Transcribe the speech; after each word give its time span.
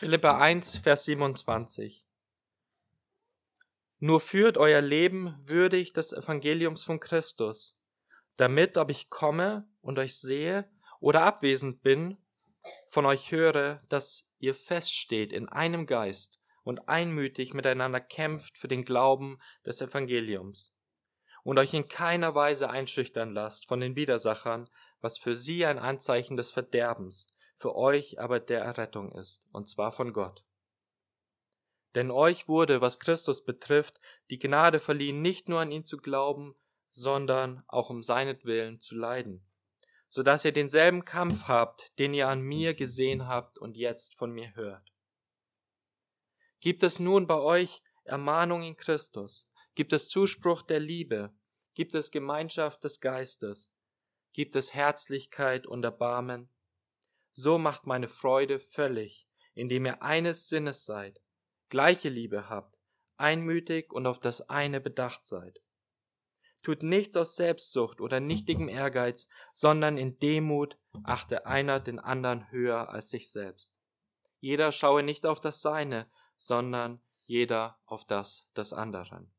Philippa 0.00 0.38
1, 0.38 0.78
Vers 0.78 1.04
27. 1.04 2.06
Nur 3.98 4.18
führt 4.18 4.56
euer 4.56 4.80
Leben 4.80 5.36
würdig 5.44 5.92
des 5.92 6.14
Evangeliums 6.14 6.82
von 6.82 7.00
Christus, 7.00 7.82
damit, 8.36 8.78
ob 8.78 8.90
ich 8.90 9.10
komme 9.10 9.68
und 9.82 9.98
euch 9.98 10.16
sehe 10.16 10.66
oder 11.00 11.24
abwesend 11.24 11.82
bin, 11.82 12.16
von 12.86 13.04
euch 13.04 13.30
höre, 13.30 13.78
dass 13.90 14.34
ihr 14.38 14.54
feststeht 14.54 15.34
in 15.34 15.50
einem 15.50 15.84
Geist 15.84 16.40
und 16.62 16.88
einmütig 16.88 17.52
miteinander 17.52 18.00
kämpft 18.00 18.56
für 18.56 18.68
den 18.68 18.86
Glauben 18.86 19.36
des 19.66 19.82
Evangeliums 19.82 20.74
und 21.44 21.58
euch 21.58 21.74
in 21.74 21.88
keiner 21.88 22.34
Weise 22.34 22.70
einschüchtern 22.70 23.34
lasst 23.34 23.68
von 23.68 23.80
den 23.80 23.96
Widersachern, 23.96 24.66
was 25.02 25.18
für 25.18 25.36
sie 25.36 25.66
ein 25.66 25.78
Anzeichen 25.78 26.38
des 26.38 26.52
Verderbens, 26.52 27.36
für 27.60 27.76
euch 27.76 28.18
aber 28.18 28.40
der 28.40 28.62
Errettung 28.62 29.12
ist, 29.12 29.46
und 29.52 29.68
zwar 29.68 29.92
von 29.92 30.14
Gott. 30.14 30.42
Denn 31.94 32.10
euch 32.10 32.48
wurde, 32.48 32.80
was 32.80 32.98
Christus 32.98 33.44
betrifft, 33.44 34.00
die 34.30 34.38
Gnade 34.38 34.78
verliehen, 34.78 35.20
nicht 35.20 35.50
nur 35.50 35.60
an 35.60 35.70
ihn 35.70 35.84
zu 35.84 35.98
glauben, 35.98 36.54
sondern 36.88 37.62
auch 37.68 37.90
um 37.90 38.02
seinetwillen 38.02 38.80
zu 38.80 38.94
leiden, 38.94 39.44
so 40.08 40.22
dass 40.22 40.46
ihr 40.46 40.52
denselben 40.52 41.04
Kampf 41.04 41.48
habt, 41.48 41.98
den 41.98 42.14
ihr 42.14 42.28
an 42.28 42.40
mir 42.40 42.72
gesehen 42.72 43.28
habt 43.28 43.58
und 43.58 43.76
jetzt 43.76 44.16
von 44.16 44.32
mir 44.32 44.54
hört. 44.54 44.90
Gibt 46.60 46.82
es 46.82 46.98
nun 46.98 47.26
bei 47.26 47.38
euch 47.38 47.82
Ermahnung 48.04 48.62
in 48.62 48.76
Christus? 48.76 49.52
Gibt 49.74 49.92
es 49.92 50.08
Zuspruch 50.08 50.62
der 50.62 50.80
Liebe? 50.80 51.34
Gibt 51.74 51.94
es 51.94 52.10
Gemeinschaft 52.10 52.84
des 52.84 53.00
Geistes? 53.00 53.76
Gibt 54.32 54.56
es 54.56 54.72
Herzlichkeit 54.72 55.66
und 55.66 55.84
Erbarmen? 55.84 56.48
So 57.30 57.58
macht 57.58 57.86
meine 57.86 58.08
Freude 58.08 58.58
völlig, 58.58 59.28
indem 59.54 59.86
ihr 59.86 60.02
eines 60.02 60.48
Sinnes 60.48 60.84
seid, 60.84 61.20
gleiche 61.68 62.08
Liebe 62.08 62.48
habt, 62.48 62.78
einmütig 63.16 63.92
und 63.92 64.06
auf 64.06 64.18
das 64.18 64.48
eine 64.48 64.80
bedacht 64.80 65.26
seid. 65.26 65.60
Tut 66.62 66.82
nichts 66.82 67.16
aus 67.16 67.36
Selbstsucht 67.36 68.00
oder 68.00 68.20
nichtigem 68.20 68.68
Ehrgeiz, 68.68 69.28
sondern 69.52 69.96
in 69.96 70.18
Demut 70.18 70.78
achte 71.04 71.46
einer 71.46 71.80
den 71.80 71.98
anderen 71.98 72.50
höher 72.50 72.90
als 72.90 73.08
sich 73.08 73.30
selbst. 73.30 73.78
Jeder 74.40 74.72
schaue 74.72 75.02
nicht 75.02 75.26
auf 75.26 75.40
das 75.40 75.62
Seine, 75.62 76.10
sondern 76.36 77.00
jeder 77.26 77.78
auf 77.86 78.04
das 78.04 78.50
des 78.56 78.72
anderen. 78.72 79.32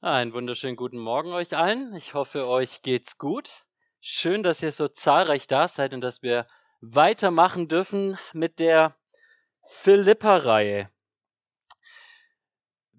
Einen 0.00 0.32
wunderschönen 0.32 0.76
guten 0.76 0.98
Morgen 0.98 1.32
euch 1.32 1.56
allen. 1.56 1.94
Ich 1.94 2.14
hoffe, 2.14 2.46
euch 2.46 2.82
geht's 2.82 3.18
gut. 3.18 3.67
Schön, 4.00 4.44
dass 4.44 4.62
ihr 4.62 4.70
so 4.70 4.86
zahlreich 4.86 5.48
da 5.48 5.66
seid 5.66 5.92
und 5.92 6.00
dass 6.00 6.22
wir 6.22 6.46
weitermachen 6.80 7.66
dürfen 7.66 8.16
mit 8.32 8.60
der 8.60 8.94
Philippa-Reihe. 9.64 10.88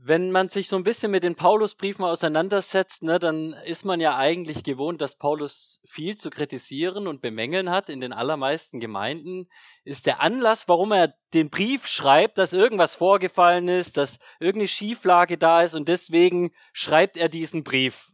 Wenn 0.01 0.31
man 0.31 0.49
sich 0.49 0.67
so 0.69 0.75
ein 0.75 0.83
bisschen 0.83 1.11
mit 1.11 1.23
den 1.23 1.35
Paulusbriefen 1.35 2.03
auseinandersetzt, 2.03 3.03
ne, 3.03 3.19
dann 3.19 3.53
ist 3.65 3.85
man 3.85 3.99
ja 3.99 4.17
eigentlich 4.17 4.63
gewohnt, 4.63 5.01
dass 5.01 5.17
Paulus 5.17 5.81
viel 5.85 6.17
zu 6.17 6.29
kritisieren 6.29 7.07
und 7.07 7.21
bemängeln 7.21 7.69
hat. 7.69 7.89
In 7.89 7.99
den 7.99 8.13
allermeisten 8.13 8.79
Gemeinden 8.79 9.49
ist 9.83 10.05
der 10.05 10.21
Anlass, 10.21 10.67
warum 10.67 10.91
er 10.93 11.13
den 11.33 11.49
Brief 11.49 11.85
schreibt, 11.85 12.37
dass 12.37 12.53
irgendwas 12.53 12.95
vorgefallen 12.95 13.67
ist, 13.67 13.97
dass 13.97 14.19
irgendeine 14.39 14.69
Schieflage 14.69 15.37
da 15.37 15.61
ist 15.61 15.75
und 15.75 15.87
deswegen 15.87 16.51
schreibt 16.73 17.17
er 17.17 17.29
diesen 17.29 17.63
Brief. 17.63 18.13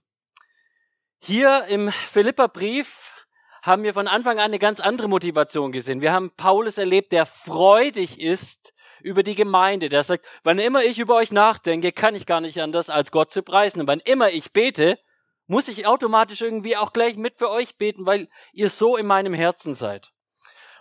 Hier 1.19 1.65
im 1.65 1.91
Philipperbrief 1.91 3.25
haben 3.63 3.83
wir 3.83 3.93
von 3.93 4.07
Anfang 4.07 4.37
an 4.37 4.45
eine 4.45 4.59
ganz 4.59 4.79
andere 4.79 5.07
Motivation 5.07 5.71
gesehen. 5.71 6.01
Wir 6.01 6.13
haben 6.13 6.31
Paulus 6.35 6.77
erlebt, 6.77 7.11
der 7.11 7.25
freudig 7.25 8.19
ist 8.19 8.73
über 9.01 9.23
die 9.23 9.33
Gemeinde. 9.33 9.89
Der 9.89 10.03
sagt, 10.03 10.25
wann 10.43 10.59
immer 10.59 10.83
ich 10.83 10.99
über 10.99 11.15
euch 11.15 11.31
nachdenke, 11.31 11.91
kann 11.91 12.15
ich 12.15 12.25
gar 12.25 12.41
nicht 12.41 12.61
anders, 12.61 12.89
als 12.89 13.11
Gott 13.11 13.31
zu 13.31 13.41
preisen. 13.41 13.81
Und 13.81 13.87
wann 13.87 14.01
immer 14.01 14.29
ich 14.29 14.53
bete, 14.53 14.99
muss 15.47 15.67
ich 15.67 15.87
automatisch 15.87 16.41
irgendwie 16.41 16.77
auch 16.77 16.93
gleich 16.93 17.17
mit 17.17 17.37
für 17.37 17.49
euch 17.49 17.77
beten, 17.77 18.05
weil 18.05 18.27
ihr 18.53 18.69
so 18.69 18.97
in 18.97 19.07
meinem 19.07 19.33
Herzen 19.33 19.73
seid. 19.73 20.11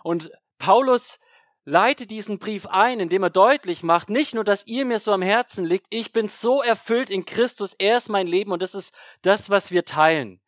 Und 0.03 0.31
Paulus 0.59 1.19
leitet 1.65 2.11
diesen 2.11 2.39
Brief 2.39 2.67
ein, 2.67 3.01
indem 3.01 3.23
er 3.23 3.31
deutlich 3.31 3.83
macht, 3.83 4.11
nicht 4.11 4.35
nur, 4.35 4.45
dass 4.45 4.67
ihr 4.67 4.85
mir 4.85 4.99
so 4.99 5.13
am 5.13 5.23
Herzen 5.23 5.65
liegt, 5.65 5.87
ich 5.91 6.13
bin 6.13 6.29
so 6.29 6.63
erfüllt 6.63 7.11
in 7.11 7.25
Christus, 7.25 7.75
er 7.75 7.97
ist 7.97 8.09
mein 8.09 8.27
Leben 8.27 8.53
und 8.53 8.63
das 8.63 8.75
ist 8.75 8.95
das, 9.23 9.51
was 9.51 9.71
wir 9.71 9.85
teilen. 9.85 10.41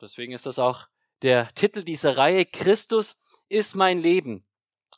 Deswegen 0.00 0.32
ist 0.32 0.46
das 0.46 0.58
auch 0.58 0.86
der 1.22 1.48
Titel 1.54 1.82
dieser 1.82 2.16
Reihe, 2.16 2.44
Christus 2.44 3.16
ist 3.48 3.74
mein 3.74 4.00
Leben. 4.00 4.46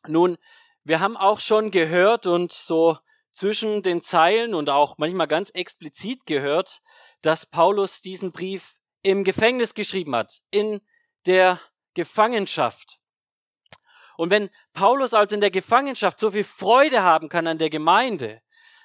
Nun, 0.06 0.36
wir 0.84 1.00
haben 1.00 1.16
auch 1.16 1.41
schon 1.41 1.70
gehört 1.70 2.26
und 2.26 2.52
so 2.52 2.98
zwischen 3.31 3.82
den 3.82 4.00
Zeilen 4.00 4.54
und 4.54 4.70
auch 4.70 4.96
manchmal 4.98 5.26
ganz 5.26 5.50
explizit 5.50 6.25
gehört, 6.26 6.82
dass 7.20 7.46
Paulus 7.46 8.00
diesen 8.00 8.32
Brief 8.32 8.76
im 9.02 9.25
Gefängnis 9.25 9.75
geschrieben 9.75 10.14
hat, 10.14 10.42
in 10.50 10.81
der 11.26 11.58
Gefangenschaft. 11.94 13.00
Und 14.16 14.30
wenn 14.30 14.50
Paulus 14.72 15.14
also 15.14 15.34
in 15.34 15.41
der 15.41 15.50
Gefangenschaft 15.50 16.19
so 16.19 16.30
viel 16.30 16.44
Freude 16.44 17.02
haben 17.02 17.28
kann 17.28 17.47
an 17.47 17.58
der 17.58 17.70
Gemeinde, 17.70 18.41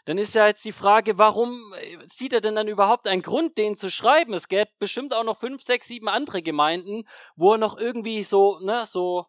dann 0.06 0.18
ist 0.18 0.34
ja 0.34 0.48
jetzt 0.48 0.66
die 0.66 0.72
Frage, 0.72 1.18
warum 1.18 1.52
äh, 1.52 1.98
sieht 2.08 2.34
er 2.34 2.42
denn 2.42 2.56
dann 2.56 2.68
überhaupt 2.68 3.08
einen 3.08 3.22
Grund, 3.22 3.58
den 3.58 3.78
zu 3.78 3.92
schreiben? 3.92 4.34
Es 4.34 4.48
gäbe 4.48 4.72
bestimmt 4.80 5.14
auch 5.14 5.24
noch 5.24 5.38
fünf, 5.38 5.62
sechs, 5.62 5.88
sieben 5.88 6.10
andere 6.10 6.42
Gemeinden, 6.42 7.04
wo 7.36 7.54
er 7.54 7.58
noch 7.58 7.78
irgendwie 7.78 8.24
so, 8.24 8.58
ne, 8.60 8.86
so 8.86 9.28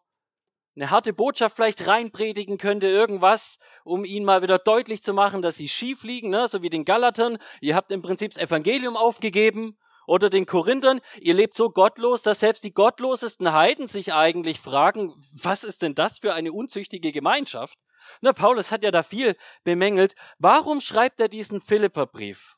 eine 0.75 0.89
harte 0.89 1.13
Botschaft 1.13 1.55
vielleicht 1.55 1.87
reinpredigen 1.87 2.57
könnte, 2.57 2.87
irgendwas, 2.87 3.59
um 3.83 4.05
ihnen 4.05 4.25
mal 4.25 4.41
wieder 4.41 4.57
deutlich 4.57 5.03
zu 5.03 5.13
machen, 5.13 5.41
dass 5.41 5.57
sie 5.57 5.67
schief 5.67 6.03
liegen, 6.03 6.29
ne? 6.29 6.47
so 6.47 6.61
wie 6.61 6.69
den 6.69 6.85
Galatern. 6.85 7.37
Ihr 7.59 7.75
habt 7.75 7.91
im 7.91 8.01
Prinzip 8.01 8.33
das 8.33 8.41
Evangelium 8.41 8.95
aufgegeben. 8.95 9.77
Oder 10.07 10.29
den 10.29 10.45
Korinthern, 10.45 10.99
ihr 11.19 11.33
lebt 11.33 11.55
so 11.55 11.69
gottlos, 11.69 12.23
dass 12.23 12.39
selbst 12.39 12.63
die 12.63 12.73
gottlosesten 12.73 13.53
Heiden 13.53 13.87
sich 13.87 14.13
eigentlich 14.13 14.59
fragen, 14.59 15.13
was 15.41 15.63
ist 15.63 15.81
denn 15.81 15.95
das 15.95 16.19
für 16.19 16.33
eine 16.33 16.51
unzüchtige 16.51 17.11
Gemeinschaft? 17.11 17.79
Na, 18.21 18.33
Paulus 18.33 18.71
hat 18.71 18.83
ja 18.83 18.91
da 18.91 19.03
viel 19.03 19.35
bemängelt. 19.63 20.15
Warum 20.39 20.81
schreibt 20.81 21.19
er 21.19 21.27
diesen 21.27 21.61
Philipperbrief? 21.61 22.57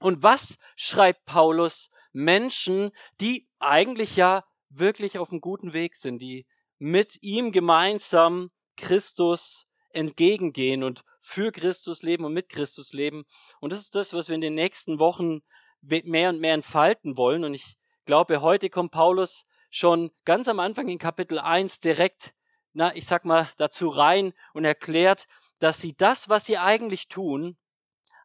Und 0.00 0.22
was 0.22 0.58
schreibt 0.76 1.24
Paulus 1.24 1.90
Menschen, 2.12 2.90
die 3.20 3.48
eigentlich 3.58 4.16
ja 4.16 4.44
wirklich 4.68 5.18
auf 5.18 5.30
einem 5.30 5.40
guten 5.40 5.72
Weg 5.72 5.96
sind, 5.96 6.20
die 6.20 6.46
mit 6.78 7.22
ihm 7.22 7.52
gemeinsam 7.52 8.50
Christus 8.76 9.68
entgegengehen 9.90 10.82
und 10.82 11.04
für 11.20 11.52
Christus 11.52 12.02
leben 12.02 12.24
und 12.24 12.32
mit 12.32 12.48
Christus 12.48 12.92
leben. 12.92 13.24
Und 13.60 13.72
das 13.72 13.80
ist 13.80 13.94
das, 13.94 14.12
was 14.12 14.28
wir 14.28 14.34
in 14.34 14.40
den 14.40 14.54
nächsten 14.54 14.98
Wochen 14.98 15.40
mehr 15.88 16.30
und 16.30 16.40
mehr 16.40 16.54
entfalten 16.54 17.16
wollen. 17.16 17.44
Und 17.44 17.54
ich 17.54 17.76
glaube, 18.04 18.40
heute 18.42 18.70
kommt 18.70 18.92
Paulus 18.92 19.44
schon 19.70 20.10
ganz 20.24 20.48
am 20.48 20.60
Anfang 20.60 20.88
in 20.88 20.98
Kapitel 20.98 21.38
1 21.38 21.80
direkt, 21.80 22.34
na, 22.72 22.94
ich 22.94 23.06
sag 23.06 23.24
mal, 23.24 23.48
dazu 23.56 23.88
rein 23.88 24.32
und 24.52 24.64
erklärt, 24.64 25.26
dass 25.58 25.80
sie 25.80 25.96
das, 25.96 26.28
was 26.28 26.46
sie 26.46 26.58
eigentlich 26.58 27.08
tun, 27.08 27.56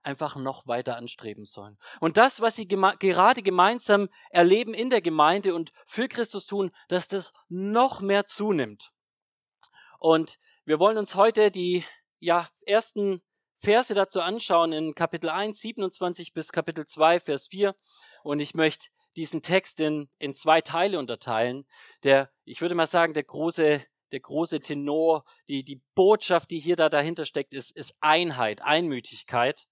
einfach 0.03 0.35
noch 0.35 0.67
weiter 0.67 0.95
anstreben 0.95 1.45
sollen. 1.45 1.77
Und 1.99 2.17
das, 2.17 2.41
was 2.41 2.55
sie 2.55 2.67
geme 2.67 2.95
gerade 2.99 3.41
gemeinsam 3.41 4.09
erleben 4.29 4.73
in 4.73 4.89
der 4.89 5.01
Gemeinde 5.01 5.53
und 5.53 5.71
für 5.85 6.07
Christus 6.07 6.45
tun, 6.45 6.71
dass 6.87 7.07
das 7.07 7.33
noch 7.47 8.01
mehr 8.01 8.25
zunimmt. 8.25 8.91
Und 9.99 10.37
wir 10.65 10.79
wollen 10.79 10.97
uns 10.97 11.15
heute 11.15 11.51
die 11.51 11.83
ja, 12.19 12.47
ersten 12.65 13.21
Verse 13.59 13.93
dazu 13.93 14.21
anschauen 14.21 14.71
in 14.71 14.95
Kapitel 14.95 15.29
1, 15.29 15.59
27 15.59 16.33
bis 16.33 16.51
Kapitel 16.51 16.85
2, 16.85 17.19
Vers 17.19 17.47
4. 17.47 17.75
Und 18.23 18.39
ich 18.39 18.55
möchte 18.55 18.87
diesen 19.17 19.41
Text 19.41 19.81
in, 19.81 20.09
in 20.17 20.33
zwei 20.33 20.61
Teile 20.61 20.97
unterteilen. 20.97 21.65
Der, 22.03 22.31
ich 22.45 22.61
würde 22.61 22.75
mal 22.75 22.87
sagen, 22.87 23.13
der 23.13 23.23
große 23.23 23.83
der 24.11 24.19
große 24.19 24.59
Tenor, 24.61 25.23
die, 25.47 25.63
die 25.63 25.81
Botschaft, 25.93 26.51
die 26.51 26.59
hier 26.59 26.75
da 26.75 26.89
dahinter 26.89 27.25
steckt, 27.25 27.53
ist, 27.53 27.71
ist 27.75 27.93
Einheit, 27.99 28.61
Einmütigkeit. 28.61 29.67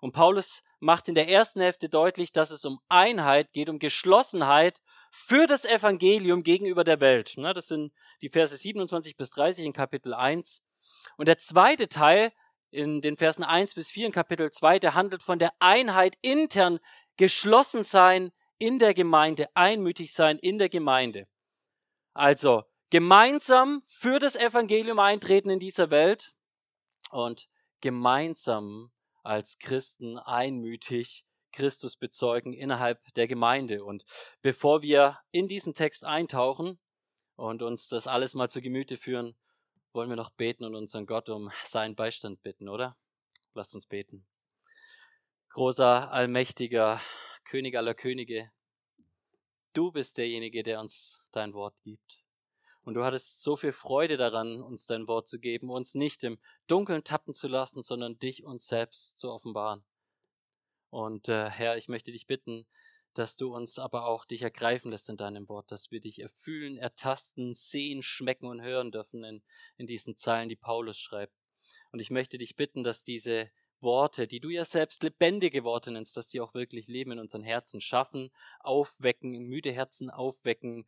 Und 0.00 0.12
Paulus 0.12 0.62
macht 0.80 1.08
in 1.08 1.14
der 1.14 1.28
ersten 1.28 1.60
Hälfte 1.60 1.88
deutlich, 1.88 2.32
dass 2.32 2.50
es 2.50 2.64
um 2.64 2.80
Einheit 2.88 3.52
geht, 3.52 3.68
um 3.68 3.78
Geschlossenheit 3.78 4.80
für 5.10 5.46
das 5.46 5.64
Evangelium 5.64 6.42
gegenüber 6.42 6.84
der 6.84 7.00
Welt. 7.00 7.36
Das 7.36 7.68
sind 7.68 7.92
die 8.22 8.28
Verse 8.28 8.56
27 8.56 9.16
bis 9.16 9.30
30 9.30 9.66
in 9.66 9.72
Kapitel 9.72 10.14
1. 10.14 10.62
Und 11.16 11.28
der 11.28 11.38
zweite 11.38 11.88
Teil 11.88 12.32
in 12.74 13.00
den 13.00 13.16
Versen 13.16 13.44
1 13.44 13.74
bis 13.74 13.90
4 13.90 14.06
in 14.06 14.12
Kapitel 14.12 14.50
2, 14.50 14.78
der 14.78 14.94
handelt 14.94 15.22
von 15.22 15.38
der 15.38 15.52
Einheit 15.60 16.16
intern, 16.20 16.78
geschlossen 17.16 17.84
sein 17.84 18.32
in 18.58 18.78
der 18.78 18.94
Gemeinde, 18.94 19.48
einmütig 19.54 20.12
sein 20.12 20.38
in 20.38 20.58
der 20.58 20.68
Gemeinde. 20.68 21.26
Also 22.12 22.64
gemeinsam 22.90 23.80
für 23.84 24.18
das 24.18 24.36
Evangelium 24.36 24.98
eintreten 24.98 25.50
in 25.50 25.58
dieser 25.58 25.90
Welt 25.90 26.34
und 27.10 27.48
gemeinsam 27.80 28.92
als 29.22 29.58
Christen 29.58 30.18
einmütig 30.18 31.24
Christus 31.52 31.96
bezeugen 31.96 32.52
innerhalb 32.52 33.00
der 33.14 33.28
Gemeinde. 33.28 33.84
Und 33.84 34.04
bevor 34.42 34.82
wir 34.82 35.18
in 35.30 35.48
diesen 35.48 35.74
Text 35.74 36.04
eintauchen, 36.04 36.78
und 37.36 37.62
uns 37.62 37.88
das 37.88 38.06
alles 38.06 38.34
mal 38.34 38.48
zu 38.48 38.60
Gemüte 38.60 38.96
führen, 38.96 39.34
wollen 39.94 40.10
wir 40.10 40.16
noch 40.16 40.30
beten 40.30 40.64
und 40.64 40.74
unseren 40.74 41.06
Gott 41.06 41.30
um 41.30 41.50
seinen 41.64 41.94
Beistand 41.94 42.42
bitten, 42.42 42.68
oder? 42.68 42.96
Lasst 43.54 43.74
uns 43.74 43.86
beten. 43.86 44.26
Großer, 45.50 46.12
allmächtiger 46.12 47.00
König 47.44 47.76
aller 47.76 47.94
Könige, 47.94 48.50
du 49.72 49.92
bist 49.92 50.18
derjenige, 50.18 50.64
der 50.64 50.80
uns 50.80 51.22
dein 51.30 51.54
Wort 51.54 51.80
gibt. 51.82 52.24
Und 52.82 52.94
du 52.94 53.04
hattest 53.04 53.42
so 53.42 53.56
viel 53.56 53.72
Freude 53.72 54.16
daran, 54.16 54.60
uns 54.60 54.86
dein 54.86 55.06
Wort 55.06 55.28
zu 55.28 55.38
geben, 55.38 55.70
uns 55.70 55.94
nicht 55.94 56.24
im 56.24 56.38
Dunkeln 56.66 57.04
tappen 57.04 57.32
zu 57.32 57.48
lassen, 57.48 57.82
sondern 57.82 58.18
dich 58.18 58.44
uns 58.44 58.66
selbst 58.66 59.18
zu 59.18 59.30
offenbaren. 59.30 59.84
Und 60.90 61.28
äh, 61.28 61.48
Herr, 61.48 61.76
ich 61.76 61.88
möchte 61.88 62.12
dich 62.12 62.26
bitten, 62.26 62.66
dass 63.18 63.36
du 63.36 63.54
uns 63.54 63.78
aber 63.78 64.06
auch 64.06 64.24
dich 64.24 64.42
ergreifen 64.42 64.90
lässt 64.90 65.08
in 65.08 65.16
deinem 65.16 65.48
Wort, 65.48 65.70
dass 65.70 65.90
wir 65.90 66.00
dich 66.00 66.20
erfühlen, 66.20 66.76
ertasten, 66.76 67.54
sehen, 67.54 68.02
schmecken 68.02 68.46
und 68.46 68.62
hören 68.62 68.90
dürfen 68.90 69.24
in, 69.24 69.42
in 69.76 69.86
diesen 69.86 70.16
Zeilen, 70.16 70.48
die 70.48 70.56
Paulus 70.56 70.98
schreibt. 70.98 71.34
Und 71.92 72.00
ich 72.00 72.10
möchte 72.10 72.38
dich 72.38 72.56
bitten, 72.56 72.84
dass 72.84 73.04
diese 73.04 73.50
Worte, 73.80 74.26
die 74.26 74.40
du 74.40 74.48
ja 74.48 74.64
selbst 74.64 75.02
lebendige 75.02 75.64
Worte 75.64 75.90
nennst, 75.90 76.16
dass 76.16 76.28
die 76.28 76.40
auch 76.40 76.54
wirklich 76.54 76.88
Leben 76.88 77.12
in 77.12 77.18
unseren 77.18 77.42
Herzen 77.42 77.80
schaffen, 77.80 78.30
aufwecken, 78.60 79.30
müde 79.30 79.72
Herzen 79.72 80.10
aufwecken, 80.10 80.86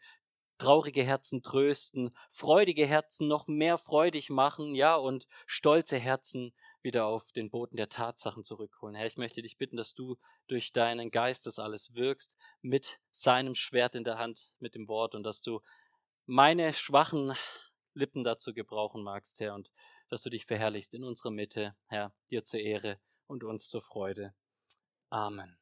traurige 0.59 1.05
Herzen 1.05 1.43
trösten, 1.43 2.11
freudige 2.31 2.87
Herzen 2.87 3.29
noch 3.29 3.47
mehr 3.47 3.79
freudig 3.79 4.31
machen, 4.31 4.75
ja, 4.75 4.97
und 4.97 5.29
stolze 5.47 5.99
Herzen 5.99 6.53
wieder 6.87 7.05
auf 7.05 7.33
den 7.33 7.51
Boden 7.51 7.77
der 7.77 7.91
Tatsachen 7.91 8.45
zurückholen. 8.45 8.95
Herr, 8.95 9.07
ich 9.07 9.19
möchte 9.19 9.43
dich 9.43 9.59
bitten, 9.59 9.77
dass 9.77 9.93
du 9.93 10.17
durch 10.47 10.73
deinen 10.73 11.11
Geist 11.11 11.45
das 11.45 11.59
alles 11.59 11.95
wirkst, 11.95 12.39
mit 12.63 13.01
seinem 13.11 13.55
Schwert 13.55 13.95
in 13.95 14.05
der 14.05 14.19
Hand, 14.19 14.55
mit 14.61 14.75
dem 14.75 14.89
Wort, 14.89 15.15
und 15.15 15.25
dass 15.25 15.43
du 15.43 15.61
meine 16.25 16.73
schwachen 16.73 17.35
Lippen 17.93 18.25
dazu 18.25 18.55
gebrauchen 18.55 19.03
magst, 19.03 19.41
Herr, 19.41 19.55
und 19.55 19.71
dass 20.09 20.23
du 20.23 20.31
dich 20.31 20.47
verherrlichst 20.47 20.95
in 20.95 21.05
unserer 21.05 21.33
Mitte, 21.33 21.77
Herr, 21.87 22.13
dir 22.31 22.45
zur 22.45 22.61
Ehre 22.61 23.01
und 23.27 23.43
uns 23.43 23.69
zur 23.69 23.83
Freude. 23.83 24.35
Amen. 25.11 25.59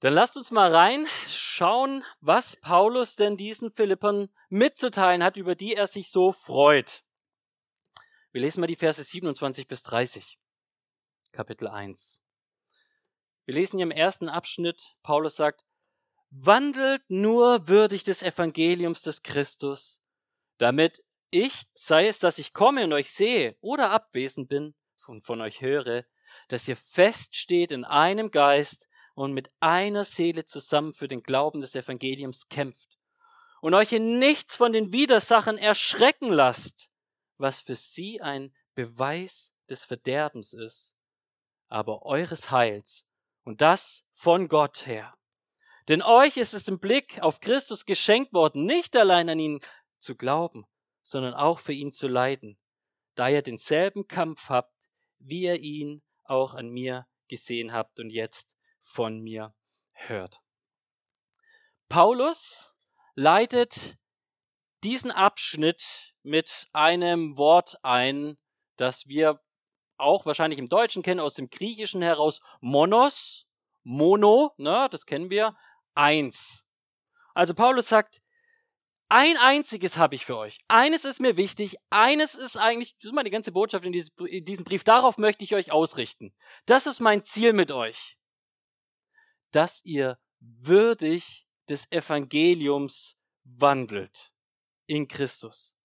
Dann 0.00 0.12
lasst 0.12 0.36
uns 0.36 0.50
mal 0.50 0.74
rein 0.74 1.06
schauen, 1.26 2.04
was 2.20 2.60
Paulus 2.60 3.16
denn 3.16 3.36
diesen 3.36 3.70
Philippern 3.70 4.28
mitzuteilen 4.50 5.24
hat, 5.24 5.36
über 5.36 5.54
die 5.54 5.74
er 5.74 5.86
sich 5.86 6.10
so 6.10 6.32
freut. 6.32 7.05
Wir 8.36 8.42
lesen 8.42 8.60
mal 8.60 8.66
die 8.66 8.76
Verse 8.76 9.02
27 9.02 9.66
bis 9.66 9.82
30, 9.82 10.38
Kapitel 11.32 11.68
1. 11.68 12.22
Wir 13.46 13.54
lesen 13.54 13.78
hier 13.78 13.84
im 13.84 13.90
ersten 13.90 14.28
Abschnitt, 14.28 14.94
Paulus 15.02 15.36
sagt, 15.36 15.64
wandelt 16.28 17.00
nur 17.08 17.66
würdig 17.66 18.04
des 18.04 18.22
Evangeliums 18.22 19.00
des 19.00 19.22
Christus, 19.22 20.04
damit 20.58 21.02
ich, 21.30 21.64
sei 21.72 22.08
es, 22.08 22.18
dass 22.18 22.38
ich 22.38 22.52
komme 22.52 22.84
und 22.84 22.92
euch 22.92 23.10
sehe 23.10 23.56
oder 23.62 23.90
abwesend 23.90 24.50
bin 24.50 24.74
und 25.06 25.22
von 25.22 25.40
euch 25.40 25.62
höre, 25.62 26.04
dass 26.48 26.68
ihr 26.68 26.76
feststeht 26.76 27.72
in 27.72 27.86
einem 27.86 28.30
Geist 28.30 28.90
und 29.14 29.32
mit 29.32 29.48
einer 29.60 30.04
Seele 30.04 30.44
zusammen 30.44 30.92
für 30.92 31.08
den 31.08 31.22
Glauben 31.22 31.62
des 31.62 31.74
Evangeliums 31.74 32.48
kämpft 32.50 32.98
und 33.62 33.72
euch 33.72 33.94
in 33.94 34.18
nichts 34.18 34.56
von 34.56 34.74
den 34.74 34.92
Widersachen 34.92 35.56
erschrecken 35.56 36.30
lasst, 36.30 36.90
was 37.38 37.60
für 37.60 37.74
sie 37.74 38.20
ein 38.20 38.52
Beweis 38.74 39.54
des 39.68 39.84
Verderbens 39.84 40.52
ist, 40.52 40.96
aber 41.68 42.02
eures 42.02 42.50
Heils 42.50 43.06
und 43.44 43.60
das 43.60 44.06
von 44.12 44.48
Gott 44.48 44.86
her. 44.86 45.14
Denn 45.88 46.02
euch 46.02 46.36
ist 46.36 46.52
es 46.52 46.68
im 46.68 46.80
Blick 46.80 47.20
auf 47.20 47.40
Christus 47.40 47.84
geschenkt 47.84 48.32
worden, 48.32 48.64
nicht 48.64 48.96
allein 48.96 49.28
an 49.28 49.38
ihn 49.38 49.60
zu 49.98 50.16
glauben, 50.16 50.66
sondern 51.02 51.34
auch 51.34 51.60
für 51.60 51.72
ihn 51.72 51.92
zu 51.92 52.08
leiden, 52.08 52.58
da 53.14 53.28
ihr 53.28 53.42
denselben 53.42 54.08
Kampf 54.08 54.48
habt, 54.48 54.90
wie 55.18 55.42
ihr 55.42 55.60
ihn 55.60 56.02
auch 56.24 56.54
an 56.54 56.68
mir 56.68 57.06
gesehen 57.28 57.72
habt 57.72 58.00
und 58.00 58.10
jetzt 58.10 58.56
von 58.80 59.20
mir 59.20 59.54
hört. 59.92 60.42
Paulus 61.88 62.74
leitet 63.14 63.96
diesen 64.86 65.10
Abschnitt 65.10 66.14
mit 66.22 66.68
einem 66.72 67.36
Wort 67.36 67.76
ein, 67.82 68.38
das 68.76 69.08
wir 69.08 69.42
auch 69.96 70.26
wahrscheinlich 70.26 70.60
im 70.60 70.68
Deutschen 70.68 71.02
kennen, 71.02 71.18
aus 71.18 71.34
dem 71.34 71.50
Griechischen 71.50 72.02
heraus, 72.02 72.40
Monos, 72.60 73.48
Mono, 73.82 74.52
ne, 74.58 74.86
das 74.92 75.04
kennen 75.04 75.28
wir, 75.28 75.56
eins. 75.96 76.68
Also 77.34 77.52
Paulus 77.52 77.88
sagt, 77.88 78.22
ein 79.08 79.36
einziges 79.38 79.96
habe 79.96 80.14
ich 80.14 80.24
für 80.24 80.36
euch. 80.36 80.60
Eines 80.68 81.04
ist 81.04 81.18
mir 81.18 81.36
wichtig. 81.36 81.76
Eines 81.90 82.36
ist 82.36 82.56
eigentlich, 82.56 82.94
das 82.96 83.06
ist 83.06 83.14
meine 83.14 83.30
ganze 83.30 83.50
Botschaft 83.50 83.84
in, 83.84 83.92
diesem 83.92 84.64
Brief. 84.64 84.84
Darauf 84.84 85.18
möchte 85.18 85.42
ich 85.42 85.56
euch 85.56 85.72
ausrichten. 85.72 86.32
Das 86.64 86.86
ist 86.86 87.00
mein 87.00 87.24
Ziel 87.24 87.52
mit 87.52 87.72
euch. 87.72 88.18
Dass 89.50 89.84
ihr 89.84 90.18
würdig 90.38 91.48
des 91.68 91.90
Evangeliums 91.90 93.20
wandelt 93.42 94.35
in 94.86 95.08
Christus. 95.08 95.76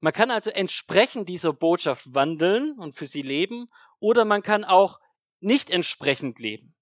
Man 0.00 0.12
kann 0.12 0.30
also 0.30 0.50
entsprechend 0.50 1.28
dieser 1.28 1.52
Botschaft 1.52 2.14
wandeln 2.14 2.78
und 2.78 2.94
für 2.94 3.06
sie 3.06 3.22
leben, 3.22 3.70
oder 3.98 4.24
man 4.24 4.42
kann 4.42 4.64
auch 4.64 4.98
nicht 5.40 5.70
entsprechend 5.70 6.38
leben. 6.38 6.74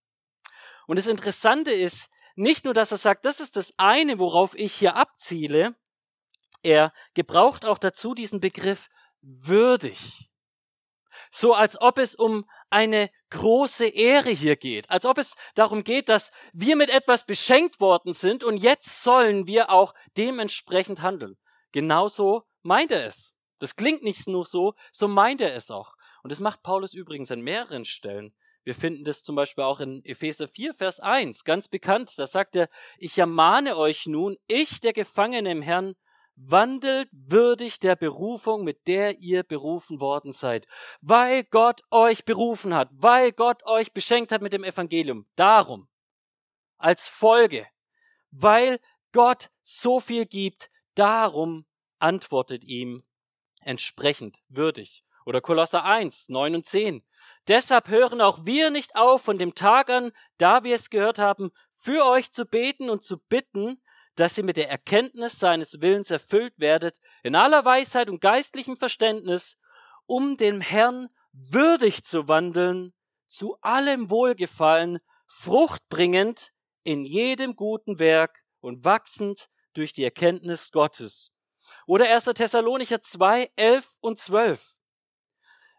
Und 0.87 0.97
das 0.97 1.07
Interessante 1.07 1.73
ist, 1.73 2.11
nicht 2.37 2.65
nur, 2.65 2.75
dass 2.75 2.93
er 2.93 2.99
sagt, 2.99 3.25
das 3.25 3.41
ist 3.41 3.57
das 3.57 3.75
eine, 3.79 4.21
worauf 4.21 4.57
ich 4.57 4.73
hier 4.73 4.95
abziele, 4.95 5.75
er 6.63 6.93
gebraucht 7.15 7.65
auch 7.65 7.79
dazu 7.79 8.15
diesen 8.15 8.39
Begriff 8.39 8.89
würdig. 9.21 10.28
So 11.31 11.55
als 11.55 11.81
ob 11.81 11.99
es 11.99 12.15
um 12.15 12.45
eine 12.71 13.11
große 13.31 13.87
Ehre 13.87 14.31
hier 14.31 14.57
geht, 14.57 14.89
als 14.91 15.05
ob 15.05 15.19
es 15.19 15.35
darum 15.55 15.85
geht, 15.85 16.09
dass 16.09 16.33
wir 16.53 16.77
mit 16.77 16.91
etwas 16.91 17.27
beschenkt 17.27 17.81
worden 17.81 18.15
sind 18.15 18.45
und 18.45 18.57
jetzt 18.57 19.03
sollen 19.03 19.47
wir 19.47 19.71
auch 19.71 19.95
dementsprechend 20.17 21.03
handeln. 21.03 21.37
Genauso 21.73 22.45
meint 22.63 22.93
er 22.93 23.07
es. 23.07 23.35
Das 23.59 23.77
klingt 23.77 24.03
nicht 24.03 24.29
nur 24.29 24.45
so, 24.45 24.75
so 24.93 25.09
meint 25.09 25.41
er 25.41 25.55
es 25.55 25.71
auch. 25.71 25.95
Und 26.23 26.33
das 26.33 26.41
macht 26.41 26.63
Paulus 26.63 26.95
übrigens 26.95 27.31
an 27.31 27.41
mehreren 27.41 27.85
Stellen. 27.85 28.35
Wir 28.65 28.75
finden 28.75 29.05
das 29.05 29.23
zum 29.23 29.35
Beispiel 29.35 29.65
auch 29.65 29.81
in 29.81 30.05
Epheser 30.05 30.47
4, 30.47 30.75
Vers 30.75 31.01
1, 31.01 31.45
ganz 31.45 31.69
bekannt. 31.69 32.13
Da 32.19 32.27
sagt 32.27 32.55
er, 32.55 32.69
ich 32.99 33.17
ermahne 33.19 33.77
euch 33.77 34.07
nun, 34.07 34.37
ich, 34.47 34.81
der 34.81 34.93
Gefangene 34.93 35.51
im 35.51 35.63
Herrn, 35.63 35.95
wandelt 36.41 37.09
würdig 37.13 37.81
der 37.81 37.97
Berufung, 37.97 38.65
mit 38.65 38.87
der 38.87 39.19
ihr 39.19 39.43
berufen 39.43 40.01
worden 40.01 40.33
seid, 40.33 40.67
weil 41.01 41.45
Gott 41.45 41.83
euch 41.91 42.25
berufen 42.25 42.75
hat, 42.75 42.89
weil 42.93 43.33
Gott 43.33 43.65
euch 43.65 43.93
beschenkt 43.93 44.31
hat 44.31 44.41
mit 44.41 44.53
dem 44.53 44.65
Evangelium. 44.65 45.27
Darum, 45.35 45.89
als 46.79 47.09
Folge, 47.09 47.67
weil 48.31 48.79
Gott 49.13 49.51
so 49.63 50.01
viel 50.01 50.27
gibt, 50.27 50.71
darum 50.95 51.67
antwortet 51.99 52.65
ihm 52.65 53.05
entsprechend 53.65 54.43
würdig. 54.49 55.05
Oder 55.27 55.41
Kolosser 55.41 55.85
1, 55.85 56.29
9 56.29 56.55
und 56.55 56.67
10. 56.67 57.05
Deshalb 57.49 57.89
hören 57.89 58.21
auch 58.21 58.47
wir 58.47 58.71
nicht 58.71 58.97
auf, 58.97 59.23
von 59.23 59.39
dem 59.39 59.55
Tag 59.55 59.91
an, 59.91 60.13
da 60.39 60.65
wir 60.65 60.75
es 60.75 60.91
gehört 60.91 61.19
haben, 61.19 61.51
für 61.73 62.07
euch 62.07 62.31
zu 62.31 62.47
beten 62.47 62.89
und 62.91 63.03
zu 63.03 63.19
bitten, 63.19 63.83
dass 64.19 64.37
ihr 64.37 64.43
mit 64.45 64.57
der 64.57 64.69
Erkenntnis 64.69 65.39
seines 65.39 65.81
Willens 65.81 66.11
erfüllt 66.11 66.55
werdet, 66.57 67.01
in 67.23 67.37
aller 67.37 67.65
Weisheit 67.65 68.11
und 68.11 68.21
geistlichem 68.21 68.77
Verständnis, 68.77 69.59
um 70.07 70.37
dem 70.37 70.61
Herrn 70.61 71.09
würdig 71.33 72.03
zu 72.03 72.27
wandeln, 72.27 72.93
zu 73.27 73.57
allem 73.61 74.11
Wohlgefallen, 74.11 74.99
fruchtbringend 75.29 76.53
in 76.83 77.05
jedem 77.05 77.55
guten 77.55 78.01
Werk 78.01 78.43
und 78.61 78.85
wachsend 78.85 79.49
durch 79.75 79.93
die 79.93 80.03
Erkenntnis 80.03 80.73
Gottes. 80.73 81.31
Oder 81.87 82.07
1. 82.07 82.25
Thessalonicher 82.25 83.01
2, 83.01 83.53
11 83.55 83.99
und 84.01 84.19
12. 84.19 84.81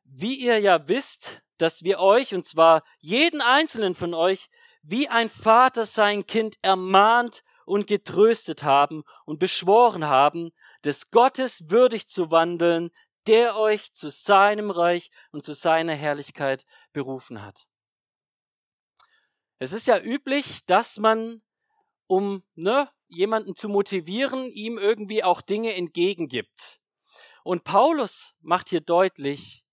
Wie 0.05 0.35
ihr 0.35 0.59
ja 0.59 0.87
wisst, 0.87 1.41
dass 1.57 1.83
wir 1.83 1.99
euch, 1.99 2.33
und 2.33 2.45
zwar 2.45 2.83
jeden 2.99 3.41
einzelnen 3.41 3.95
von 3.95 4.13
euch, 4.13 4.47
wie 4.81 5.09
ein 5.09 5.29
Vater 5.29 5.85
sein 5.85 6.25
Kind 6.25 6.55
ermahnt 6.61 7.43
und 7.69 7.85
getröstet 7.85 8.63
haben 8.63 9.03
und 9.25 9.37
beschworen 9.37 10.07
haben, 10.07 10.49
des 10.83 11.11
Gottes 11.11 11.69
würdig 11.69 12.07
zu 12.07 12.31
wandeln, 12.31 12.89
der 13.27 13.57
euch 13.57 13.93
zu 13.93 14.09
seinem 14.09 14.71
Reich 14.71 15.11
und 15.31 15.45
zu 15.45 15.53
seiner 15.53 15.93
Herrlichkeit 15.93 16.65
berufen 16.93 17.43
hat. 17.43 17.67
Es 19.59 19.71
ist 19.71 19.85
ja 19.85 19.99
üblich, 19.99 20.65
dass 20.65 20.97
man, 20.97 21.43
um 22.07 22.41
ne, 22.55 22.89
jemanden 23.07 23.55
zu 23.55 23.69
motivieren, 23.69 24.49
ihm 24.49 24.79
irgendwie 24.79 25.23
auch 25.23 25.41
Dinge 25.41 25.75
entgegengibt. 25.75 26.81
Und 27.43 27.65
Paulus 27.65 28.33
macht 28.41 28.69
hier 28.69 28.81
deutlich, 28.81 29.63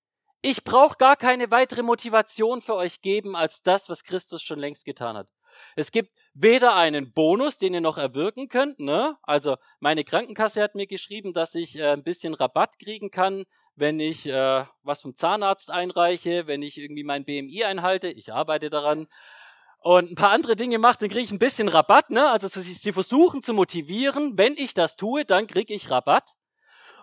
ich 0.42 0.64
brauche 0.64 0.98
gar 0.98 1.16
keine 1.16 1.50
weitere 1.50 1.82
Motivation 1.82 2.60
für 2.60 2.74
euch 2.74 3.00
geben 3.00 3.34
als 3.34 3.62
das, 3.62 3.88
was 3.88 4.04
Christus 4.04 4.42
schon 4.42 4.58
längst 4.58 4.84
getan 4.84 5.16
hat. 5.16 5.28
Es 5.76 5.90
gibt 5.90 6.10
weder 6.38 6.74
einen 6.74 7.12
Bonus, 7.12 7.56
den 7.56 7.72
ihr 7.72 7.80
noch 7.80 7.96
erwirken 7.96 8.48
könnt, 8.48 8.78
ne? 8.78 9.16
Also 9.22 9.56
meine 9.80 10.04
Krankenkasse 10.04 10.62
hat 10.62 10.74
mir 10.74 10.86
geschrieben, 10.86 11.32
dass 11.32 11.54
ich 11.54 11.78
äh, 11.78 11.92
ein 11.92 12.02
bisschen 12.02 12.34
Rabatt 12.34 12.78
kriegen 12.78 13.10
kann, 13.10 13.44
wenn 13.74 13.98
ich 14.00 14.26
äh, 14.26 14.64
was 14.82 15.00
vom 15.00 15.14
Zahnarzt 15.14 15.70
einreiche, 15.70 16.46
wenn 16.46 16.62
ich 16.62 16.76
irgendwie 16.78 17.04
mein 17.04 17.24
BMI 17.24 17.64
einhalte. 17.64 18.08
Ich 18.08 18.34
arbeite 18.34 18.68
daran 18.68 19.06
und 19.78 20.10
ein 20.10 20.14
paar 20.14 20.32
andere 20.32 20.56
Dinge 20.56 20.78
mache, 20.78 20.98
dann 21.00 21.08
kriege 21.08 21.24
ich 21.24 21.30
ein 21.30 21.38
bisschen 21.38 21.68
Rabatt, 21.68 22.10
ne? 22.10 22.28
Also 22.28 22.48
sie, 22.48 22.74
sie 22.74 22.92
versuchen 22.92 23.42
zu 23.42 23.54
motivieren, 23.54 24.36
wenn 24.36 24.54
ich 24.58 24.74
das 24.74 24.96
tue, 24.96 25.24
dann 25.24 25.46
kriege 25.46 25.72
ich 25.72 25.90
Rabatt. 25.90 26.34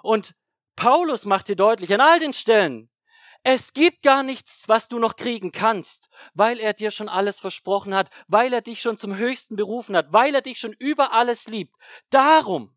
Und 0.03 0.35
Paulus 0.75 1.25
macht 1.25 1.47
dir 1.47 1.55
deutlich 1.55 1.91
an 1.93 2.01
all 2.01 2.19
den 2.19 2.33
Stellen, 2.33 2.89
es 3.43 3.73
gibt 3.73 4.03
gar 4.03 4.23
nichts, 4.23 4.69
was 4.69 4.87
du 4.87 4.99
noch 4.99 5.17
kriegen 5.17 5.51
kannst, 5.51 6.09
weil 6.33 6.59
er 6.59 6.73
dir 6.73 6.91
schon 6.91 7.09
alles 7.09 7.41
versprochen 7.41 7.93
hat, 7.93 8.09
weil 8.27 8.53
er 8.53 8.61
dich 8.61 8.81
schon 8.81 8.97
zum 8.97 9.15
Höchsten 9.15 9.57
berufen 9.57 9.97
hat, 9.97 10.13
weil 10.13 10.33
er 10.33 10.41
dich 10.41 10.59
schon 10.59 10.73
über 10.73 11.11
alles 11.11 11.47
liebt. 11.47 11.75
Darum, 12.09 12.75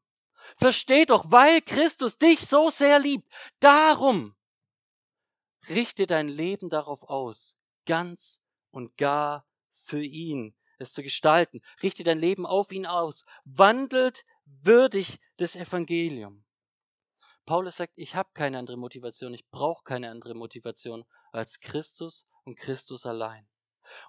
versteh 0.56 1.06
doch, 1.06 1.30
weil 1.30 1.62
Christus 1.62 2.18
dich 2.18 2.40
so 2.40 2.70
sehr 2.70 2.98
liebt, 2.98 3.28
darum 3.60 4.34
richte 5.68 6.06
dein 6.06 6.28
Leben 6.28 6.68
darauf 6.68 7.04
aus, 7.04 7.56
ganz 7.86 8.44
und 8.70 8.96
gar 8.96 9.46
für 9.70 10.02
ihn, 10.02 10.56
es 10.78 10.92
zu 10.92 11.02
gestalten. 11.02 11.60
Richte 11.82 12.02
dein 12.02 12.18
Leben 12.18 12.44
auf 12.44 12.72
ihn 12.72 12.86
aus, 12.86 13.24
wandelt 13.44 14.24
würdig 14.44 15.18
des 15.38 15.56
Evangeliums. 15.56 16.45
Paulus 17.46 17.76
sagt, 17.76 17.92
ich 17.94 18.16
habe 18.16 18.30
keine 18.34 18.58
andere 18.58 18.76
Motivation, 18.76 19.32
ich 19.32 19.48
brauche 19.50 19.84
keine 19.84 20.10
andere 20.10 20.34
Motivation 20.34 21.04
als 21.30 21.60
Christus 21.60 22.26
und 22.44 22.56
Christus 22.56 23.06
allein. 23.06 23.48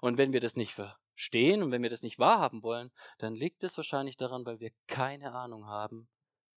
Und 0.00 0.18
wenn 0.18 0.32
wir 0.32 0.40
das 0.40 0.56
nicht 0.56 0.72
verstehen 0.72 1.62
und 1.62 1.70
wenn 1.70 1.82
wir 1.82 1.88
das 1.88 2.02
nicht 2.02 2.18
wahrhaben 2.18 2.64
wollen, 2.64 2.90
dann 3.18 3.36
liegt 3.36 3.62
es 3.62 3.76
wahrscheinlich 3.76 4.16
daran, 4.16 4.44
weil 4.44 4.58
wir 4.58 4.72
keine 4.88 5.32
Ahnung 5.34 5.66
haben, 5.66 6.08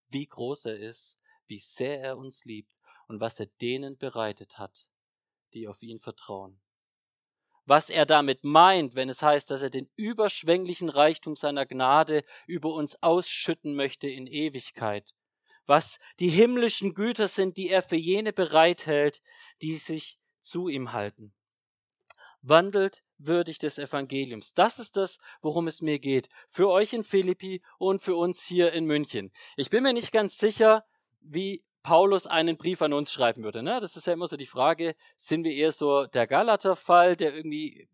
wie 0.10 0.26
groß 0.26 0.66
er 0.66 0.78
ist, 0.78 1.20
wie 1.46 1.60
sehr 1.60 2.02
er 2.02 2.18
uns 2.18 2.46
liebt 2.46 2.74
und 3.08 3.22
was 3.22 3.40
er 3.40 3.46
denen 3.62 3.98
bereitet 3.98 4.58
hat, 4.58 4.90
die 5.54 5.68
auf 5.68 5.84
ihn 5.84 6.00
vertrauen. 6.00 6.62
Was 7.66 7.92
er 7.92 8.08
damit 8.08 8.44
meint, 8.44 8.96
wenn 8.96 9.08
es 9.08 9.22
heißt, 9.22 9.52
dass 9.52 9.62
er 9.62 9.70
den 9.70 9.88
überschwänglichen 9.96 10.90
Reichtum 10.90 11.36
seiner 11.36 11.68
Gnade 11.68 12.24
über 12.48 12.74
uns 12.74 13.04
ausschütten 13.04 13.76
möchte 13.76 14.10
in 14.10 14.26
Ewigkeit 14.26 15.14
was 15.72 16.00
die 16.20 16.28
himmlischen 16.28 16.94
Güter 16.94 17.30
sind, 17.30 17.56
die 17.56 17.70
er 17.70 17.82
für 17.82 17.96
jene 17.96 18.34
bereithält, 18.34 19.22
die 19.62 19.78
sich 19.78 20.20
zu 20.42 20.68
ihm 20.68 20.92
halten. 20.92 21.34
Wandelt 22.42 23.06
würdig 23.18 23.58
des 23.58 23.78
Evangeliums. 23.78 24.54
Das 24.54 24.80
ist 24.80 24.98
das, 24.98 25.20
worum 25.42 25.68
es 25.68 25.82
mir 25.82 25.98
geht. 26.00 26.28
Für 26.50 26.68
euch 26.68 26.92
in 26.92 27.06
Philippi 27.06 27.62
und 27.78 28.02
für 28.02 28.18
uns 28.18 28.44
hier 28.44 28.74
in 28.74 28.84
München. 28.84 29.32
Ich 29.56 29.70
bin 29.70 29.84
mir 29.84 29.94
nicht 29.94 30.12
ganz 30.12 30.38
sicher, 30.38 30.84
wie 31.22 31.64
Paulus 31.84 32.28
einen 32.28 32.58
Brief 32.58 32.82
an 32.82 32.92
uns 32.92 33.14
schreiben 33.14 33.46
würde. 33.46 33.64
Ne? 33.64 33.80
Das 33.80 33.96
ist 33.96 34.08
ja 34.08 34.12
immer 34.12 34.28
so 34.28 34.36
die 34.36 34.46
Frage, 34.46 34.94
sind 35.16 35.46
wir 35.46 35.54
eher 35.54 35.72
so 35.72 36.06
der 36.06 36.28
Galater-Fall, 36.28 37.16
der 37.16 37.34
irgendwie 37.34 37.88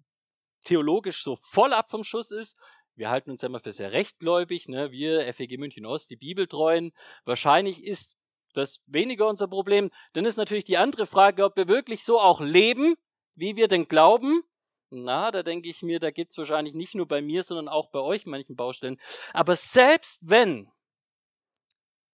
theologisch 0.65 1.21
so 1.21 1.35
voll 1.35 1.73
ab 1.73 1.91
vom 1.91 2.03
Schuss 2.03 2.31
ist, 2.31 2.59
wir 2.97 3.09
halten 3.09 3.29
uns 3.29 3.43
ja 3.43 3.47
immer 3.47 3.59
für 3.59 3.71
sehr 3.71 3.91
rechtgläubig, 3.91 4.67
ne? 4.67 4.91
wir 4.91 5.31
FEG 5.33 5.59
München 5.59 5.85
Ost, 5.85 6.09
die 6.09 6.15
Bibeltreuen. 6.15 6.91
Wahrscheinlich 7.25 7.83
ist 7.83 8.17
das 8.53 8.81
weniger 8.87 9.27
unser 9.27 9.47
Problem. 9.47 9.91
Dann 10.13 10.25
ist 10.25 10.37
natürlich 10.37 10.63
die 10.63 10.77
andere 10.77 11.05
Frage, 11.05 11.45
ob 11.45 11.55
wir 11.57 11.67
wirklich 11.67 12.03
so 12.03 12.19
auch 12.19 12.41
leben, 12.41 12.95
wie 13.35 13.55
wir 13.55 13.67
denn 13.67 13.87
glauben. 13.87 14.41
Na, 14.89 15.31
da 15.31 15.43
denke 15.43 15.69
ich 15.69 15.83
mir, 15.83 15.99
da 15.99 16.11
gibt's 16.11 16.37
wahrscheinlich 16.37 16.73
nicht 16.73 16.95
nur 16.95 17.07
bei 17.07 17.21
mir, 17.21 17.43
sondern 17.43 17.67
auch 17.67 17.91
bei 17.91 17.99
euch 17.99 18.25
manchen 18.25 18.55
Baustellen. 18.55 18.97
Aber 19.31 19.55
selbst 19.55 20.29
wenn 20.29 20.71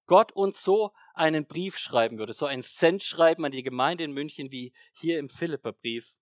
Gott 0.05 0.33
uns 0.33 0.63
so 0.63 0.91
einen 1.13 1.45
Brief 1.47 1.77
schreiben 1.77 2.17
würde, 2.17 2.33
so 2.33 2.45
ein 2.45 2.61
Cent 2.61 3.03
schreiben 3.03 3.45
an 3.45 3.51
die 3.51 3.63
Gemeinde 3.63 4.03
in 4.03 4.11
München 4.11 4.51
wie 4.51 4.73
hier 4.91 5.17
im 5.19 5.29
Philipperbrief, 5.29 6.15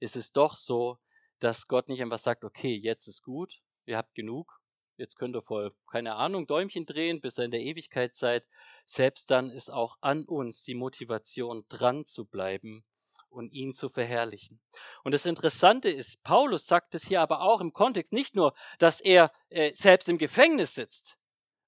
ist 0.00 0.16
es 0.16 0.32
doch 0.32 0.54
so, 0.54 0.98
dass 1.38 1.68
Gott 1.68 1.88
nicht 1.88 2.02
einfach 2.02 2.18
sagt, 2.18 2.44
okay, 2.44 2.74
jetzt 2.74 3.08
ist 3.08 3.22
gut, 3.22 3.60
ihr 3.86 3.96
habt 3.96 4.14
genug, 4.14 4.60
jetzt 4.96 5.16
könnt 5.16 5.36
ihr 5.36 5.42
voll, 5.42 5.74
keine 5.90 6.16
Ahnung, 6.16 6.46
Däumchen 6.46 6.86
drehen, 6.86 7.20
bis 7.20 7.38
ihr 7.38 7.44
in 7.44 7.50
der 7.50 7.60
Ewigkeit 7.60 8.14
seid. 8.14 8.46
Selbst 8.84 9.30
dann 9.30 9.50
ist 9.50 9.70
auch 9.70 9.96
an 10.00 10.24
uns 10.24 10.62
die 10.64 10.74
Motivation, 10.74 11.64
dran 11.68 12.04
zu 12.04 12.24
bleiben 12.24 12.84
und 13.30 13.52
ihn 13.52 13.72
zu 13.72 13.88
verherrlichen. 13.88 14.60
Und 15.04 15.12
das 15.12 15.26
Interessante 15.26 15.88
ist, 15.88 16.22
Paulus 16.22 16.66
sagt 16.66 16.94
es 16.94 17.06
hier 17.06 17.20
aber 17.20 17.42
auch 17.42 17.60
im 17.60 17.72
Kontext 17.72 18.12
nicht 18.12 18.34
nur, 18.34 18.54
dass 18.78 19.00
er 19.00 19.32
äh, 19.48 19.72
selbst 19.74 20.08
im 20.08 20.18
Gefängnis 20.18 20.74
sitzt. 20.74 21.18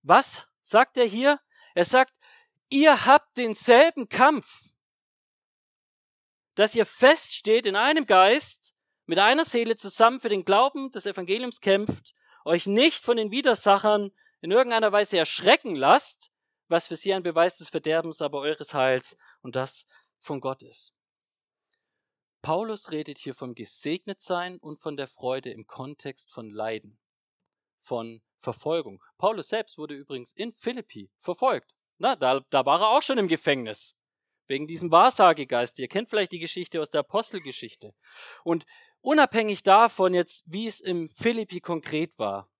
Was 0.03 0.49
sagt 0.61 0.97
er 0.97 1.05
hier? 1.05 1.41
Er 1.75 1.85
sagt, 1.85 2.17
ihr 2.69 3.07
habt 3.07 3.37
denselben 3.37 4.09
Kampf, 4.09 4.71
dass 6.55 6.75
ihr 6.75 6.87
feststeht 6.87 7.67
in 7.67 7.77
einem 7.77 8.07
Geist, 8.07 8.75
mit 9.11 9.19
einer 9.19 9.45
Seele 9.45 9.75
zusammen 9.75 10.21
für 10.21 10.29
den 10.29 10.45
Glauben 10.45 10.93
des 10.93 11.05
Evangeliums 11.05 11.61
kämpft, 11.61 12.15
euch 12.45 12.67
nicht 12.67 13.05
von 13.05 13.17
den 13.17 13.33
Widersachern 13.33 14.13
in 14.41 14.53
irgendeiner 14.53 14.93
Weise 14.93 15.19
erschrecken 15.19 15.75
lasst, 15.75 16.31
was 16.69 16.87
für 16.87 16.95
sie 16.95 17.13
ein 17.13 17.25
Beweis 17.25 17.59
des 17.59 17.71
Verderbens, 17.71 18.23
aber 18.23 18.39
eures 18.39 18.73
Heils 18.73 19.17
und 19.43 19.57
das 19.57 19.89
von 20.21 20.39
Gott 20.39 20.63
ist. 20.63 20.95
Paulus 22.41 22.93
redet 22.93 23.19
hier 23.19 23.35
vom 23.35 23.57
Gesegnetsein 23.57 24.59
und 24.59 24.81
von 24.81 24.97
der 24.97 25.09
Freude 25.09 25.51
im 25.51 25.67
Kontext 25.67 26.31
von 26.31 26.49
Leiden, 26.49 27.01
von 27.81 28.23
Verfolgung. 28.39 29.03
Paulus 29.19 29.49
selbst 29.49 29.77
wurde 29.77 29.97
übrigens 29.97 30.33
in 30.33 30.53
Philippi 30.53 31.11
verfolgt. 31.19 31.75
Na, 31.99 32.15
da, 32.15 32.45
da 32.49 32.65
war 32.65 32.81
er 32.81 32.91
auch 32.91 33.03
schon 33.03 33.19
im 33.19 33.27
Gefängnis 33.27 33.97
wegen 34.51 34.67
diesem 34.67 34.91
Wahrsagegeist. 34.91 35.79
Ihr 35.79 35.87
kennt 35.87 36.11
vielleicht 36.11 36.33
die 36.33 36.41
Geschichte 36.41 36.81
aus 36.81 36.91
der 36.91 37.01
Apostelgeschichte. 37.01 37.95
Und 38.43 38.65
unabhängig 39.01 39.63
davon 39.63 40.13
jetzt, 40.13 40.43
wie 40.47 40.67
es 40.67 40.81
im 40.81 41.09
Philippi 41.09 41.61
konkret 41.61 42.19
war, 42.19 42.51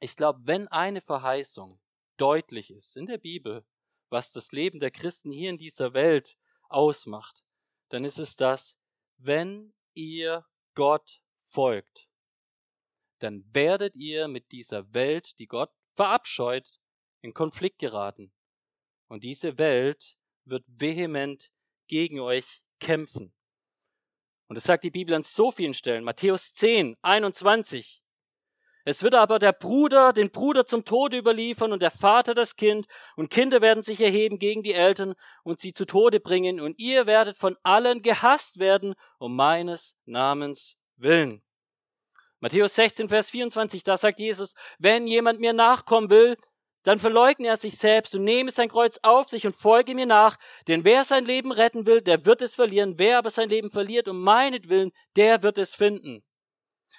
ich 0.00 0.16
glaube, 0.16 0.40
wenn 0.44 0.68
eine 0.68 1.02
Verheißung 1.02 1.78
deutlich 2.16 2.70
ist 2.70 2.96
in 2.96 3.04
der 3.04 3.18
Bibel, 3.18 3.66
was 4.08 4.32
das 4.32 4.52
Leben 4.52 4.78
der 4.78 4.90
Christen 4.90 5.30
hier 5.30 5.50
in 5.50 5.58
dieser 5.58 5.92
Welt 5.92 6.38
ausmacht, 6.70 7.44
dann 7.90 8.06
ist 8.06 8.18
es 8.18 8.36
das, 8.36 8.78
wenn 9.18 9.74
ihr 9.92 10.46
Gott 10.74 11.20
folgt, 11.42 12.08
dann 13.18 13.44
werdet 13.52 13.94
ihr 13.96 14.28
mit 14.28 14.50
dieser 14.50 14.94
Welt, 14.94 15.38
die 15.38 15.46
Gott 15.46 15.72
verabscheut, 15.92 16.80
in 17.20 17.34
Konflikt 17.34 17.80
geraten. 17.80 18.32
Und 19.08 19.24
diese 19.24 19.58
Welt 19.58 20.16
wird 20.48 20.64
vehement 20.66 21.50
gegen 21.86 22.20
euch 22.20 22.62
kämpfen. 22.80 23.32
Und 24.48 24.56
das 24.56 24.64
sagt 24.64 24.84
die 24.84 24.90
Bibel 24.90 25.14
an 25.14 25.24
so 25.24 25.50
vielen 25.50 25.74
Stellen. 25.74 26.04
Matthäus 26.04 26.54
10, 26.54 26.96
21. 27.02 28.02
Es 28.84 29.02
wird 29.02 29.14
aber 29.14 29.38
der 29.38 29.52
Bruder 29.52 30.14
den 30.14 30.30
Bruder 30.30 30.64
zum 30.64 30.86
Tode 30.86 31.18
überliefern 31.18 31.72
und 31.72 31.82
der 31.82 31.90
Vater 31.90 32.32
das 32.32 32.56
Kind 32.56 32.86
und 33.16 33.28
Kinder 33.28 33.60
werden 33.60 33.82
sich 33.82 34.00
erheben 34.00 34.38
gegen 34.38 34.62
die 34.62 34.72
Eltern 34.72 35.12
und 35.42 35.60
sie 35.60 35.74
zu 35.74 35.84
Tode 35.84 36.20
bringen 36.20 36.58
und 36.58 36.78
ihr 36.78 37.06
werdet 37.06 37.36
von 37.36 37.54
allen 37.62 38.00
gehasst 38.00 38.60
werden 38.60 38.94
um 39.18 39.36
meines 39.36 39.98
Namens 40.06 40.78
willen. 40.96 41.42
Matthäus 42.40 42.76
16, 42.76 43.10
Vers 43.10 43.28
24, 43.28 43.82
da 43.82 43.98
sagt 43.98 44.20
Jesus, 44.20 44.54
wenn 44.78 45.06
jemand 45.06 45.40
mir 45.40 45.52
nachkommen 45.52 46.08
will, 46.08 46.38
dann 46.88 46.98
verleugne 46.98 47.48
er 47.48 47.58
sich 47.58 47.76
selbst 47.76 48.14
und 48.14 48.24
nehme 48.24 48.50
sein 48.50 48.70
Kreuz 48.70 48.98
auf 49.02 49.28
sich 49.28 49.44
und 49.44 49.54
folge 49.54 49.94
mir 49.94 50.06
nach. 50.06 50.38
Denn 50.68 50.86
wer 50.86 51.04
sein 51.04 51.26
Leben 51.26 51.52
retten 51.52 51.84
will, 51.84 52.00
der 52.00 52.24
wird 52.24 52.40
es 52.40 52.54
verlieren. 52.54 52.94
Wer 52.96 53.18
aber 53.18 53.28
sein 53.28 53.50
Leben 53.50 53.70
verliert 53.70 54.08
um 54.08 54.22
meinetwillen, 54.22 54.92
der 55.14 55.42
wird 55.42 55.58
es 55.58 55.74
finden. 55.74 56.24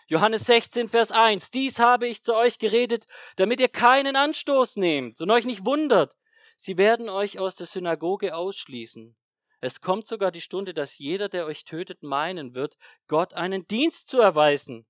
Johannes 0.05 0.45
16, 0.45 0.89
Vers 0.89 1.11
1. 1.11 1.49
Dies 1.49 1.79
habe 1.79 2.07
ich 2.07 2.21
zu 2.21 2.35
euch 2.35 2.59
geredet, 2.59 3.05
damit 3.35 3.59
ihr 3.59 3.67
keinen 3.67 4.15
Anstoß 4.15 4.75
nehmt 4.75 5.19
und 5.21 5.31
euch 5.31 5.45
nicht 5.45 5.65
wundert. 5.65 6.15
Sie 6.55 6.77
werden 6.77 7.09
euch 7.09 7.39
aus 7.39 7.55
der 7.55 7.65
Synagoge 7.65 8.35
ausschließen. 8.35 9.17
Es 9.59 9.81
kommt 9.81 10.05
sogar 10.05 10.29
die 10.29 10.41
Stunde, 10.41 10.75
dass 10.75 10.99
jeder, 10.99 11.29
der 11.29 11.47
euch 11.47 11.65
tötet, 11.65 12.03
meinen 12.03 12.53
wird, 12.53 12.77
Gott 13.07 13.33
einen 13.33 13.65
Dienst 13.65 14.07
zu 14.07 14.19
erweisen. 14.19 14.85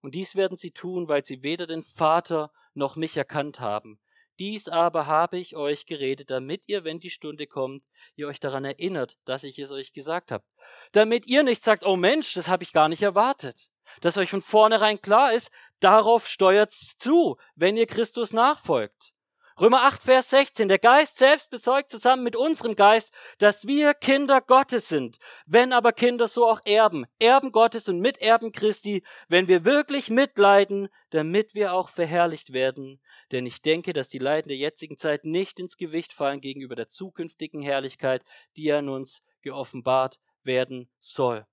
Und 0.00 0.14
dies 0.14 0.36
werden 0.36 0.56
sie 0.56 0.70
tun, 0.70 1.08
weil 1.08 1.24
sie 1.24 1.42
weder 1.42 1.66
den 1.66 1.82
Vater 1.82 2.52
noch 2.74 2.94
mich 2.94 3.16
erkannt 3.16 3.58
haben. 3.58 3.98
Dies 4.38 4.68
aber 4.68 5.06
habe 5.06 5.38
ich 5.38 5.56
euch 5.56 5.86
geredet, 5.86 6.30
damit 6.30 6.68
ihr, 6.68 6.84
wenn 6.84 6.98
die 6.98 7.10
Stunde 7.10 7.46
kommt, 7.46 7.84
ihr 8.16 8.26
euch 8.26 8.40
daran 8.40 8.64
erinnert, 8.64 9.16
dass 9.24 9.44
ich 9.44 9.58
es 9.58 9.70
euch 9.70 9.92
gesagt 9.92 10.32
habe. 10.32 10.44
Damit 10.92 11.26
ihr 11.26 11.42
nicht 11.42 11.62
sagt, 11.62 11.84
oh 11.84 11.96
Mensch, 11.96 12.34
das 12.34 12.48
habe 12.48 12.64
ich 12.64 12.72
gar 12.72 12.88
nicht 12.88 13.02
erwartet. 13.02 13.70
Dass 14.00 14.16
euch 14.16 14.30
von 14.30 14.42
vornherein 14.42 15.00
klar 15.00 15.32
ist, 15.32 15.50
darauf 15.78 16.26
steuert's 16.26 16.96
zu, 16.96 17.36
wenn 17.54 17.76
ihr 17.76 17.86
Christus 17.86 18.32
nachfolgt. 18.32 19.13
Römer 19.60 19.82
8, 19.84 20.02
Vers 20.02 20.30
16. 20.30 20.66
Der 20.66 20.80
Geist 20.80 21.16
selbst 21.16 21.48
bezeugt 21.48 21.88
zusammen 21.88 22.24
mit 22.24 22.34
unserem 22.34 22.74
Geist, 22.74 23.14
dass 23.38 23.68
wir 23.68 23.94
Kinder 23.94 24.40
Gottes 24.40 24.88
sind. 24.88 25.18
Wenn 25.46 25.72
aber 25.72 25.92
Kinder, 25.92 26.26
so 26.26 26.44
auch 26.44 26.60
Erben. 26.64 27.06
Erben 27.20 27.52
Gottes 27.52 27.88
und 27.88 28.00
Miterben 28.00 28.50
Christi, 28.50 29.04
wenn 29.28 29.46
wir 29.46 29.64
wirklich 29.64 30.10
mitleiden, 30.10 30.88
damit 31.10 31.54
wir 31.54 31.72
auch 31.72 31.88
verherrlicht 31.88 32.52
werden. 32.52 33.00
Denn 33.30 33.46
ich 33.46 33.62
denke, 33.62 33.92
dass 33.92 34.08
die 34.08 34.18
Leiden 34.18 34.48
der 34.48 34.56
jetzigen 34.56 34.96
Zeit 34.96 35.24
nicht 35.24 35.60
ins 35.60 35.76
Gewicht 35.76 36.12
fallen 36.12 36.40
gegenüber 36.40 36.74
der 36.74 36.88
zukünftigen 36.88 37.62
Herrlichkeit, 37.62 38.24
die 38.56 38.72
an 38.72 38.88
uns 38.88 39.22
geoffenbart 39.42 40.18
werden 40.42 40.90
soll. 40.98 41.46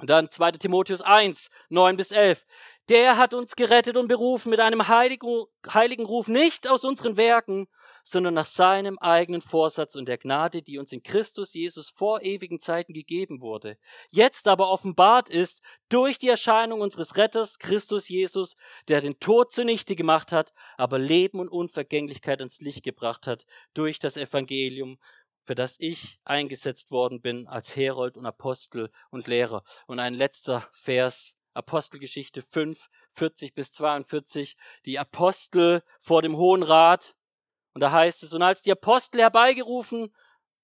Dann 0.00 0.28
2. 0.28 0.52
Timotheus 0.52 1.02
1, 1.02 1.50
9 1.68 1.96
bis 1.96 2.10
11. 2.10 2.44
Der 2.88 3.16
hat 3.16 3.32
uns 3.32 3.54
gerettet 3.54 3.96
und 3.96 4.08
berufen 4.08 4.50
mit 4.50 4.58
einem 4.58 4.88
heiligen, 4.88 5.44
heiligen 5.72 6.04
Ruf 6.04 6.26
nicht 6.26 6.68
aus 6.68 6.84
unseren 6.84 7.16
Werken, 7.16 7.66
sondern 8.02 8.34
nach 8.34 8.44
seinem 8.44 8.98
eigenen 8.98 9.40
Vorsatz 9.40 9.94
und 9.94 10.06
der 10.06 10.18
Gnade, 10.18 10.62
die 10.62 10.78
uns 10.78 10.90
in 10.90 11.04
Christus 11.04 11.54
Jesus 11.54 11.90
vor 11.90 12.22
ewigen 12.22 12.58
Zeiten 12.58 12.92
gegeben 12.92 13.40
wurde. 13.40 13.78
Jetzt 14.10 14.48
aber 14.48 14.68
offenbart 14.68 15.30
ist 15.30 15.62
durch 15.88 16.18
die 16.18 16.28
Erscheinung 16.28 16.80
unseres 16.80 17.16
Retters 17.16 17.60
Christus 17.60 18.08
Jesus, 18.08 18.56
der 18.88 19.00
den 19.00 19.20
Tod 19.20 19.52
zunichte 19.52 19.94
gemacht 19.94 20.32
hat, 20.32 20.52
aber 20.76 20.98
Leben 20.98 21.38
und 21.38 21.48
Unvergänglichkeit 21.48 22.40
ans 22.40 22.60
Licht 22.60 22.82
gebracht 22.82 23.28
hat 23.28 23.46
durch 23.74 24.00
das 24.00 24.16
Evangelium 24.16 24.98
für 25.44 25.54
das 25.54 25.76
ich 25.78 26.18
eingesetzt 26.24 26.90
worden 26.90 27.20
bin 27.20 27.46
als 27.46 27.76
Herold 27.76 28.16
und 28.16 28.26
Apostel 28.26 28.90
und 29.10 29.26
Lehrer. 29.26 29.62
Und 29.86 30.00
ein 30.00 30.14
letzter 30.14 30.66
Vers, 30.72 31.38
Apostelgeschichte 31.52 32.42
5, 32.42 32.88
40 33.10 33.54
bis 33.54 33.70
42, 33.72 34.56
die 34.86 34.98
Apostel 34.98 35.82
vor 36.00 36.22
dem 36.22 36.36
Hohen 36.36 36.62
Rat. 36.62 37.14
Und 37.74 37.82
da 37.82 37.92
heißt 37.92 38.22
es, 38.22 38.32
und 38.32 38.42
als 38.42 38.62
die 38.62 38.72
Apostel 38.72 39.20
herbeigerufen 39.20 40.14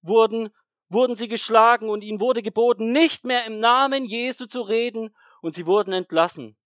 wurden, 0.01 0.49
wurden 0.89 1.15
sie 1.15 1.29
geschlagen 1.29 1.89
und 1.89 2.03
ihnen 2.03 2.21
wurde 2.21 2.43
geboten, 2.43 2.93
nicht 2.93 3.25
mehr 3.25 3.45
im 3.47 3.61
Namen 3.61 4.05
Jesu 4.05 4.47
zu 4.47 4.63
reden, 4.63 5.15
und 5.43 5.55
sie 5.55 5.67
wurden 5.67 5.93
entlassen. 5.93 6.57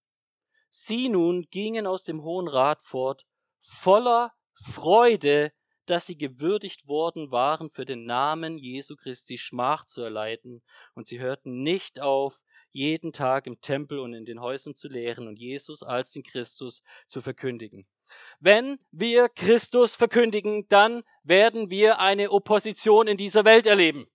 Sie 0.69 1.09
nun 1.09 1.47
gingen 1.51 1.87
aus 1.87 2.03
dem 2.03 2.23
Hohen 2.23 2.47
Rat 2.47 2.81
fort, 2.81 3.25
voller 3.59 4.33
Freude 4.53 5.53
dass 5.89 6.05
sie 6.05 6.17
gewürdigt 6.17 6.87
worden 6.87 7.31
waren, 7.31 7.69
für 7.69 7.85
den 7.85 8.05
Namen 8.05 8.57
Jesu 8.57 8.95
Christi 8.95 9.37
Schmach 9.37 9.85
zu 9.85 10.01
erleiden, 10.01 10.61
und 10.93 11.07
sie 11.07 11.19
hörten 11.19 11.63
nicht 11.63 12.01
auf, 12.01 12.41
jeden 12.71 13.13
Tag 13.13 13.47
im 13.47 13.61
Tempel 13.61 13.99
und 13.99 14.13
in 14.13 14.25
den 14.25 14.41
Häusern 14.41 14.75
zu 14.75 14.89
lehren 14.89 15.27
und 15.27 15.39
Jesus 15.39 15.81
als 15.81 16.11
den 16.11 16.23
Christus 16.23 16.81
zu 17.07 17.21
verkündigen. 17.21 17.87
Wenn 18.39 18.77
wir 18.91 19.29
Christus 19.29 19.95
verkündigen, 19.95 20.65
dann 20.67 21.03
werden 21.23 21.69
wir 21.69 21.99
eine 21.99 22.31
Opposition 22.31 23.07
in 23.07 23.17
dieser 23.17 23.45
Welt 23.45 23.65
erleben. 23.65 24.07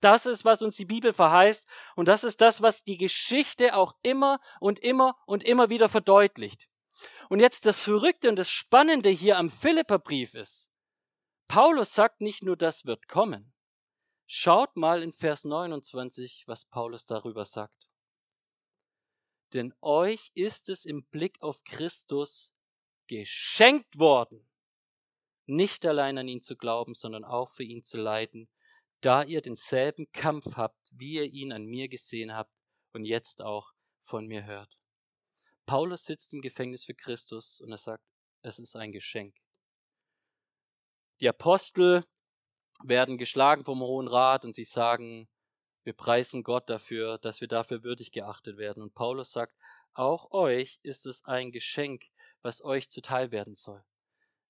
Das 0.00 0.26
ist, 0.26 0.44
was 0.44 0.62
uns 0.62 0.76
die 0.76 0.84
Bibel 0.84 1.12
verheißt 1.12 1.66
und 1.96 2.08
das 2.08 2.24
ist 2.24 2.40
das, 2.40 2.62
was 2.62 2.84
die 2.84 2.96
Geschichte 2.96 3.76
auch 3.76 3.94
immer 4.02 4.38
und 4.60 4.78
immer 4.78 5.16
und 5.26 5.44
immer 5.44 5.70
wieder 5.70 5.88
verdeutlicht. 5.88 6.68
Und 7.28 7.40
jetzt 7.40 7.66
das 7.66 7.78
Verrückte 7.78 8.28
und 8.28 8.36
das 8.36 8.50
Spannende 8.50 9.10
hier 9.10 9.38
am 9.38 9.50
Philipperbrief 9.50 10.34
ist, 10.34 10.70
Paulus 11.48 11.94
sagt 11.94 12.20
nicht 12.20 12.42
nur, 12.42 12.56
das 12.56 12.84
wird 12.84 13.08
kommen. 13.08 13.52
Schaut 14.26 14.76
mal 14.76 15.02
in 15.02 15.12
Vers 15.12 15.44
29, 15.44 16.44
was 16.46 16.66
Paulus 16.66 17.06
darüber 17.06 17.44
sagt. 17.44 17.88
Denn 19.54 19.72
euch 19.80 20.30
ist 20.34 20.68
es 20.68 20.84
im 20.84 21.06
Blick 21.06 21.40
auf 21.40 21.64
Christus 21.64 22.54
geschenkt 23.06 23.98
worden, 23.98 24.46
nicht 25.46 25.86
allein 25.86 26.18
an 26.18 26.28
ihn 26.28 26.42
zu 26.42 26.56
glauben, 26.56 26.92
sondern 26.92 27.24
auch 27.24 27.50
für 27.50 27.62
ihn 27.62 27.82
zu 27.82 27.96
leiden, 27.96 28.50
da 29.00 29.22
ihr 29.22 29.40
denselben 29.40 30.12
Kampf 30.12 30.56
habt, 30.56 30.90
wie 30.92 31.14
ihr 31.14 31.24
ihn 31.24 31.52
an 31.52 31.64
mir 31.64 31.88
gesehen 31.88 32.34
habt 32.34 32.58
und 32.92 33.04
jetzt 33.04 33.40
auch 33.40 33.72
von 34.00 34.26
mir 34.26 34.44
hört. 34.44 34.76
Paulus 35.68 36.06
sitzt 36.06 36.32
im 36.32 36.40
Gefängnis 36.40 36.84
für 36.84 36.94
Christus 36.94 37.60
und 37.60 37.70
er 37.70 37.76
sagt, 37.76 38.02
es 38.40 38.58
ist 38.58 38.74
ein 38.74 38.90
Geschenk. 38.90 39.36
Die 41.20 41.28
Apostel 41.28 42.02
werden 42.82 43.18
geschlagen 43.18 43.66
vom 43.66 43.80
Hohen 43.80 44.08
Rat 44.08 44.46
und 44.46 44.54
sie 44.54 44.64
sagen, 44.64 45.28
wir 45.84 45.92
preisen 45.92 46.42
Gott 46.42 46.70
dafür, 46.70 47.18
dass 47.18 47.42
wir 47.42 47.48
dafür 47.48 47.82
würdig 47.84 48.12
geachtet 48.12 48.56
werden. 48.56 48.82
Und 48.82 48.94
Paulus 48.94 49.32
sagt, 49.32 49.54
auch 49.92 50.30
euch 50.30 50.80
ist 50.82 51.04
es 51.04 51.26
ein 51.26 51.52
Geschenk, 51.52 52.06
was 52.40 52.64
euch 52.64 52.88
zuteil 52.88 53.30
werden 53.30 53.54
soll. 53.54 53.84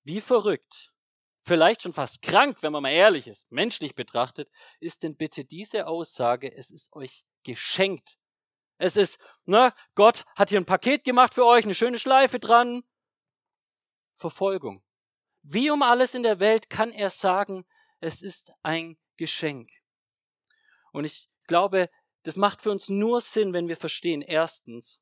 Wie 0.04 0.20
verrückt, 0.20 0.94
vielleicht 1.40 1.82
schon 1.82 1.92
fast 1.92 2.22
krank, 2.22 2.62
wenn 2.62 2.70
man 2.70 2.84
mal 2.84 2.92
ehrlich 2.92 3.26
ist, 3.26 3.50
menschlich 3.50 3.96
betrachtet, 3.96 4.52
ist 4.78 5.02
denn 5.02 5.16
bitte 5.16 5.44
diese 5.44 5.88
Aussage, 5.88 6.54
es 6.54 6.70
ist 6.70 6.92
euch 6.92 7.26
geschenkt, 7.42 8.18
es 8.78 8.96
ist, 8.96 9.18
ne, 9.44 9.74
Gott 9.94 10.24
hat 10.36 10.48
hier 10.48 10.60
ein 10.60 10.66
Paket 10.66 11.04
gemacht 11.04 11.34
für 11.34 11.44
euch, 11.44 11.64
eine 11.64 11.74
schöne 11.74 11.98
Schleife 11.98 12.38
dran. 12.38 12.82
Verfolgung. 14.14 14.82
Wie 15.42 15.70
um 15.70 15.82
alles 15.82 16.14
in 16.14 16.22
der 16.22 16.40
Welt 16.40 16.70
kann 16.70 16.90
er 16.90 17.10
sagen, 17.10 17.64
es 18.00 18.22
ist 18.22 18.52
ein 18.62 18.96
Geschenk. 19.16 19.70
Und 20.92 21.04
ich 21.04 21.28
glaube, 21.46 21.90
das 22.22 22.36
macht 22.36 22.62
für 22.62 22.70
uns 22.70 22.88
nur 22.88 23.20
Sinn, 23.20 23.52
wenn 23.52 23.68
wir 23.68 23.76
verstehen, 23.76 24.22
erstens, 24.22 25.00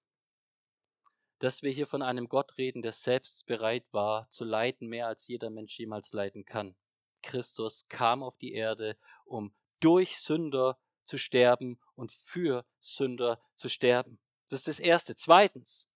dass 1.39 1.62
wir 1.62 1.71
hier 1.71 1.87
von 1.87 2.03
einem 2.03 2.29
Gott 2.29 2.57
reden, 2.57 2.83
der 2.83 2.93
selbst 2.93 3.47
bereit 3.47 3.93
war 3.93 4.29
zu 4.31 4.45
leiden, 4.45 4.89
mehr 4.89 5.07
als 5.07 5.27
jeder 5.27 5.51
Mensch 5.51 5.79
jemals 5.79 6.12
leiden 6.12 6.45
kann. 6.45 6.77
Christus 7.23 7.89
kam 7.89 8.23
auf 8.23 8.37
die 8.37 8.53
Erde, 8.53 8.97
um 9.25 9.55
durch 9.81 10.17
Sünder 10.17 10.79
zu 11.07 11.19
sterben 11.19 11.81
und 11.95 12.12
für 12.12 12.66
Sünder 12.81 13.40
zu 13.55 13.69
sterben. 13.69 14.21
Das 14.49 14.61
ist 14.61 14.69
das 14.69 14.81
Erste. 14.81 15.16
Zweitens, 15.16 15.88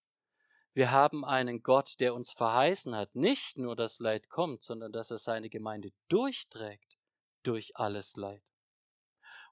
wir 0.73 0.91
haben 0.91 1.25
einen 1.25 1.63
Gott, 1.63 2.01
der 2.01 2.15
uns 2.15 2.33
verheißen 2.33 2.95
hat, 2.97 3.15
nicht 3.15 3.59
nur, 3.59 3.77
dass 3.77 3.99
Leid 3.99 4.29
kommt, 4.29 4.63
sondern 4.63 4.93
dass 4.93 5.11
er 5.11 5.19
seine 5.19 5.51
Gemeinde 5.51 5.93
durchträgt 6.09 6.97
durch 7.43 7.77
alles 7.77 8.17
Leid. 8.17 8.43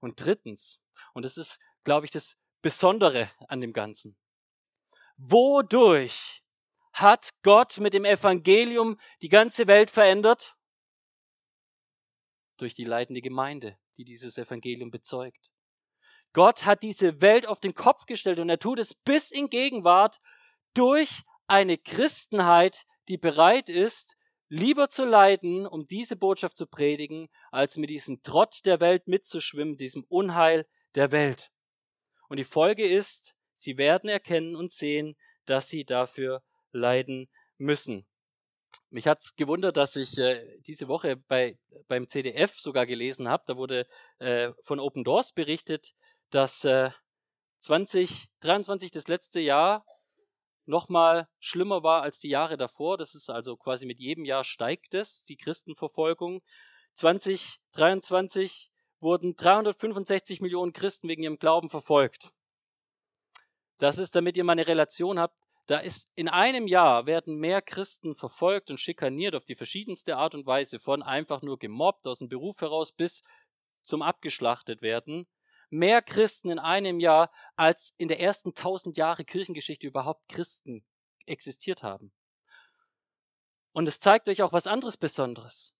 Und 0.00 0.24
drittens, 0.24 0.80
und 1.12 1.24
das 1.24 1.36
ist, 1.36 1.58
glaube 1.84 2.06
ich, 2.06 2.12
das 2.12 2.38
Besondere 2.62 3.28
an 3.48 3.60
dem 3.60 3.72
Ganzen. 3.72 4.16
Wodurch 5.16 6.44
hat 6.92 7.30
Gott 7.42 7.78
mit 7.78 7.94
dem 7.94 8.04
Evangelium 8.04 8.96
die 9.22 9.28
ganze 9.28 9.66
Welt 9.66 9.90
verändert? 9.90 10.57
Durch 12.58 12.74
die 12.74 12.84
leidende 12.84 13.20
Gemeinde, 13.20 13.78
die 13.96 14.04
dieses 14.04 14.36
Evangelium 14.36 14.90
bezeugt. 14.90 15.50
Gott 16.32 16.66
hat 16.66 16.82
diese 16.82 17.20
Welt 17.20 17.46
auf 17.46 17.60
den 17.60 17.74
Kopf 17.74 18.04
gestellt 18.04 18.38
und 18.38 18.50
er 18.50 18.58
tut 18.58 18.78
es 18.78 18.94
bis 18.94 19.30
in 19.30 19.48
Gegenwart 19.48 20.20
durch 20.74 21.22
eine 21.46 21.78
Christenheit, 21.78 22.84
die 23.08 23.16
bereit 23.16 23.68
ist, 23.68 24.16
lieber 24.48 24.88
zu 24.88 25.04
leiden, 25.04 25.66
um 25.66 25.86
diese 25.86 26.16
Botschaft 26.16 26.56
zu 26.56 26.66
predigen, 26.66 27.28
als 27.50 27.76
mit 27.76 27.90
diesem 27.90 28.22
Trott 28.22 28.64
der 28.64 28.80
Welt 28.80 29.08
mitzuschwimmen, 29.08 29.76
diesem 29.76 30.04
Unheil 30.08 30.66
der 30.94 31.12
Welt. 31.12 31.50
Und 32.28 32.38
die 32.38 32.44
Folge 32.44 32.86
ist, 32.86 33.34
sie 33.52 33.78
werden 33.78 34.08
erkennen 34.08 34.56
und 34.56 34.72
sehen, 34.72 35.16
dass 35.44 35.68
sie 35.68 35.84
dafür 35.84 36.42
leiden 36.72 37.28
müssen. 37.56 38.06
Mich 38.90 39.06
hat's 39.06 39.36
gewundert, 39.36 39.76
dass 39.76 39.96
ich 39.96 40.16
äh, 40.18 40.58
diese 40.66 40.88
Woche 40.88 41.16
bei, 41.16 41.58
beim 41.88 42.08
CDF 42.08 42.58
sogar 42.58 42.86
gelesen 42.86 43.28
habe. 43.28 43.44
Da 43.46 43.56
wurde 43.56 43.86
äh, 44.18 44.52
von 44.62 44.80
Open 44.80 45.04
Doors 45.04 45.32
berichtet, 45.32 45.92
dass 46.30 46.64
äh, 46.64 46.90
2023 47.58 48.90
das 48.90 49.08
letzte 49.08 49.40
Jahr 49.40 49.84
nochmal 50.64 51.28
schlimmer 51.38 51.82
war 51.82 52.02
als 52.02 52.20
die 52.20 52.30
Jahre 52.30 52.56
davor. 52.56 52.96
Das 52.96 53.14
ist 53.14 53.28
also 53.28 53.56
quasi 53.56 53.84
mit 53.84 53.98
jedem 53.98 54.24
Jahr 54.24 54.44
steigt 54.44 54.94
es, 54.94 55.24
die 55.24 55.36
Christenverfolgung. 55.36 56.40
2023 56.94 58.70
wurden 59.00 59.36
365 59.36 60.40
Millionen 60.40 60.72
Christen 60.72 61.08
wegen 61.08 61.22
ihrem 61.22 61.38
Glauben 61.38 61.68
verfolgt. 61.68 62.32
Das 63.78 63.98
ist, 63.98 64.16
damit 64.16 64.36
ihr 64.36 64.44
mal 64.44 64.52
eine 64.52 64.66
Relation 64.66 65.18
habt, 65.18 65.38
da 65.68 65.78
ist 65.80 66.10
in 66.14 66.28
einem 66.28 66.66
Jahr 66.66 67.04
werden 67.04 67.38
mehr 67.38 67.60
Christen 67.60 68.14
verfolgt 68.14 68.70
und 68.70 68.80
schikaniert 68.80 69.34
auf 69.34 69.44
die 69.44 69.54
verschiedenste 69.54 70.16
Art 70.16 70.34
und 70.34 70.46
Weise, 70.46 70.78
von 70.78 71.02
einfach 71.02 71.42
nur 71.42 71.58
gemobbt 71.58 72.06
aus 72.06 72.20
dem 72.20 72.28
Beruf 72.30 72.62
heraus 72.62 72.90
bis 72.90 73.22
zum 73.82 74.00
abgeschlachtet 74.00 74.80
werden. 74.80 75.28
Mehr 75.68 76.00
Christen 76.00 76.48
in 76.48 76.58
einem 76.58 77.00
Jahr, 77.00 77.30
als 77.56 77.92
in 77.98 78.08
der 78.08 78.18
ersten 78.18 78.54
tausend 78.54 78.96
Jahre 78.96 79.26
Kirchengeschichte 79.26 79.86
überhaupt 79.86 80.26
Christen 80.30 80.86
existiert 81.26 81.82
haben. 81.82 82.12
Und 83.72 83.86
es 83.86 84.00
zeigt 84.00 84.26
euch 84.30 84.40
auch 84.40 84.54
was 84.54 84.66
anderes 84.66 84.96
Besonderes. 84.96 85.74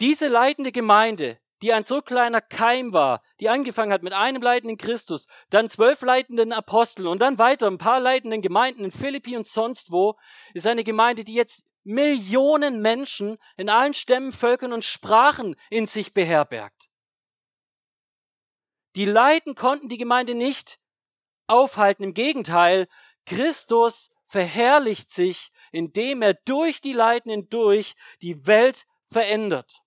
Diese 0.00 0.26
leidende 0.26 0.72
Gemeinde, 0.72 1.38
die 1.62 1.72
ein 1.72 1.84
so 1.84 2.00
kleiner 2.02 2.40
Keim 2.40 2.92
war, 2.92 3.22
die 3.40 3.48
angefangen 3.48 3.92
hat 3.92 4.02
mit 4.02 4.12
einem 4.12 4.42
leitenden 4.42 4.78
Christus, 4.78 5.28
dann 5.50 5.70
zwölf 5.70 6.02
leitenden 6.02 6.52
Aposteln 6.52 7.08
und 7.08 7.20
dann 7.20 7.38
weiter 7.38 7.66
ein 7.66 7.78
paar 7.78 8.00
leitenden 8.00 8.42
Gemeinden 8.42 8.84
in 8.84 8.92
Philippi 8.92 9.36
und 9.36 9.46
sonst 9.46 9.90
wo, 9.90 10.16
ist 10.54 10.66
eine 10.66 10.84
Gemeinde, 10.84 11.24
die 11.24 11.34
jetzt 11.34 11.64
Millionen 11.84 12.82
Menschen 12.82 13.38
in 13.56 13.70
allen 13.70 13.94
Stämmen, 13.94 14.30
Völkern 14.30 14.72
und 14.72 14.84
Sprachen 14.84 15.56
in 15.70 15.86
sich 15.86 16.12
beherbergt. 16.12 16.90
Die 18.94 19.06
Leiden 19.06 19.54
konnten 19.54 19.88
die 19.88 19.96
Gemeinde 19.96 20.34
nicht 20.34 20.78
aufhalten. 21.46 22.02
Im 22.02 22.14
Gegenteil, 22.14 22.88
Christus 23.26 24.10
verherrlicht 24.24 25.10
sich, 25.10 25.50
indem 25.72 26.20
er 26.20 26.34
durch 26.34 26.80
die 26.80 26.92
Leiden 26.92 27.30
hindurch 27.30 27.94
die 28.22 28.46
Welt 28.46 28.86
verändert. 29.06 29.80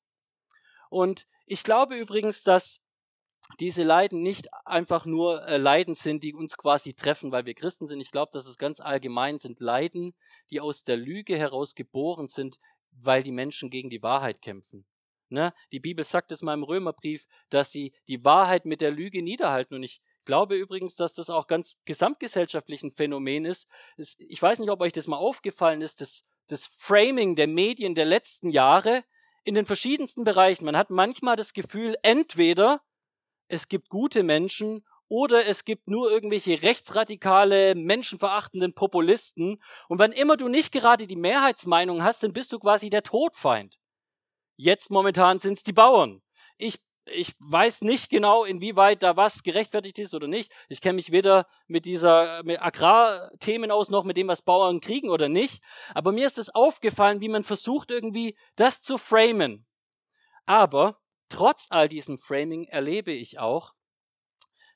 Und 0.90 1.28
ich 1.52 1.66
glaube 1.66 1.98
übrigens, 1.98 2.44
dass 2.44 2.80
diese 3.60 3.84
Leiden 3.84 4.22
nicht 4.22 4.48
einfach 4.66 5.06
nur 5.06 5.46
äh, 5.46 5.58
Leiden 5.58 5.96
sind, 5.96 6.24
die 6.24 6.34
uns 6.34 6.56
quasi 6.56 6.94
treffen, 6.94 7.34
weil 7.34 7.46
wir 7.46 7.56
Christen 7.56 7.88
sind. 7.88 8.00
Ich 8.00 8.12
glaube, 8.12 8.30
dass 8.32 8.46
es 8.46 8.58
ganz 8.58 8.80
allgemein 8.80 9.38
sind 9.38 9.60
Leiden, 9.60 10.14
die 10.50 10.62
aus 10.62 10.86
der 10.86 10.96
Lüge 10.96 11.38
heraus 11.38 11.76
geboren 11.76 12.30
sind, 12.30 12.58
weil 12.92 13.22
die 13.22 13.34
Menschen 13.34 13.70
gegen 13.70 13.90
die 13.90 14.02
Wahrheit 14.02 14.42
kämpfen. 14.42 14.86
Ne? 15.28 15.54
Die 15.74 15.82
Bibel 15.82 16.06
sagt 16.06 16.32
es 16.32 16.42
mal 16.42 16.54
im 16.54 16.64
Römerbrief, 16.64 17.26
dass 17.50 17.74
sie 17.74 17.92
die 18.08 18.24
Wahrheit 18.24 18.66
mit 18.66 18.80
der 18.80 18.92
Lüge 18.92 19.22
niederhalten. 19.22 19.76
Und 19.76 19.84
ich 19.84 20.02
glaube 20.24 20.56
übrigens, 20.56 20.96
dass 20.96 21.16
das 21.16 21.30
auch 21.30 21.48
ganz 21.48 21.76
gesamtgesellschaftlich 21.84 22.82
ein 22.82 22.92
Phänomen 22.92 23.44
ist. 23.44 23.68
Ich 23.98 24.42
weiß 24.42 24.60
nicht, 24.60 24.70
ob 24.70 24.80
euch 24.80 24.94
das 24.94 25.08
mal 25.08 25.18
aufgefallen 25.18 25.82
ist, 25.82 26.00
das, 26.00 26.22
das 26.48 26.66
Framing 26.66 27.36
der 27.36 27.48
Medien 27.48 27.94
der 27.94 28.06
letzten 28.06 28.52
Jahre 28.52 29.04
in 29.44 29.56
den 29.56 29.66
verschiedensten 29.66 30.24
Bereichen. 30.24 30.66
Man 30.66 30.78
hat 30.78 30.90
manchmal 30.90 31.36
das 31.36 31.54
Gefühl, 31.54 31.96
entweder 32.04 32.82
es 33.48 33.68
gibt 33.68 33.90
gute 33.90 34.24
Menschen 34.24 34.86
oder 35.08 35.46
es 35.46 35.66
gibt 35.66 35.90
nur 35.90 36.10
irgendwelche 36.10 36.62
rechtsradikale, 36.62 37.76
menschenverachtenden 37.76 38.74
Populisten. 38.74 39.62
Und 39.90 40.00
wann 40.00 40.14
immer 40.14 40.38
du 40.38 40.48
nicht 40.48 40.72
gerade 40.72 41.06
die 41.06 41.18
Mehrheitsmeinung 41.18 42.02
hast, 42.02 42.24
dann 42.24 42.32
bist 42.32 42.54
du 42.54 42.60
quasi 42.60 42.90
der 42.90 43.04
Todfeind. 43.04 43.78
Jetzt 44.56 44.90
momentan 44.90 45.40
sind 45.40 45.54
es 45.54 45.64
die 45.64 45.74
Bauern. 45.74 46.22
Ich 46.58 46.80
ich 47.14 47.34
weiß 47.40 47.82
nicht 47.82 48.10
genau, 48.10 48.44
inwieweit 48.44 49.04
da 49.04 49.18
was 49.18 49.44
gerechtfertigt 49.44 50.00
ist 50.00 50.14
oder 50.14 50.28
nicht. 50.28 50.54
Ich 50.70 50.82
kenne 50.82 50.96
mich 50.96 51.12
weder 51.12 51.48
mit 51.68 51.86
dieser 51.86 52.44
mit 52.44 52.62
Agrarthemen 52.62 53.72
aus 53.72 53.90
noch 53.90 54.04
mit 54.04 54.18
dem, 54.18 54.28
was 54.28 54.42
Bauern 54.42 54.80
kriegen 54.80 55.10
oder 55.10 55.30
nicht. 55.30 55.64
Aber 55.94 56.12
mir 56.12 56.28
ist 56.28 56.38
es 56.38 56.54
aufgefallen, 56.54 57.22
wie 57.22 57.30
man 57.30 57.44
versucht 57.44 57.92
irgendwie 57.92 58.36
das 58.56 58.82
zu 58.82 58.98
framen. 58.98 59.66
Aber 60.46 60.98
trotz 61.30 61.68
all 61.70 61.88
diesem 61.88 62.18
Framing 62.18 62.66
erlebe 62.66 63.12
ich 63.12 63.40
auch, 63.40 63.74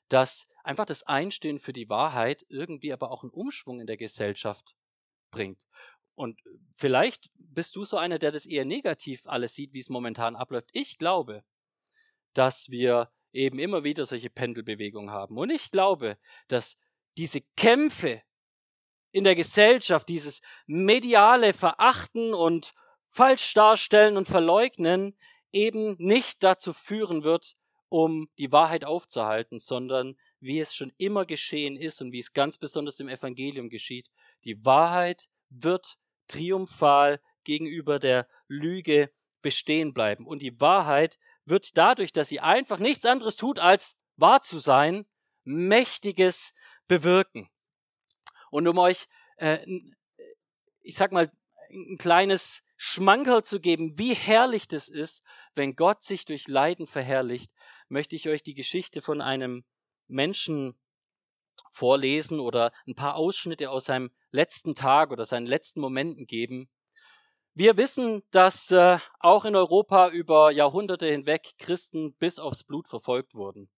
dass 0.08 0.48
einfach 0.62 0.84
das 0.84 1.02
Einstehen 1.02 1.58
für 1.58 1.72
die 1.72 1.88
Wahrheit 1.88 2.44
irgendwie 2.48 2.92
aber 2.92 3.10
auch 3.10 3.22
einen 3.22 3.32
Umschwung 3.32 3.80
in 3.80 3.86
der 3.86 3.96
Gesellschaft 3.96 4.76
bringt. 5.30 5.66
Und 6.14 6.40
vielleicht 6.72 7.30
bist 7.34 7.76
du 7.76 7.84
so 7.84 7.98
einer, 7.98 8.18
der 8.18 8.32
das 8.32 8.46
eher 8.46 8.64
negativ 8.64 9.26
alles 9.26 9.54
sieht, 9.54 9.72
wie 9.74 9.80
es 9.80 9.90
momentan 9.90 10.34
abläuft. 10.34 10.70
Ich 10.72 10.98
glaube, 10.98 11.44
dass 12.36 12.70
wir 12.70 13.10
eben 13.32 13.58
immer 13.58 13.84
wieder 13.84 14.04
solche 14.04 14.30
Pendelbewegungen 14.30 15.10
haben. 15.10 15.36
Und 15.36 15.50
ich 15.50 15.70
glaube, 15.70 16.18
dass 16.48 16.78
diese 17.16 17.40
Kämpfe 17.56 18.22
in 19.12 19.24
der 19.24 19.34
Gesellschaft, 19.34 20.08
dieses 20.08 20.40
mediale 20.66 21.52
Verachten 21.52 22.34
und 22.34 22.74
falsch 23.06 23.54
darstellen 23.54 24.16
und 24.16 24.26
verleugnen, 24.26 25.16
eben 25.52 25.96
nicht 25.98 26.42
dazu 26.42 26.72
führen 26.72 27.24
wird, 27.24 27.56
um 27.88 28.28
die 28.38 28.52
Wahrheit 28.52 28.84
aufzuhalten, 28.84 29.58
sondern 29.58 30.16
wie 30.40 30.60
es 30.60 30.74
schon 30.74 30.92
immer 30.98 31.24
geschehen 31.24 31.76
ist 31.76 32.02
und 32.02 32.12
wie 32.12 32.18
es 32.18 32.32
ganz 32.32 32.58
besonders 32.58 33.00
im 33.00 33.08
Evangelium 33.08 33.70
geschieht, 33.70 34.10
die 34.44 34.64
Wahrheit 34.64 35.28
wird 35.48 35.96
triumphal 36.28 37.20
gegenüber 37.44 37.98
der 37.98 38.28
Lüge 38.48 39.10
bestehen 39.40 39.94
bleiben. 39.94 40.26
Und 40.26 40.42
die 40.42 40.60
Wahrheit 40.60 41.18
wird 41.46 41.76
dadurch, 41.78 42.12
dass 42.12 42.28
sie 42.28 42.40
einfach 42.40 42.78
nichts 42.78 43.06
anderes 43.06 43.36
tut, 43.36 43.58
als 43.58 43.96
wahr 44.16 44.42
zu 44.42 44.58
sein, 44.58 45.06
Mächtiges 45.44 46.52
bewirken. 46.88 47.48
Und 48.50 48.66
um 48.68 48.78
euch, 48.78 49.08
äh, 49.36 49.58
ich 50.82 50.96
sag 50.96 51.12
mal, 51.12 51.30
ein 51.70 51.98
kleines 51.98 52.62
Schmankerl 52.76 53.42
zu 53.42 53.60
geben, 53.60 53.98
wie 53.98 54.14
herrlich 54.14 54.68
das 54.68 54.88
ist, 54.88 55.24
wenn 55.54 55.76
Gott 55.76 56.02
sich 56.02 56.24
durch 56.24 56.48
Leiden 56.48 56.86
verherrlicht, 56.86 57.50
möchte 57.88 58.16
ich 58.16 58.28
euch 58.28 58.42
die 58.42 58.54
Geschichte 58.54 59.00
von 59.00 59.20
einem 59.20 59.64
Menschen 60.08 60.78
vorlesen 61.70 62.40
oder 62.40 62.72
ein 62.86 62.94
paar 62.94 63.16
Ausschnitte 63.16 63.70
aus 63.70 63.86
seinem 63.86 64.10
letzten 64.30 64.74
Tag 64.74 65.10
oder 65.10 65.24
seinen 65.24 65.46
letzten 65.46 65.80
Momenten 65.80 66.26
geben, 66.26 66.68
wir 67.56 67.78
wissen, 67.78 68.22
dass 68.32 68.70
äh, 68.70 68.98
auch 69.18 69.46
in 69.46 69.56
Europa 69.56 70.10
über 70.10 70.50
Jahrhunderte 70.50 71.06
hinweg 71.06 71.54
Christen 71.58 72.12
bis 72.14 72.38
aufs 72.38 72.64
Blut 72.64 72.86
verfolgt 72.86 73.34
wurden. 73.34 73.70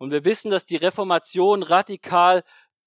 Und 0.00 0.10
wir 0.10 0.24
wissen, 0.24 0.50
dass 0.50 0.66
die 0.66 0.76
Reformation 0.76 1.62
radikal 1.62 2.42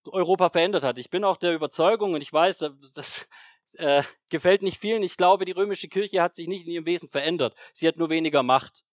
Europa 0.06 0.50
verändert 0.50 0.84
hat. 0.84 0.98
Ich 0.98 1.10
bin 1.10 1.24
auch 1.24 1.38
der 1.38 1.54
Überzeugung 1.54 2.14
und 2.14 2.22
ich 2.22 2.34
weiß, 2.34 2.70
das 2.94 3.30
äh, 3.76 4.04
gefällt 4.28 4.62
nicht 4.62 4.78
vielen. 4.78 5.04
Ich 5.04 5.16
glaube, 5.16 5.46
die 5.46 5.54
römische 5.54 5.88
Kirche 5.88 6.22
hat 6.22 6.36
sich 6.36 6.50
nicht 6.50 6.66
in 6.66 6.74
ihrem 6.74 6.86
Wesen 6.86 7.08
verändert. 7.08 7.58
Sie 7.72 7.88
hat 7.88 7.98
nur 7.98 8.10
weniger 8.10 8.44
Macht. 8.44 8.84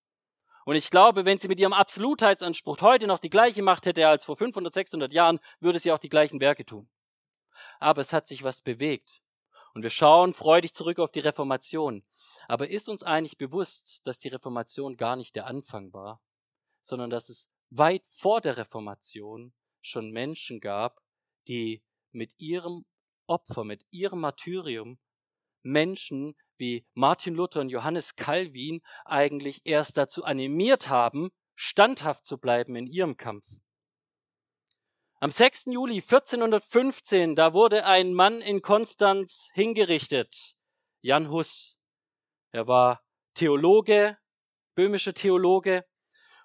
Und 0.65 0.77
ich 0.77 0.91
glaube, 0.91 1.25
wenn 1.25 1.41
sie 1.41 1.49
mit 1.49 1.59
ihrem 1.59 1.73
Absolutheitsanspruch 1.73 2.81
heute 2.83 3.09
noch 3.09 3.19
die 3.19 3.31
gleiche 3.31 3.63
Macht 3.63 3.87
hätte 3.87 4.07
als 4.07 4.25
vor 4.25 4.37
500, 4.37 4.73
600 4.73 5.13
Jahren, 5.13 5.41
würde 5.59 5.81
sie 5.81 5.91
auch 5.91 5.99
die 5.99 6.09
gleichen 6.09 6.41
Werke 6.41 6.65
tun. 6.65 6.89
Aber 7.81 8.01
es 8.01 8.13
hat 8.13 8.29
sich 8.29 8.45
was 8.45 8.63
bewegt. 8.63 9.23
Und 9.75 9.83
wir 9.83 9.91
schauen 9.91 10.35
freudig 10.35 10.75
zurück 10.75 10.99
auf 10.99 11.13
die 11.13 11.21
Reformation. 11.21 12.05
Aber 12.49 12.69
ist 12.69 12.89
uns 12.89 13.03
eigentlich 13.03 13.39
bewusst, 13.39 14.01
dass 14.05 14.19
die 14.19 14.29
Reformation 14.29 14.97
gar 14.97 15.17
nicht 15.17 15.37
der 15.37 15.47
Anfang 15.47 15.93
war, 15.93 16.21
sondern 16.81 17.11
dass 17.11 17.29
es 17.29 17.51
weit 17.71 18.07
vor 18.07 18.41
der 18.41 18.57
Reformation 18.57 19.53
schon 19.81 20.11
Menschen 20.11 20.61
gab, 20.61 21.01
die 21.49 21.83
mit 22.13 22.35
ihrem 22.39 22.85
Opfer, 23.27 23.65
mit 23.65 23.87
ihrem 23.91 24.21
Martyrium 24.21 24.99
Menschen 25.63 26.35
wie 26.57 26.87
Martin 26.95 27.35
Luther 27.35 27.61
und 27.61 27.69
Johannes 27.69 28.17
Calvin 28.17 28.83
eigentlich 29.05 29.63
erst 29.65 29.97
dazu 29.97 30.25
animiert 30.25 30.89
haben, 30.89 31.31
standhaft 31.55 32.27
zu 32.27 32.39
bleiben 32.39 32.77
in 32.77 32.87
ihrem 32.87 33.17
Kampf. 33.17 33.47
Am 35.23 35.31
6. 35.31 35.67
Juli 35.67 35.97
1415, 35.97 37.37
da 37.37 37.53
wurde 37.53 37.85
ein 37.85 38.15
Mann 38.15 38.41
in 38.41 38.63
Konstanz 38.63 39.51
hingerichtet, 39.53 40.55
Jan 41.03 41.31
Hus. 41.31 41.79
Er 42.53 42.67
war 42.67 43.03
Theologe, 43.35 44.17
böhmischer 44.75 45.13
Theologe, 45.13 45.85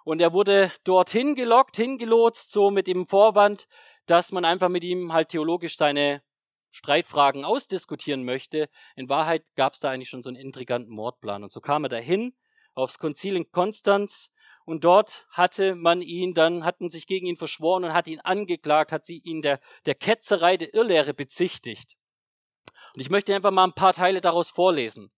und 0.04 0.20
er 0.20 0.34
wurde 0.34 0.74
dorthin 0.84 1.36
gelockt, 1.36 1.78
hingelotst, 1.78 2.52
so 2.52 2.70
mit 2.70 2.88
dem 2.88 3.06
Vorwand, 3.06 3.70
dass 4.08 4.34
man 4.34 4.44
einfach 4.44 4.68
mit 4.68 4.84
ihm 4.84 5.14
halt 5.14 5.30
theologisch 5.30 5.78
seine 5.78 6.22
Streitfragen 6.70 7.46
ausdiskutieren 7.46 8.26
möchte. 8.26 8.68
In 8.98 9.08
Wahrheit 9.08 9.46
gab 9.56 9.72
es 9.72 9.80
da 9.80 9.92
eigentlich 9.92 10.10
schon 10.10 10.22
so 10.22 10.30
einen 10.30 10.36
intriganten 10.36 10.94
Mordplan. 10.94 11.44
Und 11.44 11.54
so 11.54 11.62
kam 11.62 11.86
er 11.86 11.90
dahin 11.90 12.36
aufs 12.74 13.00
Konzil 13.00 13.38
in 13.38 13.50
Konstanz 13.52 14.32
und 14.66 14.84
dort 14.84 15.28
hatte 15.30 15.76
man 15.76 16.02
ihn 16.02 16.34
dann, 16.34 16.66
hatten 16.66 16.90
sich 16.90 17.08
gegen 17.08 17.28
ihn 17.28 17.38
verschworen 17.38 17.86
und 17.86 17.94
hat 17.94 18.08
ihn 18.08 18.20
angeklagt, 18.20 18.92
hat 18.92 19.06
sie 19.06 19.20
ihn 19.20 19.42
der, 19.42 19.60
der 19.86 19.96
Ketzerei 19.96 20.58
der 20.58 20.74
Irrlehre 20.74 21.14
bezichtigt. 21.14 21.96
Und 22.94 23.02
ich 23.02 23.10
möchte 23.10 23.34
einfach 23.34 23.52
mal 23.52 23.64
ein 23.64 23.74
paar 23.74 23.94
Teile 23.94 24.22
daraus 24.22 24.50
vorlesen. 24.50 25.12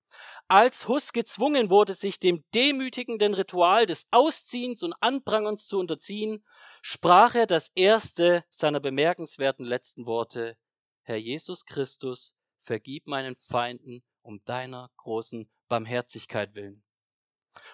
Als 0.47 0.87
Hus 0.87 1.11
gezwungen 1.11 1.69
wurde, 1.69 1.93
sich 1.93 2.19
dem 2.19 2.43
demütigenden 2.53 3.33
Ritual 3.33 3.85
des 3.85 4.07
Ausziehens 4.11 4.83
und 4.83 4.93
Anprangerns 5.01 5.67
zu 5.67 5.79
unterziehen, 5.79 6.43
sprach 6.81 7.35
er 7.35 7.47
das 7.47 7.71
erste 7.75 8.43
seiner 8.49 8.79
bemerkenswerten 8.79 9.65
letzten 9.65 10.05
Worte. 10.05 10.57
Herr 11.03 11.17
Jesus 11.17 11.65
Christus, 11.65 12.35
vergib 12.57 13.07
meinen 13.07 13.35
Feinden 13.35 14.03
um 14.21 14.41
deiner 14.45 14.89
großen 14.97 15.49
Barmherzigkeit 15.67 16.55
willen. 16.55 16.83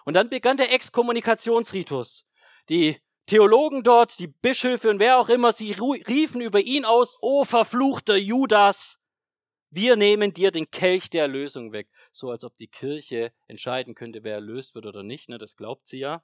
Und 0.05 0.15
dann 0.15 0.29
begann 0.29 0.57
der 0.57 0.73
Exkommunikationsritus. 0.73 2.27
Die 2.69 2.97
Theologen 3.25 3.83
dort, 3.83 4.17
die 4.19 4.27
Bischöfe 4.27 4.89
und 4.89 4.99
wer 4.99 5.17
auch 5.17 5.29
immer, 5.29 5.53
sie 5.53 5.71
riefen 5.71 6.41
über 6.41 6.59
ihn 6.59 6.83
aus, 6.83 7.17
O 7.21 7.45
verfluchter 7.45 8.17
Judas, 8.17 8.99
wir 9.69 9.95
nehmen 9.95 10.33
dir 10.33 10.51
den 10.51 10.69
Kelch 10.69 11.09
der 11.09 11.23
Erlösung 11.23 11.71
weg. 11.71 11.89
So 12.11 12.29
als 12.29 12.43
ob 12.43 12.55
die 12.57 12.67
Kirche 12.67 13.33
entscheiden 13.47 13.95
könnte, 13.95 14.23
wer 14.23 14.35
erlöst 14.35 14.75
wird 14.75 14.85
oder 14.85 15.01
nicht, 15.01 15.29
ne? 15.29 15.39
das 15.39 15.55
glaubt 15.55 15.87
sie 15.87 15.99
ja. 15.99 16.23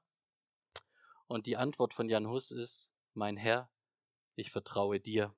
Und 1.26 1.48
die 1.48 1.58
Antwort 1.58 1.94
von 1.94 2.10
Jan 2.10 2.28
Hus 2.28 2.52
ist, 2.52 2.92
mein 3.14 3.38
Herr, 3.38 3.72
ich 4.36 4.52
vertraue 4.52 5.00
dir. 5.00 5.36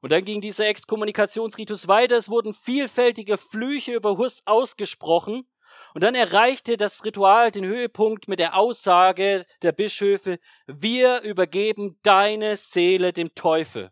Und 0.00 0.12
dann 0.12 0.24
ging 0.24 0.40
dieser 0.40 0.68
Exkommunikationsritus 0.68 1.88
weiter, 1.88 2.16
es 2.16 2.28
wurden 2.28 2.52
vielfältige 2.52 3.38
Flüche 3.38 3.94
über 3.94 4.18
Hus 4.18 4.42
ausgesprochen, 4.44 5.48
und 5.94 6.02
dann 6.02 6.14
erreichte 6.14 6.76
das 6.76 7.04
Ritual 7.04 7.50
den 7.50 7.64
Höhepunkt 7.64 8.28
mit 8.28 8.38
der 8.38 8.56
Aussage 8.56 9.46
der 9.62 9.72
Bischöfe, 9.72 10.38
wir 10.66 11.22
übergeben 11.22 11.98
deine 12.02 12.56
Seele 12.56 13.12
dem 13.12 13.34
Teufel. 13.34 13.90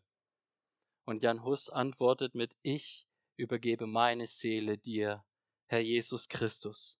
Und 1.04 1.22
Jan 1.22 1.44
Hus 1.44 1.70
antwortet 1.70 2.34
mit, 2.34 2.56
ich 2.62 3.06
übergebe 3.36 3.86
meine 3.86 4.26
Seele 4.26 4.78
dir, 4.78 5.24
Herr 5.66 5.80
Jesus 5.80 6.28
Christus. 6.28 6.98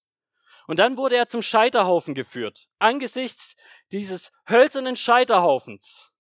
Und 0.66 0.78
dann 0.78 0.96
wurde 0.96 1.16
er 1.16 1.26
zum 1.26 1.42
Scheiterhaufen 1.42 2.14
geführt, 2.14 2.68
angesichts 2.78 3.56
dieses 3.92 4.32
hölzernen 4.48 4.96
Scheiterhaufens. 4.96 6.12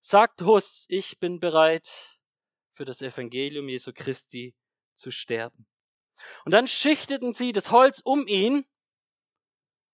Sagt 0.00 0.42
Huss, 0.42 0.86
ich 0.88 1.18
bin 1.18 1.40
bereit, 1.40 2.18
für 2.70 2.84
das 2.84 3.02
Evangelium 3.02 3.68
Jesu 3.68 3.92
Christi 3.94 4.56
zu 4.94 5.10
sterben. 5.10 5.66
Und 6.44 6.52
dann 6.52 6.66
schichteten 6.66 7.34
sie 7.34 7.52
das 7.52 7.70
Holz 7.70 8.00
um 8.04 8.26
ihn, 8.26 8.64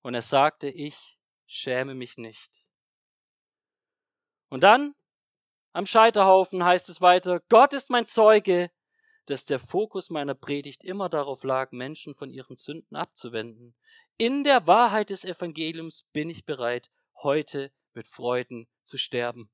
und 0.06 0.14
er 0.14 0.22
sagte, 0.22 0.68
ich 0.68 1.18
schäme 1.46 1.96
mich 1.96 2.16
nicht. 2.16 2.64
Und 4.48 4.62
dann, 4.62 4.94
am 5.72 5.84
Scheiterhaufen 5.84 6.64
heißt 6.64 6.88
es 6.90 7.00
weiter, 7.00 7.40
Gott 7.48 7.72
ist 7.72 7.90
mein 7.90 8.06
Zeuge, 8.06 8.70
dass 9.24 9.46
der 9.46 9.58
Fokus 9.58 10.08
meiner 10.08 10.36
Predigt 10.36 10.84
immer 10.84 11.08
darauf 11.08 11.42
lag, 11.42 11.72
Menschen 11.72 12.14
von 12.14 12.30
ihren 12.30 12.56
Sünden 12.56 12.96
abzuwenden. 12.96 13.74
In 14.16 14.44
der 14.44 14.68
Wahrheit 14.68 15.10
des 15.10 15.24
Evangeliums 15.24 16.04
bin 16.12 16.30
ich 16.30 16.44
bereit, 16.44 16.88
heute 17.16 17.72
mit 17.92 18.06
Freuden 18.06 18.68
zu 18.84 18.98
sterben. 18.98 19.50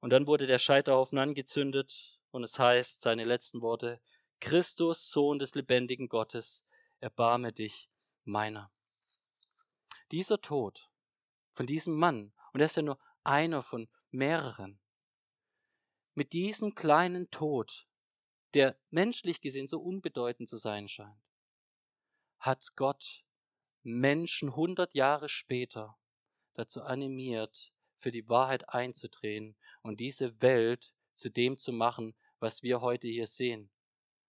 Und 0.00 0.14
dann 0.14 0.26
wurde 0.26 0.46
der 0.46 0.58
Scheiterhaufen 0.58 1.18
angezündet 1.18 2.18
und 2.30 2.42
es 2.42 2.58
heißt, 2.58 3.02
seine 3.02 3.24
letzten 3.24 3.60
Worte, 3.60 4.00
Christus, 4.42 5.12
Sohn 5.12 5.38
des 5.38 5.54
lebendigen 5.54 6.08
Gottes, 6.08 6.64
erbarme 6.98 7.52
dich 7.52 7.88
meiner. 8.24 8.72
Dieser 10.10 10.40
Tod 10.40 10.90
von 11.52 11.64
diesem 11.64 11.96
Mann, 11.96 12.32
und 12.52 12.58
er 12.58 12.66
ist 12.66 12.76
ja 12.76 12.82
nur 12.82 12.98
einer 13.22 13.62
von 13.62 13.88
mehreren, 14.10 14.80
mit 16.14 16.32
diesem 16.32 16.74
kleinen 16.74 17.30
Tod 17.30 17.86
der 18.54 18.76
menschlich 18.90 19.40
gesehen 19.40 19.68
so 19.68 19.80
unbedeutend 19.80 20.48
zu 20.48 20.56
sein 20.56 20.88
scheint, 20.88 21.22
hat 22.40 22.74
Gott 22.74 23.24
Menschen 23.84 24.56
hundert 24.56 24.92
Jahre 24.94 25.28
später 25.28 25.96
dazu 26.54 26.82
animiert, 26.82 27.72
für 27.94 28.10
die 28.10 28.28
Wahrheit 28.28 28.68
einzudrehen 28.68 29.56
und 29.82 30.00
diese 30.00 30.42
Welt 30.42 30.96
zu 31.12 31.30
dem 31.30 31.58
zu 31.58 31.72
machen, 31.72 32.16
was 32.40 32.64
wir 32.64 32.80
heute 32.80 33.06
hier 33.06 33.28
sehen. 33.28 33.71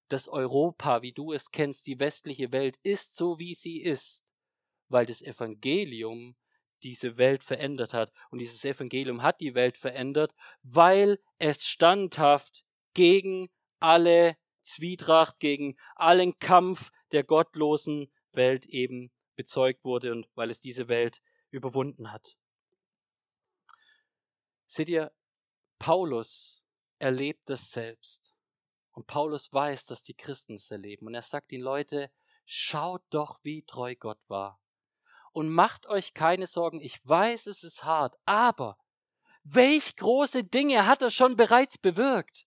Das 0.10 0.28
Europa, 0.28 1.02
wie 1.02 1.14
du 1.14 1.34
es 1.34 1.52
kennst, 1.52 1.88
die 1.88 2.00
westliche 2.00 2.52
Welt, 2.52 2.78
ist 2.84 3.16
so, 3.16 3.40
wie 3.40 3.56
sie 3.56 3.82
ist, 3.82 4.26
weil 4.90 5.06
das 5.06 5.22
Evangelium 5.22 6.36
diese 6.84 7.18
Welt 7.18 7.44
verändert 7.44 7.94
hat. 7.94 8.12
Und 8.30 8.40
dieses 8.40 8.64
Evangelium 8.66 9.22
hat 9.24 9.40
die 9.40 9.56
Welt 9.56 9.78
verändert, 9.78 10.36
weil 10.62 11.20
es 11.40 11.66
standhaft 11.66 12.64
gegen 12.94 13.50
alle 13.80 14.38
Zwietracht, 14.62 15.40
gegen 15.40 15.76
allen 15.96 16.38
Kampf 16.40 16.92
der 17.12 17.24
gottlosen 17.24 18.12
Welt 18.34 18.66
eben 18.66 19.12
bezeugt 19.36 19.84
wurde 19.84 20.12
und 20.12 20.28
weil 20.36 20.50
es 20.50 20.60
diese 20.60 20.88
Welt 20.88 21.22
überwunden 21.50 22.12
hat. 22.12 22.38
Seht 24.66 24.90
ihr, 24.90 25.12
Paulus 25.80 26.66
erlebt 27.00 27.50
das 27.50 27.72
selbst. 27.72 28.36
Und 28.94 29.08
Paulus 29.08 29.52
weiß, 29.52 29.86
dass 29.86 30.04
die 30.04 30.14
Christen 30.14 30.54
es 30.54 30.72
erleben. 30.72 31.08
Und 31.08 31.16
er 31.16 31.22
sagt 31.22 31.52
den 31.52 31.62
Leute, 31.62 32.12
schaut 32.46 33.04
doch, 33.10 33.40
wie 33.44 33.64
treu 33.64 33.96
Gott 33.96 34.20
war. 34.30 34.60
Und 35.32 35.50
macht 35.50 35.88
euch 35.88 36.14
keine 36.14 36.48
Sorgen. 36.48 36.80
Ich 36.80 37.00
weiß, 37.04 37.48
es 37.48 37.64
ist 37.64 37.84
hart, 37.84 38.16
aber 38.26 38.78
welch 39.44 39.98
große 39.98 40.46
Dinge 40.46 40.86
hat 40.86 41.02
er 41.02 41.10
schon 41.10 41.36
bereits 41.36 41.78
bewirkt? 41.78 42.46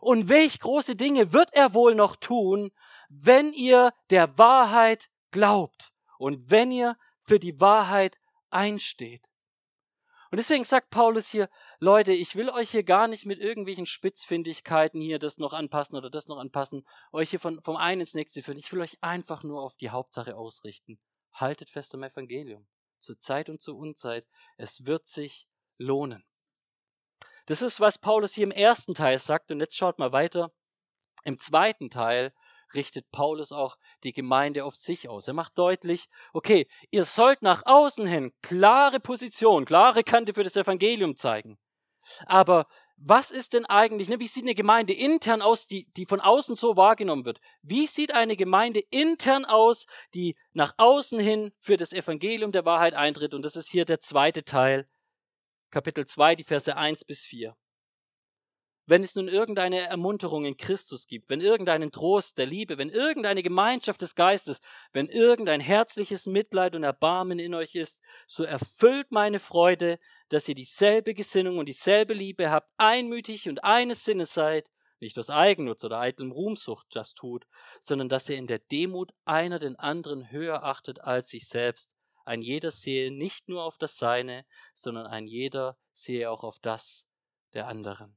Und 0.00 0.28
welch 0.28 0.60
große 0.60 0.96
Dinge 0.96 1.32
wird 1.32 1.52
er 1.54 1.74
wohl 1.74 1.94
noch 1.94 2.16
tun, 2.16 2.70
wenn 3.08 3.52
ihr 3.52 3.92
der 4.10 4.38
Wahrheit 4.38 5.10
glaubt 5.32 5.92
und 6.18 6.50
wenn 6.50 6.70
ihr 6.70 6.96
für 7.20 7.38
die 7.38 7.60
Wahrheit 7.60 8.18
einsteht. 8.50 9.27
Und 10.30 10.36
deswegen 10.36 10.64
sagt 10.64 10.90
Paulus 10.90 11.28
hier, 11.28 11.48
Leute, 11.78 12.12
ich 12.12 12.36
will 12.36 12.50
euch 12.50 12.70
hier 12.70 12.84
gar 12.84 13.08
nicht 13.08 13.24
mit 13.24 13.38
irgendwelchen 13.38 13.86
Spitzfindigkeiten 13.86 15.00
hier 15.00 15.18
das 15.18 15.38
noch 15.38 15.54
anpassen 15.54 15.96
oder 15.96 16.10
das 16.10 16.28
noch 16.28 16.38
anpassen, 16.38 16.86
euch 17.12 17.30
hier 17.30 17.40
von, 17.40 17.62
vom 17.62 17.76
einen 17.76 18.02
ins 18.02 18.14
nächste 18.14 18.42
führen. 18.42 18.58
Ich 18.58 18.70
will 18.72 18.80
euch 18.80 19.02
einfach 19.02 19.42
nur 19.42 19.62
auf 19.62 19.76
die 19.76 19.90
Hauptsache 19.90 20.36
ausrichten. 20.36 20.98
Haltet 21.32 21.70
fest 21.70 21.94
am 21.94 22.02
Evangelium. 22.02 22.66
Zur 22.98 23.18
Zeit 23.18 23.48
und 23.48 23.62
zur 23.62 23.76
Unzeit. 23.76 24.26
Es 24.56 24.86
wird 24.86 25.06
sich 25.06 25.48
lohnen. 25.78 26.24
Das 27.46 27.62
ist, 27.62 27.80
was 27.80 27.98
Paulus 27.98 28.34
hier 28.34 28.44
im 28.44 28.50
ersten 28.50 28.94
Teil 28.94 29.18
sagt. 29.18 29.50
Und 29.50 29.60
jetzt 29.60 29.76
schaut 29.76 29.98
mal 29.98 30.12
weiter. 30.12 30.52
Im 31.24 31.38
zweiten 31.38 31.88
Teil 31.88 32.34
richtet 32.74 33.10
Paulus 33.10 33.52
auch 33.52 33.76
die 34.04 34.12
Gemeinde 34.12 34.64
auf 34.64 34.74
sich 34.74 35.08
aus. 35.08 35.28
Er 35.28 35.34
macht 35.34 35.58
deutlich, 35.58 36.08
okay, 36.32 36.66
ihr 36.90 37.04
sollt 37.04 37.42
nach 37.42 37.62
außen 37.66 38.06
hin 38.06 38.32
klare 38.42 39.00
Position, 39.00 39.64
klare 39.64 40.02
Kante 40.02 40.34
für 40.34 40.44
das 40.44 40.56
Evangelium 40.56 41.16
zeigen. 41.16 41.58
Aber 42.26 42.66
was 42.96 43.30
ist 43.30 43.54
denn 43.54 43.64
eigentlich, 43.66 44.08
ne, 44.08 44.18
wie 44.18 44.26
sieht 44.26 44.44
eine 44.44 44.54
Gemeinde 44.54 44.92
intern 44.92 45.42
aus, 45.42 45.66
die, 45.66 45.88
die 45.92 46.06
von 46.06 46.20
außen 46.20 46.56
so 46.56 46.76
wahrgenommen 46.76 47.24
wird? 47.24 47.40
Wie 47.62 47.86
sieht 47.86 48.12
eine 48.12 48.36
Gemeinde 48.36 48.80
intern 48.90 49.44
aus, 49.44 49.86
die 50.14 50.36
nach 50.52 50.74
außen 50.78 51.20
hin 51.20 51.52
für 51.58 51.76
das 51.76 51.92
Evangelium 51.92 52.50
der 52.50 52.64
Wahrheit 52.64 52.94
eintritt? 52.94 53.34
Und 53.34 53.42
das 53.42 53.56
ist 53.56 53.70
hier 53.70 53.84
der 53.84 54.00
zweite 54.00 54.44
Teil 54.44 54.88
Kapitel 55.70 56.06
2, 56.06 56.34
die 56.34 56.44
Verse 56.44 56.74
1 56.74 57.04
bis 57.04 57.24
4. 57.26 57.54
Wenn 58.88 59.04
es 59.04 59.16
nun 59.16 59.28
irgendeine 59.28 59.80
Ermunterung 59.80 60.46
in 60.46 60.56
Christus 60.56 61.06
gibt, 61.06 61.28
wenn 61.28 61.42
irgendeinen 61.42 61.92
Trost 61.92 62.38
der 62.38 62.46
Liebe, 62.46 62.78
wenn 62.78 62.88
irgendeine 62.88 63.42
Gemeinschaft 63.42 64.00
des 64.00 64.14
Geistes, 64.14 64.60
wenn 64.94 65.08
irgendein 65.08 65.60
herzliches 65.60 66.24
Mitleid 66.24 66.74
und 66.74 66.84
Erbarmen 66.84 67.38
in 67.38 67.54
euch 67.54 67.74
ist, 67.74 68.02
so 68.26 68.44
erfüllt 68.44 69.10
meine 69.10 69.40
Freude, 69.40 69.98
dass 70.30 70.48
ihr 70.48 70.54
dieselbe 70.54 71.12
Gesinnung 71.12 71.58
und 71.58 71.66
dieselbe 71.66 72.14
Liebe 72.14 72.50
habt, 72.50 72.70
einmütig 72.78 73.46
und 73.50 73.62
eines 73.62 74.06
Sinnes 74.06 74.32
seid, 74.32 74.72
nicht 75.00 75.18
aus 75.18 75.28
Eigennutz 75.28 75.84
oder 75.84 76.00
eitlem 76.00 76.32
Ruhmsucht 76.32 76.86
das 76.96 77.12
tut, 77.12 77.46
sondern 77.82 78.08
dass 78.08 78.30
ihr 78.30 78.38
in 78.38 78.46
der 78.46 78.58
Demut 78.58 79.12
einer 79.26 79.58
den 79.58 79.76
anderen 79.76 80.30
höher 80.30 80.64
achtet 80.64 81.02
als 81.02 81.28
sich 81.28 81.46
selbst, 81.46 81.94
ein 82.24 82.40
jeder 82.40 82.70
sehe 82.70 83.12
nicht 83.12 83.50
nur 83.50 83.64
auf 83.64 83.76
das 83.76 83.98
Seine, 83.98 84.46
sondern 84.72 85.06
ein 85.06 85.26
jeder 85.26 85.76
sehe 85.92 86.30
auch 86.30 86.42
auf 86.42 86.58
das 86.58 87.06
der 87.52 87.66
anderen. 87.66 88.16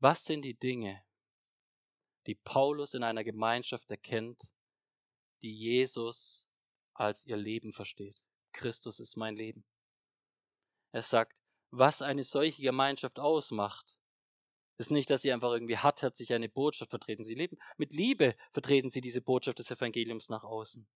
Was 0.00 0.24
sind 0.24 0.42
die 0.42 0.58
Dinge, 0.58 1.02
die 2.26 2.36
Paulus 2.36 2.94
in 2.94 3.02
einer 3.02 3.24
Gemeinschaft 3.24 3.90
erkennt, 3.90 4.52
die 5.42 5.52
Jesus 5.52 6.48
als 6.94 7.26
ihr 7.26 7.36
Leben 7.36 7.72
versteht? 7.72 8.24
Christus 8.52 9.00
ist 9.00 9.16
mein 9.16 9.34
Leben. 9.34 9.64
Er 10.92 11.02
sagt, 11.02 11.42
was 11.70 12.00
eine 12.00 12.22
solche 12.22 12.62
Gemeinschaft 12.62 13.18
ausmacht, 13.18 13.98
ist 14.78 14.92
nicht, 14.92 15.10
dass 15.10 15.22
sie 15.22 15.32
einfach 15.32 15.52
irgendwie 15.52 15.76
hartherzig 15.76 16.32
eine 16.32 16.48
Botschaft 16.48 16.90
vertreten. 16.90 17.24
Sie 17.24 17.34
leben 17.34 17.58
mit 17.76 17.92
Liebe, 17.92 18.36
vertreten 18.52 18.90
sie 18.90 19.00
diese 19.00 19.20
Botschaft 19.20 19.58
des 19.58 19.70
Evangeliums 19.70 20.28
nach 20.28 20.44
außen. 20.44 20.88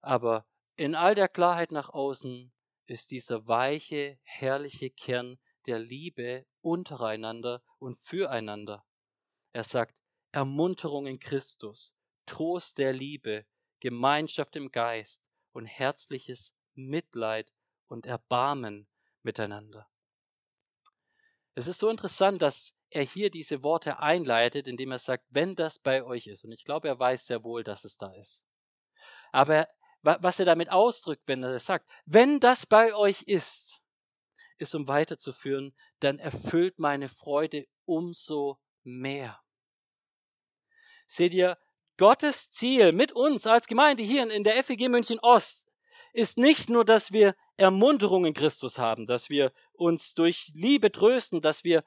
Aber 0.00 0.46
in 0.76 0.94
all 0.94 1.16
der 1.16 1.28
Klarheit 1.28 1.72
nach 1.72 1.88
außen 1.88 2.52
ist 2.86 3.10
dieser 3.10 3.48
weiche, 3.48 4.20
herrliche 4.22 4.90
Kern 4.90 5.40
der 5.66 5.80
Liebe 5.80 6.46
untereinander 6.66 7.62
und 7.78 7.96
füreinander. 7.96 8.84
Er 9.52 9.62
sagt 9.62 10.02
Ermunterung 10.32 11.06
in 11.06 11.20
Christus, 11.20 11.94
Trost 12.26 12.78
der 12.78 12.92
Liebe, 12.92 13.46
Gemeinschaft 13.78 14.56
im 14.56 14.72
Geist 14.72 15.22
und 15.52 15.66
herzliches 15.66 16.56
Mitleid 16.74 17.52
und 17.86 18.04
Erbarmen 18.04 18.88
miteinander. 19.22 19.88
Es 21.54 21.68
ist 21.68 21.78
so 21.78 21.88
interessant, 21.88 22.42
dass 22.42 22.76
er 22.90 23.04
hier 23.04 23.30
diese 23.30 23.62
Worte 23.62 24.00
einleitet, 24.00 24.66
indem 24.66 24.90
er 24.90 24.98
sagt, 24.98 25.24
wenn 25.30 25.54
das 25.54 25.78
bei 25.78 26.02
euch 26.02 26.26
ist. 26.26 26.44
Und 26.44 26.50
ich 26.50 26.64
glaube, 26.64 26.88
er 26.88 26.98
weiß 26.98 27.28
sehr 27.28 27.44
wohl, 27.44 27.62
dass 27.62 27.84
es 27.84 27.96
da 27.96 28.12
ist. 28.12 28.44
Aber 29.30 29.68
was 30.02 30.40
er 30.40 30.46
damit 30.46 30.70
ausdrückt, 30.70 31.22
wenn 31.26 31.44
er 31.44 31.52
das 31.52 31.66
sagt, 31.66 31.88
wenn 32.06 32.40
das 32.40 32.66
bei 32.66 32.92
euch 32.94 33.22
ist, 33.22 33.82
ist 34.58 34.74
um 34.74 34.88
weiterzuführen, 34.88 35.74
dann 36.00 36.18
erfüllt 36.18 36.80
meine 36.80 37.08
Freude 37.08 37.66
umso 37.84 38.58
mehr. 38.82 39.40
Seht 41.06 41.34
ihr, 41.34 41.58
Gottes 41.98 42.50
Ziel 42.50 42.92
mit 42.92 43.12
uns 43.12 43.46
als 43.46 43.66
Gemeinde 43.66 44.02
hier 44.02 44.30
in 44.30 44.44
der 44.44 44.62
FEG 44.62 44.88
München 44.88 45.18
Ost 45.20 45.68
ist 46.12 46.36
nicht 46.38 46.68
nur, 46.68 46.84
dass 46.84 47.12
wir 47.12 47.34
Ermunterung 47.56 48.26
in 48.26 48.34
Christus 48.34 48.78
haben, 48.78 49.06
dass 49.06 49.30
wir 49.30 49.52
uns 49.72 50.14
durch 50.14 50.50
Liebe 50.54 50.92
trösten, 50.92 51.40
dass 51.40 51.64
wir 51.64 51.84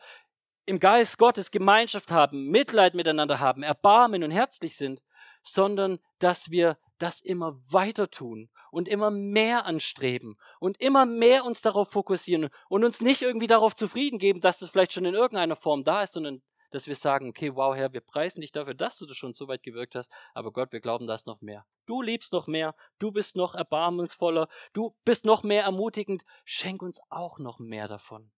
im 0.66 0.80
Geist 0.80 1.18
Gottes 1.18 1.52
Gemeinschaft 1.52 2.12
haben, 2.12 2.50
Mitleid 2.50 2.96
miteinander 2.96 3.40
haben, 3.40 3.64
Erbarmen 3.64 4.24
und 4.24 4.32
herzlich 4.32 4.76
sind, 4.76 5.02
sondern 5.42 6.00
dass 6.20 6.52
wir 6.52 6.78
das 7.00 7.22
immer 7.22 7.60
weiter 7.72 8.12
tun 8.12 8.50
und 8.72 8.88
immer 8.88 9.10
mehr 9.10 9.66
anstreben 9.66 10.38
und 10.60 10.80
immer 10.80 11.06
mehr 11.06 11.46
uns 11.46 11.62
darauf 11.62 11.90
fokussieren 11.90 12.50
und 12.70 12.84
uns 12.84 13.02
nicht 13.02 13.22
irgendwie 13.22 13.48
darauf 13.48 13.74
zufrieden 13.74 14.20
geben, 14.20 14.42
dass 14.42 14.62
es 14.62 14.70
vielleicht 14.70 14.94
schon 14.94 15.06
in 15.06 15.16
irgendeiner 15.16 15.56
Form 15.56 15.84
da 15.84 16.04
ist, 16.04 16.14
sondern 16.14 16.42
dass 16.72 16.88
wir 16.88 16.96
sagen, 16.96 17.30
okay, 17.30 17.56
wow, 17.56 17.76
Herr, 17.76 17.94
wir 17.94 18.02
preisen 18.02 18.42
dich 18.42 18.52
dafür, 18.52 18.76
dass 18.76 18.98
du 18.98 19.06
das 19.06 19.18
schon 19.18 19.34
so 19.34 19.48
weit 19.48 19.64
gewirkt 19.64 19.96
hast, 19.96 20.14
aber 20.34 20.52
Gott, 20.52 20.72
wir 20.72 20.82
glauben, 20.82 21.08
da 21.08 21.16
ist 21.16 21.28
noch 21.28 21.42
mehr. 21.42 21.66
Du 21.86 22.02
liebst 22.02 22.34
noch 22.34 22.48
mehr, 22.48 22.76
du 23.00 23.12
bist 23.12 23.36
noch 23.36 23.56
erbarmungsvoller, 23.56 24.48
du 24.74 24.96
bist 25.04 25.26
noch 25.26 25.44
mehr 25.44 25.64
ermutigend, 25.64 26.24
schenk 26.46 26.82
uns 26.82 27.02
auch 27.10 27.40
noch 27.40 27.60
mehr 27.60 27.88
davon. 27.88 28.32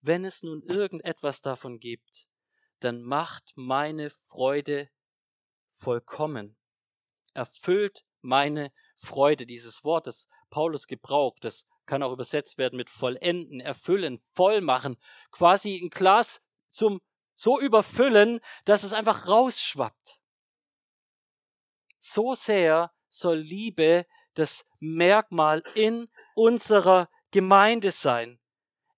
Wenn 0.00 0.24
es 0.24 0.42
nun 0.42 0.62
irgendetwas 0.62 1.40
davon 1.40 1.78
gibt, 1.78 2.26
dann 2.80 3.02
macht 3.02 3.52
meine 3.54 4.10
Freude 4.10 4.90
vollkommen. 5.70 6.56
Erfüllt 7.34 8.04
meine 8.20 8.72
Freude. 8.96 9.46
Dieses 9.46 9.84
Wort, 9.84 10.06
das 10.06 10.28
Paulus 10.50 10.86
gebraucht, 10.86 11.44
das 11.44 11.66
kann 11.86 12.02
auch 12.02 12.12
übersetzt 12.12 12.58
werden 12.58 12.76
mit 12.76 12.90
vollenden, 12.90 13.60
erfüllen, 13.60 14.20
voll 14.34 14.60
machen. 14.60 14.96
Quasi 15.30 15.80
ein 15.82 15.90
Glas 15.90 16.42
zum 16.68 17.00
so 17.34 17.58
überfüllen, 17.58 18.40
dass 18.64 18.82
es 18.82 18.92
einfach 18.92 19.26
rausschwappt. 19.26 20.18
So 21.98 22.34
sehr 22.34 22.92
soll 23.08 23.38
Liebe 23.38 24.06
das 24.34 24.66
Merkmal 24.80 25.62
in 25.74 26.08
unserer 26.34 27.08
Gemeinde 27.30 27.90
sein. 27.90 28.38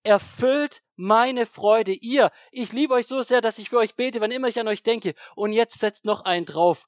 Erfüllt 0.03 0.83
meine 0.97 1.47
Freude, 1.47 1.93
ihr. 1.93 2.31
Ich 2.53 2.73
liebe 2.73 2.95
euch 2.95 3.07
so 3.07 3.23
sehr, 3.23 3.41
dass 3.41 3.59
ich 3.59 3.71
für 3.71 3.79
euch 3.79 3.95
bete, 3.97 4.21
wann 4.21 4.31
immer 4.31 4.49
ich 4.49 4.61
an 4.61 4.69
euch 4.69 4.83
denke. 4.83 5.15
Und 5.35 5.53
jetzt 5.53 5.81
setzt 5.81 6.05
noch 6.05 6.23
einen 6.23 6.47
drauf. 6.47 6.87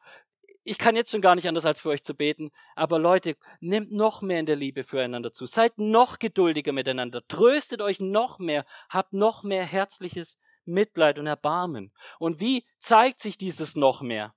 Ich 0.68 0.78
kann 0.78 0.96
jetzt 0.96 1.12
schon 1.12 1.20
gar 1.20 1.36
nicht 1.36 1.46
anders 1.46 1.64
als 1.64 1.80
für 1.80 1.90
euch 1.90 2.02
zu 2.02 2.12
beten. 2.12 2.50
Aber 2.74 2.98
Leute, 2.98 3.36
nehmt 3.60 3.92
noch 3.92 4.20
mehr 4.20 4.40
in 4.40 4.46
der 4.46 4.56
Liebe 4.56 4.82
füreinander 4.82 5.32
zu. 5.32 5.46
Seid 5.46 5.78
noch 5.78 6.18
geduldiger 6.18 6.72
miteinander. 6.72 7.24
Tröstet 7.28 7.80
euch 7.80 8.00
noch 8.00 8.40
mehr. 8.40 8.66
Habt 8.88 9.12
noch 9.12 9.44
mehr 9.44 9.64
herzliches 9.64 10.38
Mitleid 10.64 11.20
und 11.20 11.28
Erbarmen. 11.28 11.92
Und 12.18 12.40
wie 12.40 12.64
zeigt 12.78 13.20
sich 13.20 13.38
dieses 13.38 13.76
noch 13.76 14.02
mehr? 14.02 14.34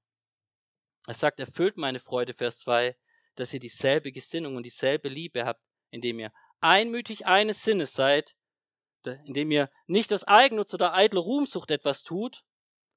Er 1.08 1.16
sagt, 1.16 1.40
erfüllt 1.40 1.78
meine 1.78 2.00
Freude, 2.00 2.36
Vers 2.36 2.60
2, 2.60 2.96
dass 3.34 3.52
ihr 3.52 3.60
dieselbe 3.60 4.12
Gesinnung 4.12 4.56
und 4.56 4.68
dieselbe 4.68 5.10
Liebe 5.10 5.48
habt, 5.48 5.64
indem 5.90 6.20
ihr 6.20 6.32
einmütig 6.60 7.26
eines 7.26 7.64
Sinnes 7.64 7.94
seid, 7.94 8.36
indem 9.26 9.50
ihr 9.50 9.72
nicht 9.88 10.14
aus 10.14 10.26
Eigennutz 10.26 10.76
oder 10.76 10.94
eitler 10.94 11.22
Ruhmsucht 11.22 11.72
etwas 11.72 12.04
tut, 12.04 12.44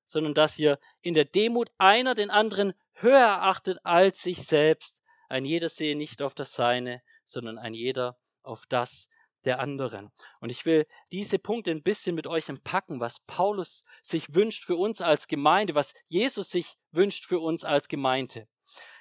sondern 0.05 0.35
dass 0.35 0.59
ihr 0.59 0.79
in 1.01 1.15
der 1.15 1.25
Demut 1.25 1.71
einer 1.79 2.15
den 2.15 2.29
anderen 2.29 2.75
höher 2.95 3.19
erachtet 3.19 3.79
als 3.85 4.23
sich 4.23 4.45
selbst. 4.47 5.03
Ein 5.29 5.45
jeder 5.45 5.69
sehe 5.69 5.97
nicht 5.97 6.23
auf 6.23 6.35
das 6.35 6.53
Seine, 6.53 7.03
sondern 7.25 7.59
ein 7.59 7.75
jeder 7.75 8.19
auf 8.43 8.67
das 8.67 9.09
der 9.45 9.59
anderen. 9.59 10.13
Und 10.41 10.51
ich 10.51 10.67
will 10.67 10.87
diese 11.11 11.39
Punkte 11.39 11.71
ein 11.71 11.83
bisschen 11.83 12.15
mit 12.15 12.27
euch 12.27 12.49
empacken, 12.49 13.01
was 13.01 13.21
Paulus 13.21 13.85
sich 14.03 14.35
wünscht 14.35 14.65
für 14.65 14.77
uns 14.77 15.01
als 15.01 15.27
Gemeinde, 15.27 15.75
was 15.75 15.95
Jesus 16.07 16.51
sich 16.51 16.75
wünscht 16.93 17.27
für 17.27 17.41
uns 17.41 17.65
als 17.65 17.89
Gemeinde. 17.89 18.47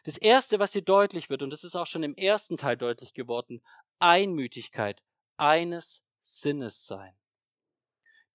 Das 0.03 0.17
erste, 0.17 0.59
was 0.59 0.73
hier 0.73 0.83
deutlich 0.83 1.29
wird, 1.29 1.43
und 1.43 1.51
das 1.51 1.63
ist 1.63 1.75
auch 1.75 1.85
schon 1.85 2.03
im 2.03 2.15
ersten 2.15 2.57
Teil 2.57 2.77
deutlich 2.77 3.13
geworden, 3.13 3.61
Einmütigkeit, 3.99 5.03
eines 5.37 6.03
Sinnes 6.19 6.85
sein. 6.85 7.15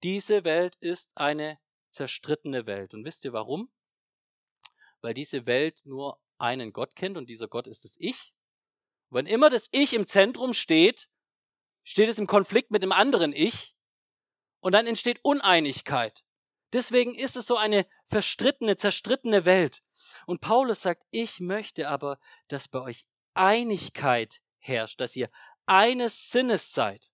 Diese 0.02 0.44
Welt 0.44 0.76
ist 0.80 1.10
eine 1.14 1.58
zerstrittene 1.88 2.66
Welt. 2.66 2.94
Und 2.94 3.04
wisst 3.04 3.24
ihr 3.24 3.32
warum? 3.32 3.70
Weil 5.06 5.14
diese 5.14 5.46
Welt 5.46 5.82
nur 5.84 6.20
einen 6.36 6.72
Gott 6.72 6.96
kennt 6.96 7.16
und 7.16 7.30
dieser 7.30 7.46
Gott 7.46 7.68
ist 7.68 7.84
das 7.84 7.96
Ich. 8.00 8.34
Wenn 9.08 9.26
immer 9.26 9.50
das 9.50 9.68
Ich 9.70 9.94
im 9.94 10.04
Zentrum 10.04 10.52
steht, 10.52 11.08
steht 11.84 12.08
es 12.08 12.18
im 12.18 12.26
Konflikt 12.26 12.72
mit 12.72 12.82
dem 12.82 12.90
anderen 12.90 13.32
Ich 13.32 13.76
und 14.58 14.72
dann 14.72 14.88
entsteht 14.88 15.20
Uneinigkeit. 15.22 16.24
Deswegen 16.72 17.14
ist 17.14 17.36
es 17.36 17.46
so 17.46 17.56
eine 17.56 17.86
verstrittene, 18.06 18.76
zerstrittene 18.76 19.44
Welt. 19.44 19.84
Und 20.26 20.40
Paulus 20.40 20.82
sagt, 20.82 21.04
ich 21.12 21.38
möchte 21.38 21.88
aber, 21.88 22.18
dass 22.48 22.66
bei 22.66 22.80
euch 22.80 23.04
Einigkeit 23.32 24.40
herrscht, 24.58 25.00
dass 25.00 25.14
ihr 25.14 25.30
eines 25.66 26.32
Sinnes 26.32 26.72
seid. 26.72 27.12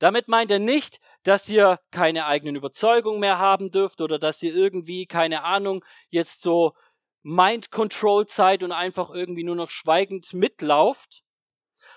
Damit 0.00 0.26
meint 0.26 0.50
er 0.50 0.58
nicht, 0.58 0.98
dass 1.22 1.48
ihr 1.48 1.78
keine 1.92 2.26
eigenen 2.26 2.56
Überzeugungen 2.56 3.20
mehr 3.20 3.38
haben 3.38 3.70
dürft 3.70 4.00
oder 4.00 4.18
dass 4.18 4.42
ihr 4.42 4.54
irgendwie, 4.54 5.06
keine 5.06 5.44
Ahnung, 5.44 5.84
jetzt 6.08 6.42
so 6.42 6.74
Mind 7.24 7.70
Control 7.70 8.26
seid 8.28 8.62
und 8.62 8.70
einfach 8.70 9.10
irgendwie 9.10 9.44
nur 9.44 9.56
noch 9.56 9.70
schweigend 9.70 10.32
mitlauft, 10.34 11.24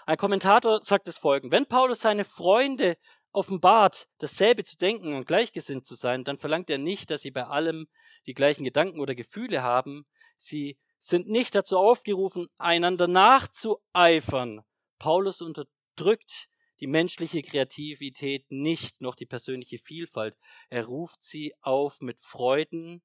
ein 0.05 0.17
Kommentator 0.17 0.81
sagt 0.81 1.07
es 1.07 1.17
folgend. 1.17 1.51
Wenn 1.51 1.65
Paulus 1.65 2.01
seine 2.01 2.25
Freunde 2.25 2.97
offenbart, 3.31 4.07
dasselbe 4.19 4.63
zu 4.63 4.77
denken 4.77 5.13
und 5.13 5.27
gleichgesinnt 5.27 5.85
zu 5.85 5.95
sein, 5.95 6.23
dann 6.23 6.37
verlangt 6.37 6.69
er 6.69 6.77
nicht, 6.77 7.11
dass 7.11 7.21
sie 7.21 7.31
bei 7.31 7.45
allem 7.45 7.87
die 8.25 8.33
gleichen 8.33 8.63
Gedanken 8.63 8.99
oder 8.99 9.15
Gefühle 9.15 9.63
haben. 9.63 10.05
Sie 10.37 10.77
sind 10.97 11.27
nicht 11.27 11.55
dazu 11.55 11.77
aufgerufen, 11.77 12.47
einander 12.57 13.07
nachzueifern. 13.07 14.61
Paulus 14.97 15.41
unterdrückt 15.41 16.47
die 16.79 16.87
menschliche 16.87 17.41
Kreativität 17.41 18.45
nicht, 18.49 19.01
noch 19.01 19.15
die 19.15 19.25
persönliche 19.25 19.77
Vielfalt. 19.77 20.37
Er 20.69 20.85
ruft 20.85 21.21
sie 21.21 21.53
auf, 21.61 22.01
mit 22.01 22.19
Freuden 22.19 23.03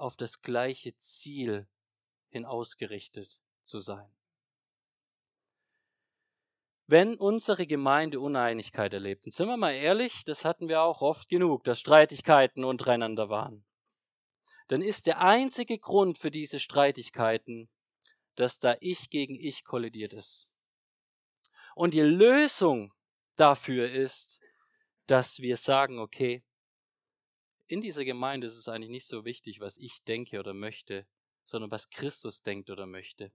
auf 0.00 0.16
das 0.16 0.42
gleiche 0.42 0.96
Ziel 0.96 1.68
hin 2.28 2.44
ausgerichtet 2.44 3.40
zu 3.62 3.78
sein. 3.78 4.10
Wenn 6.86 7.14
unsere 7.14 7.66
Gemeinde 7.66 8.18
Uneinigkeit 8.18 8.92
erlebt, 8.92 9.24
und 9.26 9.32
sind 9.32 9.46
wir 9.46 9.56
mal 9.56 9.72
ehrlich, 9.72 10.24
das 10.24 10.44
hatten 10.44 10.68
wir 10.68 10.82
auch 10.82 11.02
oft 11.02 11.28
genug, 11.28 11.62
dass 11.62 11.78
Streitigkeiten 11.78 12.64
untereinander 12.64 13.28
waren, 13.28 13.64
dann 14.66 14.82
ist 14.82 15.06
der 15.06 15.20
einzige 15.20 15.78
Grund 15.78 16.18
für 16.18 16.30
diese 16.30 16.58
Streitigkeiten, 16.58 17.68
dass 18.34 18.58
da 18.58 18.76
ich 18.80 19.10
gegen 19.10 19.34
ich 19.34 19.64
kollidiert 19.64 20.12
ist. 20.12 20.50
Und 21.74 21.94
die 21.94 22.00
Lösung 22.00 22.92
dafür 23.36 23.88
ist, 23.88 24.40
dass 25.06 25.40
wir 25.40 25.56
sagen, 25.56 25.98
okay, 25.98 26.44
in 27.70 27.80
dieser 27.80 28.04
Gemeinde 28.04 28.46
ist 28.46 28.56
es 28.56 28.68
eigentlich 28.68 28.90
nicht 28.90 29.06
so 29.06 29.24
wichtig, 29.24 29.60
was 29.60 29.78
ich 29.78 30.02
denke 30.02 30.40
oder 30.40 30.54
möchte, 30.54 31.06
sondern 31.44 31.70
was 31.70 31.88
Christus 31.88 32.42
denkt 32.42 32.68
oder 32.68 32.86
möchte. 32.86 33.32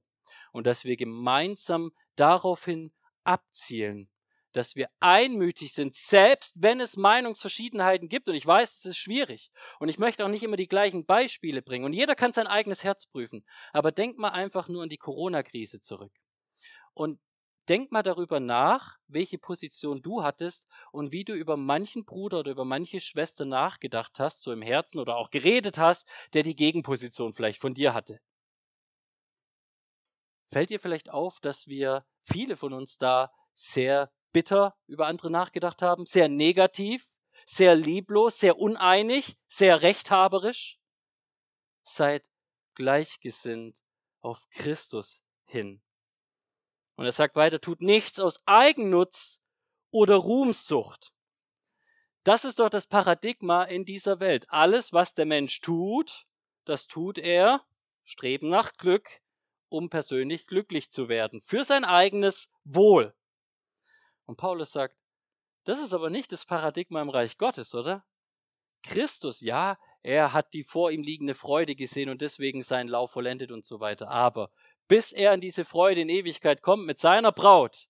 Und 0.52 0.68
dass 0.68 0.84
wir 0.84 0.98
gemeinsam 0.98 1.92
daraufhin 2.16 2.92
abzielen, 3.24 4.10
dass 4.52 4.76
wir 4.76 4.90
einmütig 5.00 5.74
sind, 5.74 5.96
selbst 5.96 6.56
wenn 6.62 6.80
es 6.80 6.98
Meinungsverschiedenheiten 6.98 8.10
gibt. 8.10 8.28
Und 8.30 8.36
ich 8.36 8.46
weiß, 8.46 8.78
es 8.78 8.86
ist 8.86 8.98
schwierig. 8.98 9.52
Und 9.80 9.90
ich 9.90 10.00
möchte 10.00 10.26
auch 10.26 10.30
nicht 10.30 10.44
immer 10.44 10.58
die 10.58 10.68
gleichen 10.68 11.06
Beispiele 11.06 11.62
bringen. 11.62 11.86
Und 11.86 11.94
jeder 11.94 12.16
kann 12.16 12.34
sein 12.34 12.48
eigenes 12.48 12.84
Herz 12.84 13.06
prüfen. 13.06 13.46
Aber 13.74 13.92
denk 13.92 14.18
mal 14.18 14.30
einfach 14.30 14.68
nur 14.68 14.84
an 14.84 14.90
die 14.90 14.98
Corona-Krise 14.98 15.82
zurück. 15.82 16.14
Und 16.94 17.20
denk 17.70 17.92
mal 17.92 18.04
darüber 18.04 18.40
nach, 18.40 18.98
welche 19.08 19.38
Position 19.38 20.02
du 20.02 20.24
hattest 20.24 20.68
und 20.92 21.12
wie 21.12 21.24
du 21.24 21.34
über 21.34 21.58
manchen 21.58 22.06
Bruder 22.06 22.40
oder 22.40 22.52
über 22.52 22.66
manche 22.66 23.00
Schwester 23.00 23.46
nachgedacht 23.46 24.20
hast, 24.20 24.44
so 24.44 24.52
im 24.52 24.62
Herzen 24.62 25.00
oder 25.00 25.18
auch 25.18 25.30
geredet 25.30 25.78
hast, 25.78 26.08
der 26.34 26.44
die 26.44 26.56
Gegenposition 26.56 27.34
vielleicht 27.34 27.60
von 27.60 27.74
dir 27.74 27.94
hatte. 27.94 28.20
Fällt 30.48 30.70
dir 30.70 30.80
vielleicht 30.80 31.10
auf, 31.10 31.40
dass 31.40 31.68
wir 31.68 32.06
viele 32.22 32.56
von 32.56 32.74
uns 32.74 32.98
da 32.98 33.32
sehr 33.54 34.12
bitter 34.32 34.76
über 34.88 35.08
andere 35.08 35.32
nachgedacht 35.32 35.82
haben, 35.82 36.06
sehr 36.06 36.28
negativ, 36.28 37.20
sehr 37.46 37.76
lieblos, 37.76 38.40
sehr 38.40 38.58
uneinig, 38.60 39.38
sehr 39.48 39.82
rechthaberisch? 39.82 40.80
Seid 41.84 42.30
gleichgesinnt 42.76 43.84
auf 44.22 44.50
Christus 44.50 45.26
hin. 45.46 45.85
Und 46.96 47.06
er 47.06 47.12
sagt 47.12 47.36
weiter, 47.36 47.60
tut 47.60 47.82
nichts 47.82 48.20
aus 48.20 48.40
Eigennutz 48.46 49.44
oder 49.92 50.16
Ruhmsucht. 50.16 51.12
Das 52.24 52.44
ist 52.46 52.60
doch 52.60 52.70
das 52.70 52.88
Paradigma 52.88 53.64
in 53.64 53.86
dieser 53.86 54.20
Welt. 54.20 54.46
Alles, 54.50 54.94
was 54.94 55.14
der 55.14 55.26
Mensch 55.26 55.62
tut, 55.62 56.26
das 56.66 56.88
tut 56.88 57.18
er, 57.18 57.64
streben 58.04 58.50
nach 58.50 58.74
Glück, 58.74 59.22
um 59.70 59.90
persönlich 59.90 60.48
glücklich 60.48 60.90
zu 60.90 61.10
werden, 61.10 61.42
für 61.42 61.64
sein 61.64 61.86
eigenes 61.86 62.52
Wohl. 62.64 63.14
Und 64.26 64.38
Paulus 64.38 64.72
sagt, 64.72 64.96
das 65.66 65.80
ist 65.80 65.94
aber 65.94 66.10
nicht 66.10 66.32
das 66.32 66.46
Paradigma 66.46 67.02
im 67.02 67.10
Reich 67.10 67.38
Gottes, 67.38 67.76
oder? 67.76 68.06
Christus, 68.84 69.42
ja, 69.42 69.78
er 70.02 70.34
hat 70.34 70.54
die 70.54 70.64
vor 70.64 70.92
ihm 70.92 71.02
liegende 71.02 71.34
Freude 71.34 71.76
gesehen 71.76 72.10
und 72.10 72.22
deswegen 72.22 72.62
seinen 72.62 72.88
Lauf 72.88 73.12
vollendet 73.12 73.52
und 73.52 73.66
so 73.66 73.80
weiter. 73.80 74.10
Aber 74.10 74.52
bis 74.88 75.12
er 75.12 75.34
in 75.34 75.42
diese 75.42 75.66
Freude 75.66 76.02
in 76.02 76.10
Ewigkeit 76.10 76.62
kommt 76.62 76.86
mit 76.86 77.00
seiner 77.00 77.32
Braut, 77.32 77.88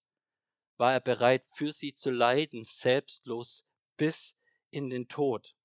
war 0.77 0.93
er 0.93 1.01
bereit, 1.01 1.45
für 1.45 1.71
sie 1.71 1.93
zu 1.93 2.11
leiden, 2.11 2.63
selbstlos 2.63 3.65
bis 3.97 4.37
in 4.71 4.89
den 4.89 5.07
Tod. 5.07 5.55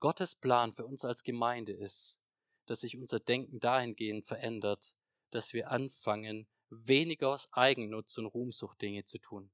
Gottes 0.00 0.34
Plan 0.34 0.72
für 0.72 0.84
uns 0.84 1.04
als 1.04 1.22
Gemeinde 1.22 1.72
ist, 1.72 2.18
dass 2.66 2.80
sich 2.80 2.96
unser 2.96 3.20
Denken 3.20 3.60
dahingehend 3.60 4.26
verändert, 4.26 4.94
dass 5.30 5.52
wir 5.52 5.70
anfangen, 5.70 6.46
weniger 6.68 7.30
aus 7.30 7.48
Eigennutz 7.52 8.18
und 8.18 8.26
Ruhmsucht 8.26 8.80
Dinge 8.82 9.04
zu 9.04 9.18
tun. 9.18 9.50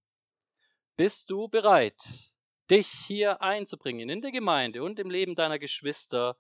Bist 0.97 1.31
du 1.31 1.49
bereit, 1.49 2.35
dich 2.71 2.89
hier 2.89 3.43
einzubringen 3.43 4.09
in 4.09 4.23
der 4.23 4.33
Gemeinde 4.33 4.83
und 4.83 4.99
im 4.99 5.11
Leben 5.11 5.35
deiner 5.35 5.59
Geschwister, 5.59 6.37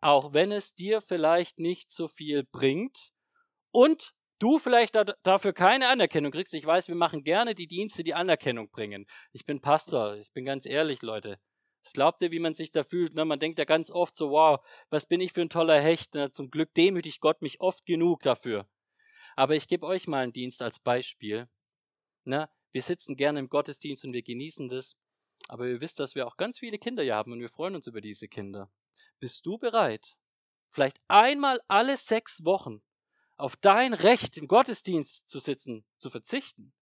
auch 0.00 0.32
wenn 0.32 0.52
es 0.52 0.74
dir 0.74 1.00
vielleicht 1.00 1.58
nicht 1.58 1.90
so 1.90 2.08
viel 2.08 2.44
bringt 2.44 3.12
und 3.70 4.14
du 4.38 4.58
vielleicht 4.58 4.96
dafür 5.22 5.52
keine 5.52 5.88
Anerkennung 5.88 6.32
kriegst. 6.32 6.54
Ich 6.54 6.64
weiß, 6.64 6.88
wir 6.88 6.94
machen 6.94 7.24
gerne 7.24 7.54
die 7.54 7.66
Dienste, 7.66 8.04
die 8.04 8.14
Anerkennung 8.14 8.70
bringen. 8.70 9.06
Ich 9.32 9.44
bin 9.44 9.60
Pastor, 9.60 10.16
ich 10.16 10.32
bin 10.32 10.44
ganz 10.44 10.66
ehrlich, 10.66 11.02
Leute. 11.02 11.38
Was 11.84 11.92
glaubt 11.92 12.20
ihr, 12.22 12.30
wie 12.30 12.38
man 12.38 12.54
sich 12.54 12.70
da 12.70 12.82
fühlt? 12.82 13.14
Ne? 13.14 13.24
Man 13.24 13.38
denkt 13.38 13.58
ja 13.58 13.64
ganz 13.64 13.90
oft 13.90 14.16
so, 14.16 14.30
wow, 14.30 14.60
was 14.90 15.06
bin 15.06 15.20
ich 15.20 15.32
für 15.32 15.42
ein 15.42 15.48
toller 15.48 15.80
Hecht. 15.80 16.14
Ne? 16.14 16.30
Zum 16.32 16.50
Glück 16.50 16.74
demütigt 16.74 17.20
Gott 17.20 17.40
mich 17.40 17.60
oft 17.60 17.86
genug 17.86 18.22
dafür. 18.22 18.68
Aber 19.36 19.54
ich 19.54 19.68
gebe 19.68 19.86
euch 19.86 20.06
mal 20.06 20.22
einen 20.22 20.32
Dienst 20.32 20.60
als 20.62 20.80
Beispiel. 20.80 21.48
Ne? 22.24 22.50
Wir 22.72 22.82
sitzen 22.82 23.16
gerne 23.16 23.38
im 23.38 23.48
Gottesdienst 23.48 24.04
und 24.04 24.12
wir 24.12 24.22
genießen 24.22 24.68
das. 24.68 24.98
Aber 25.48 25.66
ihr 25.66 25.80
wisst, 25.80 25.98
dass 26.00 26.14
wir 26.14 26.26
auch 26.26 26.36
ganz 26.36 26.58
viele 26.58 26.78
Kinder 26.78 27.02
hier 27.02 27.14
haben 27.14 27.32
und 27.32 27.40
wir 27.40 27.48
freuen 27.48 27.74
uns 27.74 27.86
über 27.86 28.00
diese 28.00 28.28
Kinder. 28.28 28.70
Bist 29.20 29.46
du 29.46 29.56
bereit, 29.56 30.18
vielleicht 30.68 30.98
einmal 31.08 31.60
alle 31.68 31.96
sechs 31.96 32.44
Wochen 32.44 32.82
auf 33.38 33.56
dein 33.56 33.94
Recht 33.94 34.36
im 34.36 34.48
Gottesdienst 34.48 35.28
zu 35.28 35.38
sitzen, 35.38 35.84
zu 35.96 36.10
verzichten, 36.10 36.74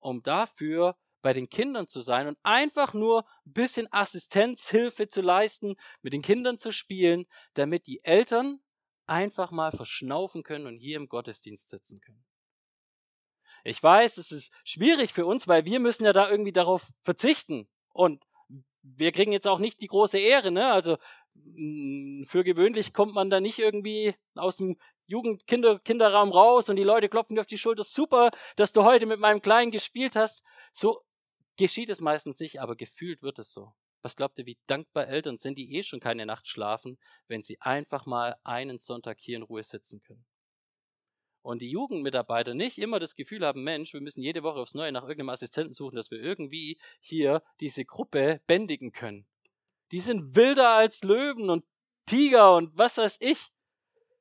um 0.00 0.22
dafür 0.22 0.96
bei 1.20 1.32
den 1.32 1.48
Kindern 1.48 1.86
zu 1.86 2.00
sein 2.00 2.26
und 2.26 2.38
einfach 2.42 2.94
nur 2.94 3.24
ein 3.46 3.52
bisschen 3.52 3.86
Assistenzhilfe 3.92 5.08
zu 5.08 5.20
leisten, 5.22 5.76
mit 6.02 6.12
den 6.12 6.22
Kindern 6.22 6.58
zu 6.58 6.72
spielen, 6.72 7.26
damit 7.54 7.86
die 7.86 8.02
Eltern 8.02 8.60
einfach 9.06 9.50
mal 9.52 9.70
verschnaufen 9.70 10.42
können 10.42 10.66
und 10.66 10.78
hier 10.78 10.96
im 10.96 11.08
Gottesdienst 11.08 11.68
sitzen 11.68 12.00
können. 12.00 12.24
Ich 13.64 13.80
weiß, 13.80 14.16
es 14.16 14.32
ist 14.32 14.52
schwierig 14.64 15.12
für 15.12 15.26
uns, 15.26 15.46
weil 15.46 15.64
wir 15.64 15.78
müssen 15.78 16.04
ja 16.04 16.12
da 16.12 16.28
irgendwie 16.28 16.52
darauf 16.52 16.90
verzichten. 17.00 17.68
Und 17.90 18.24
wir 18.82 19.12
kriegen 19.12 19.32
jetzt 19.32 19.46
auch 19.46 19.58
nicht 19.58 19.80
die 19.80 19.86
große 19.86 20.18
Ehre, 20.18 20.50
ne? 20.50 20.72
Also 20.72 20.98
für 22.26 22.44
gewöhnlich 22.44 22.92
kommt 22.92 23.14
man 23.14 23.30
da 23.30 23.40
nicht 23.40 23.58
irgendwie 23.58 24.14
aus 24.34 24.56
dem 24.56 24.76
Jugendkinderraum 25.06 26.30
raus 26.30 26.68
und 26.68 26.76
die 26.76 26.84
Leute 26.84 27.08
klopfen 27.08 27.36
dir 27.36 27.40
auf 27.40 27.46
die 27.46 27.58
Schulter. 27.58 27.84
Super, 27.84 28.30
dass 28.56 28.72
du 28.72 28.84
heute 28.84 29.06
mit 29.06 29.20
meinem 29.20 29.42
Kleinen 29.42 29.70
gespielt 29.70 30.16
hast. 30.16 30.42
So 30.72 31.02
geschieht 31.56 31.90
es 31.90 32.00
meistens 32.00 32.40
nicht, 32.40 32.60
aber 32.60 32.76
gefühlt 32.76 33.22
wird 33.22 33.38
es 33.38 33.52
so. 33.52 33.72
Was 34.02 34.16
glaubt 34.16 34.38
ihr, 34.38 34.46
wie 34.46 34.58
dankbar 34.66 35.06
Eltern 35.06 35.36
sind, 35.36 35.58
die 35.58 35.76
eh 35.76 35.82
schon 35.82 36.00
keine 36.00 36.26
Nacht 36.26 36.48
schlafen, 36.48 36.98
wenn 37.28 37.42
sie 37.42 37.60
einfach 37.60 38.06
mal 38.06 38.36
einen 38.42 38.78
Sonntag 38.78 39.20
hier 39.20 39.36
in 39.36 39.42
Ruhe 39.42 39.62
sitzen 39.62 40.02
können? 40.02 40.24
Und 41.42 41.60
die 41.60 41.70
Jugendmitarbeiter 41.70 42.54
nicht 42.54 42.78
immer 42.78 43.00
das 43.00 43.16
Gefühl 43.16 43.44
haben, 43.44 43.64
Mensch, 43.64 43.92
wir 43.92 44.00
müssen 44.00 44.22
jede 44.22 44.42
Woche 44.42 44.60
aufs 44.60 44.74
Neue 44.74 44.92
nach 44.92 45.02
irgendeinem 45.02 45.30
Assistenten 45.30 45.72
suchen, 45.72 45.96
dass 45.96 46.10
wir 46.10 46.20
irgendwie 46.20 46.78
hier 47.00 47.42
diese 47.60 47.84
Gruppe 47.84 48.40
bändigen 48.46 48.92
können. 48.92 49.26
Die 49.92 50.00
sind 50.00 50.34
wilder 50.34 50.70
als 50.70 51.04
Löwen 51.04 51.50
und 51.50 51.64
Tiger 52.06 52.56
und 52.56 52.76
was 52.76 52.98
weiß 52.98 53.18
ich. 53.20 53.50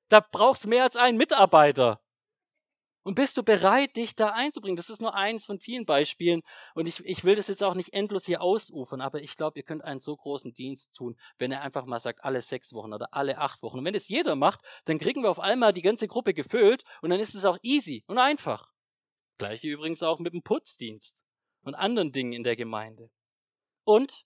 Da 0.09 0.19
brauchst 0.19 0.67
mehr 0.67 0.83
als 0.83 0.97
einen 0.97 1.17
Mitarbeiter. 1.17 2.01
Und 3.03 3.15
bist 3.15 3.35
du 3.35 3.43
bereit, 3.43 3.95
dich 3.95 4.15
da 4.15 4.29
einzubringen? 4.29 4.75
Das 4.75 4.91
ist 4.91 5.01
nur 5.01 5.15
eins 5.15 5.45
von 5.45 5.59
vielen 5.59 5.85
Beispielen. 5.85 6.41
Und 6.75 6.87
ich, 6.87 7.03
ich 7.03 7.23
will 7.23 7.35
das 7.35 7.47
jetzt 7.47 7.63
auch 7.63 7.73
nicht 7.73 7.93
endlos 7.93 8.25
hier 8.25 8.41
ausufern, 8.41 9.01
aber 9.01 9.21
ich 9.21 9.35
glaube, 9.35 9.57
ihr 9.57 9.63
könnt 9.63 9.83
einen 9.83 9.99
so 9.99 10.15
großen 10.15 10.53
Dienst 10.53 10.93
tun, 10.93 11.17
wenn 11.39 11.51
er 11.51 11.61
einfach 11.61 11.85
mal 11.85 11.99
sagt, 11.99 12.23
alle 12.23 12.41
sechs 12.41 12.73
Wochen 12.73 12.93
oder 12.93 13.11
alle 13.11 13.39
acht 13.39 13.63
Wochen. 13.63 13.79
Und 13.79 13.85
wenn 13.85 13.95
es 13.95 14.07
jeder 14.07 14.35
macht, 14.35 14.59
dann 14.85 14.99
kriegen 14.99 15.23
wir 15.23 15.31
auf 15.31 15.39
einmal 15.39 15.73
die 15.73 15.81
ganze 15.81 16.07
Gruppe 16.07 16.35
gefüllt 16.35 16.83
und 17.01 17.09
dann 17.09 17.19
ist 17.19 17.33
es 17.33 17.45
auch 17.45 17.57
easy 17.63 18.03
und 18.05 18.19
einfach. 18.19 18.71
Gleiche 19.39 19.69
übrigens 19.69 20.03
auch 20.03 20.19
mit 20.19 20.33
dem 20.33 20.43
Putzdienst 20.43 21.25
und 21.63 21.73
anderen 21.73 22.11
Dingen 22.11 22.33
in 22.33 22.43
der 22.43 22.55
Gemeinde. 22.55 23.09
Und, 23.83 24.25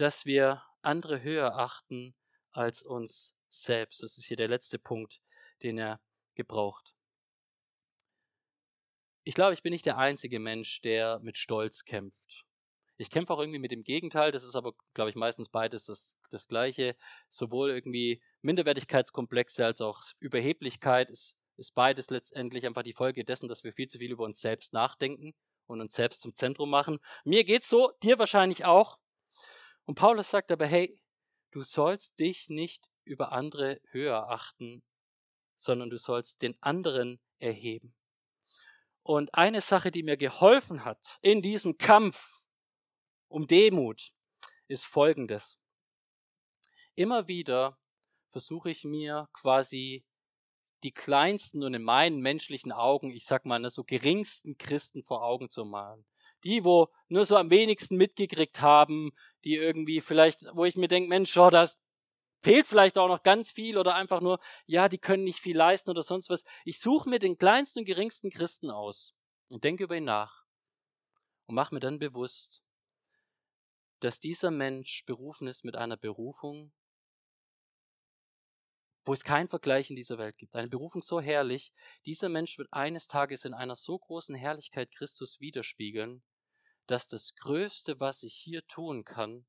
dass 0.00 0.24
wir 0.24 0.62
andere 0.82 1.22
höher 1.22 1.56
achten 1.56 2.14
als 2.52 2.82
uns 2.82 3.36
selbst. 3.48 4.02
Das 4.02 4.16
ist 4.16 4.24
hier 4.26 4.36
der 4.36 4.48
letzte 4.48 4.78
Punkt, 4.78 5.20
den 5.62 5.78
er 5.78 6.00
gebraucht. 6.34 6.94
Ich 9.24 9.34
glaube, 9.34 9.52
ich 9.52 9.62
bin 9.62 9.72
nicht 9.72 9.84
der 9.84 9.98
einzige 9.98 10.40
Mensch, 10.40 10.80
der 10.80 11.20
mit 11.20 11.36
Stolz 11.36 11.84
kämpft. 11.84 12.46
Ich 12.96 13.10
kämpfe 13.10 13.32
auch 13.32 13.40
irgendwie 13.40 13.58
mit 13.58 13.70
dem 13.70 13.82
Gegenteil, 13.82 14.30
das 14.30 14.44
ist 14.44 14.56
aber, 14.56 14.74
glaube 14.94 15.10
ich, 15.10 15.16
meistens 15.16 15.48
beides 15.48 15.86
das, 15.86 16.16
das 16.30 16.48
Gleiche. 16.48 16.96
Sowohl 17.28 17.70
irgendwie 17.70 18.22
Minderwertigkeitskomplexe 18.42 19.64
als 19.64 19.80
auch 19.80 20.00
Überheblichkeit 20.18 21.10
ist, 21.10 21.36
ist 21.56 21.74
beides 21.74 22.10
letztendlich 22.10 22.66
einfach 22.66 22.82
die 22.82 22.92
Folge 22.92 23.24
dessen, 23.24 23.48
dass 23.48 23.64
wir 23.64 23.72
viel 23.72 23.86
zu 23.86 23.98
viel 23.98 24.12
über 24.12 24.24
uns 24.24 24.40
selbst 24.40 24.72
nachdenken 24.72 25.34
und 25.66 25.80
uns 25.80 25.94
selbst 25.94 26.22
zum 26.22 26.34
Zentrum 26.34 26.70
machen. 26.70 26.98
Mir 27.24 27.44
geht's 27.44 27.68
so, 27.68 27.92
dir 28.02 28.18
wahrscheinlich 28.18 28.64
auch. 28.64 28.98
Und 29.90 29.96
Paulus 29.96 30.30
sagt 30.30 30.52
aber, 30.52 30.68
hey, 30.68 31.02
du 31.50 31.62
sollst 31.62 32.20
dich 32.20 32.48
nicht 32.48 32.88
über 33.02 33.32
andere 33.32 33.80
höher 33.90 34.30
achten, 34.30 34.84
sondern 35.56 35.90
du 35.90 35.98
sollst 35.98 36.42
den 36.42 36.56
anderen 36.62 37.18
erheben. 37.40 37.92
Und 39.02 39.34
eine 39.34 39.60
Sache, 39.60 39.90
die 39.90 40.04
mir 40.04 40.16
geholfen 40.16 40.84
hat 40.84 41.18
in 41.22 41.42
diesem 41.42 41.76
Kampf 41.76 42.46
um 43.26 43.48
Demut, 43.48 44.12
ist 44.68 44.86
folgendes. 44.86 45.58
Immer 46.94 47.26
wieder 47.26 47.76
versuche 48.28 48.70
ich 48.70 48.84
mir 48.84 49.28
quasi 49.32 50.04
die 50.84 50.92
kleinsten 50.92 51.64
und 51.64 51.74
in 51.74 51.82
meinen 51.82 52.20
menschlichen 52.20 52.70
Augen, 52.70 53.10
ich 53.10 53.24
sag 53.24 53.44
mal, 53.44 53.58
ne, 53.58 53.70
so 53.70 53.82
geringsten 53.82 54.56
Christen 54.56 55.02
vor 55.02 55.24
Augen 55.24 55.50
zu 55.50 55.64
malen. 55.64 56.06
Die, 56.44 56.64
wo 56.64 56.88
nur 57.08 57.24
so 57.24 57.36
am 57.36 57.50
wenigsten 57.50 57.96
mitgekriegt 57.96 58.60
haben, 58.60 59.12
die 59.44 59.56
irgendwie 59.56 60.00
vielleicht, 60.00 60.46
wo 60.54 60.64
ich 60.64 60.76
mir 60.76 60.88
denke, 60.88 61.08
Mensch, 61.08 61.36
oh, 61.36 61.50
das, 61.50 61.78
fehlt 62.42 62.66
vielleicht 62.66 62.98
auch 62.98 63.08
noch 63.08 63.22
ganz 63.22 63.50
viel 63.50 63.78
oder 63.78 63.94
einfach 63.94 64.20
nur, 64.20 64.38
ja, 64.66 64.88
die 64.88 64.98
können 64.98 65.24
nicht 65.24 65.40
viel 65.40 65.56
leisten 65.56 65.90
oder 65.90 66.02
sonst 66.02 66.30
was. 66.30 66.44
Ich 66.64 66.80
suche 66.80 67.08
mir 67.08 67.18
den 67.18 67.36
kleinsten 67.36 67.80
und 67.80 67.84
geringsten 67.84 68.30
Christen 68.30 68.70
aus 68.70 69.14
und 69.48 69.64
denke 69.64 69.84
über 69.84 69.96
ihn 69.96 70.04
nach 70.04 70.44
und 71.46 71.54
mache 71.54 71.74
mir 71.74 71.80
dann 71.80 71.98
bewusst, 71.98 72.62
dass 74.00 74.20
dieser 74.20 74.50
Mensch 74.50 75.04
berufen 75.04 75.46
ist 75.46 75.64
mit 75.64 75.76
einer 75.76 75.96
Berufung, 75.96 76.72
wo 79.04 79.12
es 79.12 79.24
keinen 79.24 79.48
Vergleich 79.48 79.90
in 79.90 79.96
dieser 79.96 80.18
Welt 80.18 80.38
gibt. 80.38 80.56
Eine 80.56 80.68
Berufung 80.68 81.02
so 81.02 81.20
herrlich, 81.20 81.72
dieser 82.06 82.28
Mensch 82.28 82.58
wird 82.58 82.72
eines 82.72 83.06
Tages 83.06 83.44
in 83.44 83.54
einer 83.54 83.74
so 83.74 83.98
großen 83.98 84.34
Herrlichkeit 84.34 84.90
Christus 84.92 85.40
widerspiegeln, 85.40 86.22
dass 86.90 87.06
das 87.06 87.36
Größte, 87.36 88.00
was 88.00 88.24
ich 88.24 88.34
hier 88.34 88.66
tun 88.66 89.04
kann, 89.04 89.46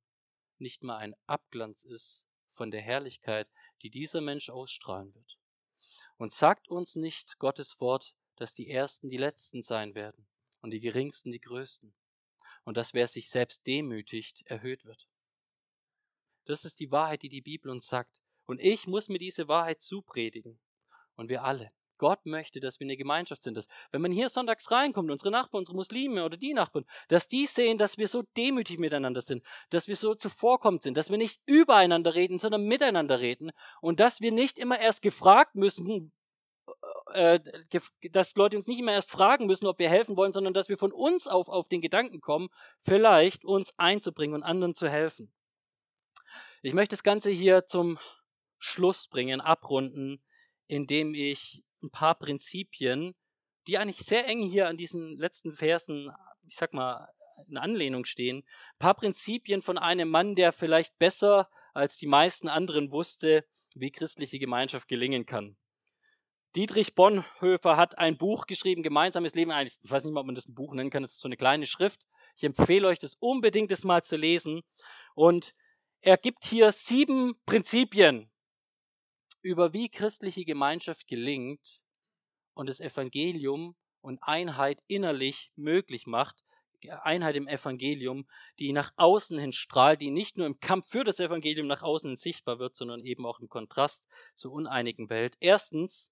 nicht 0.60 0.84
mal 0.84 0.98
ein 0.98 1.16
Abglanz 1.26 1.84
ist 1.84 2.24
von 2.52 2.70
der 2.70 2.82
Herrlichkeit, 2.82 3.50
die 3.82 3.90
dieser 3.90 4.22
Mensch 4.22 4.52
ausstrahlen 4.52 5.16
wird. 5.16 5.40
Und 6.18 6.32
sagt 6.32 6.68
uns 6.68 6.96
nicht 6.96 7.40
Gottes 7.40 7.82
Wort, 7.82 8.16
dass 8.36 8.54
die 8.54 8.70
Ersten 8.70 9.08
die 9.08 9.18
Letzten 9.18 9.64
sein 9.64 9.96
werden 9.96 10.28
und 10.62 10.70
die 10.70 10.82
Geringsten 10.82 11.32
die 11.32 11.42
Größten. 11.42 11.96
Und 12.64 12.78
dass 12.78 12.94
wer 12.94 13.08
sich 13.08 13.28
selbst 13.28 13.66
demütigt, 13.66 14.44
erhöht 14.46 14.86
wird. 14.86 15.08
Das 16.46 16.64
ist 16.64 16.80
die 16.80 16.92
Wahrheit, 16.92 17.24
die 17.24 17.30
die 17.30 17.42
Bibel 17.42 17.72
uns 17.72 17.88
sagt. 17.88 18.22
Und 18.46 18.60
ich 18.60 18.86
muss 18.86 19.10
mir 19.10 19.18
diese 19.18 19.48
Wahrheit 19.48 19.82
zupredigen. 19.82 20.60
Und 21.16 21.30
wir 21.30 21.44
alle. 21.44 21.72
Gott 22.02 22.26
möchte, 22.26 22.60
dass 22.60 22.80
wir 22.80 22.86
eine 22.86 22.98
Gemeinschaft 22.98 23.44
sind. 23.44 23.56
Dass, 23.56 23.68
wenn 23.92 24.02
man 24.02 24.12
hier 24.12 24.28
sonntags 24.28 24.72
reinkommt, 24.72 25.12
unsere 25.12 25.30
Nachbarn, 25.30 25.60
unsere 25.60 25.76
Muslime 25.76 26.26
oder 26.26 26.36
die 26.36 26.56
Nachbarn, 26.56 26.84
dass 27.10 27.28
die 27.28 27.46
sehen, 27.46 27.78
dass 27.78 28.00
wir 28.00 28.08
so 28.08 28.24
demütig 28.36 28.80
miteinander 28.80 29.22
sind, 29.22 29.44
dass 29.70 29.88
wir 29.88 29.96
so 29.96 30.16
zuvorkommend 30.16 30.82
sind, 30.82 30.98
dass 30.98 31.12
wir 31.12 31.20
nicht 31.20 31.40
übereinander 31.46 32.16
reden, 32.16 32.40
sondern 32.40 32.64
miteinander 32.64 33.20
reden 33.20 33.52
und 33.82 34.00
dass 34.00 34.20
wir 34.20 34.32
nicht 34.32 34.58
immer 34.58 34.80
erst 34.80 35.04
gefragt 35.04 35.54
müssen, 35.54 36.12
äh, 37.14 37.40
dass 38.12 38.36
Leute 38.36 38.58
uns 38.58 38.68
nicht 38.68 38.80
immer 38.80 38.94
erst 38.94 39.12
fragen 39.12 39.46
müssen, 39.46 39.68
ob 39.68 39.78
wir 39.78 39.88
helfen 39.88 40.18
wollen, 40.18 40.34
sondern 40.34 40.56
dass 40.56 40.70
wir 40.70 40.80
von 40.80 40.92
uns 40.92 41.28
auf, 41.28 41.50
auf 41.50 41.68
den 41.68 41.82
Gedanken 41.82 42.20
kommen, 42.20 42.50
vielleicht 42.80 43.46
uns 43.46 43.78
einzubringen 43.78 44.34
und 44.34 44.44
anderen 44.44 44.74
zu 44.74 44.90
helfen. 44.90 45.32
Ich 46.64 46.74
möchte 46.74 46.94
das 46.94 47.04
Ganze 47.04 47.30
hier 47.30 47.68
zum 47.68 48.00
Schluss 48.58 49.08
bringen, 49.08 49.40
abrunden, 49.40 50.20
indem 50.66 51.14
ich 51.14 51.64
ein 51.84 51.92
paar 51.92 52.16
Prinzipien, 52.16 53.14
die 53.68 53.78
eigentlich 53.78 54.00
sehr 54.00 54.28
eng 54.28 54.42
hier 54.42 54.68
an 54.68 54.78
diesen 54.78 55.18
letzten 55.18 55.54
Versen, 55.54 56.12
ich 56.48 56.56
sag 56.56 56.74
mal, 56.74 57.08
in 57.48 57.58
Anlehnung 57.58 58.06
stehen, 58.06 58.40
ein 58.40 58.80
paar 58.80 58.94
Prinzipien 58.94 59.62
von 59.62 59.78
einem 59.78 60.10
Mann, 60.10 60.36
der 60.36 60.52
vielleicht 60.52 60.98
besser 61.00 61.50
als 61.74 61.98
die 61.98 62.08
meisten 62.08 62.48
anderen 62.48 62.92
wusste, 62.92 63.46
wie 63.76 63.92
christliche 63.92 64.40
Gemeinschaft 64.40 64.88
gelingen 64.88 65.26
kann. 65.26 65.58
Dietrich 66.56 66.96
Bonhoeffer 66.96 67.78
hat 67.78 67.98
ein 67.98 68.18
Buch 68.18 68.46
geschrieben, 68.46 68.84
Gemeinsames 68.84 69.36
Leben. 69.36 69.52
Ich 69.62 69.78
weiß 69.84 70.04
nicht 70.04 70.14
mal, 70.14 70.20
ob 70.20 70.26
man 70.26 70.36
das 70.36 70.50
ein 70.50 70.54
Buch 70.54 70.74
nennen 70.74 70.90
kann. 70.90 71.02
Das 71.02 71.14
ist 71.14 71.22
so 71.22 71.30
eine 71.30 71.38
kleine 71.38 71.66
Schrift. 71.66 72.02
Ich 72.36 72.44
empfehle 72.44 72.88
euch, 72.88 73.00
das 73.00 73.16
unbedingt 73.16 73.72
das 73.72 73.86
mal 73.86 74.04
zu 74.04 74.18
lesen. 74.18 74.62
Und 75.16 75.54
er 76.02 76.18
gibt 76.18 76.44
hier 76.46 76.72
sieben 76.74 77.36
Prinzipien, 77.46 78.31
über 79.42 79.74
wie 79.74 79.90
christliche 79.90 80.46
Gemeinschaft 80.46 81.08
gelingt 81.08 81.84
und 82.54 82.70
das 82.70 82.80
Evangelium 82.80 83.76
und 84.02 84.20
Einheit 84.22 84.84
innerlich 84.88 85.52
möglich 85.56 86.08
macht, 86.08 86.44
Einheit 87.04 87.36
im 87.36 87.48
Evangelium, 87.48 88.26
die 88.60 88.74
nach 88.74 88.92
außen 88.96 89.38
hin 89.38 89.54
strahlt, 89.54 90.02
die 90.02 90.10
nicht 90.10 90.38
nur 90.38 90.48
im 90.48 90.60
Kampf 90.60 90.88
für 90.88 91.04
das 91.04 91.20
Evangelium 91.20 91.68
nach 91.68 91.84
außen 91.84 92.10
hin 92.10 92.18
sichtbar 92.18 92.60
wird, 92.60 92.76
sondern 92.76 93.06
eben 93.06 93.26
auch 93.26 93.40
im 93.40 93.50
Kontrast 93.50 94.08
zur 94.34 94.52
uneinigen 94.52 95.10
Welt. 95.10 95.36
Erstens, 95.40 96.12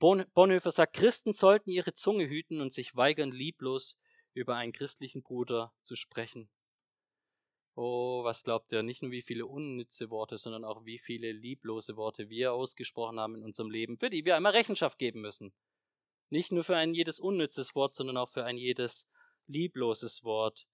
Bonhoeffer 0.00 0.72
sagt, 0.72 0.96
Christen 0.96 1.32
sollten 1.32 1.70
ihre 1.70 1.94
Zunge 1.94 2.28
hüten 2.28 2.60
und 2.60 2.72
sich 2.72 2.96
weigern, 2.96 3.30
lieblos 3.30 3.96
über 4.34 4.56
einen 4.56 4.72
christlichen 4.72 5.22
Bruder 5.22 5.72
zu 5.82 5.94
sprechen. 5.94 6.48
Oh, 7.74 8.22
was 8.22 8.42
glaubt 8.42 8.70
ihr? 8.72 8.82
Nicht 8.82 9.02
nur 9.02 9.12
wie 9.12 9.22
viele 9.22 9.46
unnütze 9.46 10.10
Worte, 10.10 10.36
sondern 10.36 10.64
auch 10.64 10.84
wie 10.84 10.98
viele 10.98 11.32
lieblose 11.32 11.96
Worte 11.96 12.28
wir 12.28 12.52
ausgesprochen 12.52 13.18
haben 13.18 13.34
in 13.34 13.44
unserem 13.44 13.70
Leben, 13.70 13.96
für 13.96 14.10
die 14.10 14.26
wir 14.26 14.36
einmal 14.36 14.52
Rechenschaft 14.52 14.98
geben 14.98 15.22
müssen. 15.22 15.54
Nicht 16.28 16.52
nur 16.52 16.64
für 16.64 16.76
ein 16.76 16.92
jedes 16.92 17.18
unnützes 17.18 17.74
Wort, 17.74 17.94
sondern 17.94 18.18
auch 18.18 18.28
für 18.28 18.44
ein 18.44 18.58
jedes 18.58 19.08
liebloses 19.46 20.22
Wort. 20.22 20.66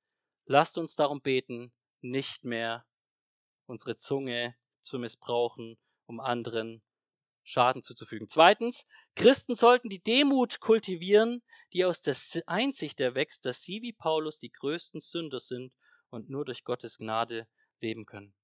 Lasst 0.44 0.76
uns 0.76 0.96
darum 0.96 1.20
beten, 1.20 1.72
nicht 2.00 2.44
mehr 2.44 2.84
unsere 3.66 3.96
Zunge 3.96 4.56
zu 4.80 4.98
missbrauchen, 4.98 5.78
um 6.06 6.18
anderen 6.18 6.82
Schaden 7.44 7.82
zuzufügen. 7.82 8.28
Zweitens, 8.28 8.86
Christen 9.14 9.54
sollten 9.54 9.88
die 9.88 10.02
Demut 10.02 10.58
kultivieren, 10.60 11.42
die 11.72 11.84
aus 11.84 12.02
der 12.02 12.16
Einsicht 12.46 13.00
erwächst, 13.00 13.44
dass 13.44 13.62
sie 13.62 13.82
wie 13.82 13.92
Paulus 13.92 14.38
die 14.38 14.50
größten 14.50 15.00
Sünder 15.00 15.38
sind 15.38 15.72
und 16.10 16.30
nur 16.30 16.44
durch 16.44 16.64
Gottes 16.64 16.98
Gnade 16.98 17.48
leben 17.80 18.06
können. 18.06 18.34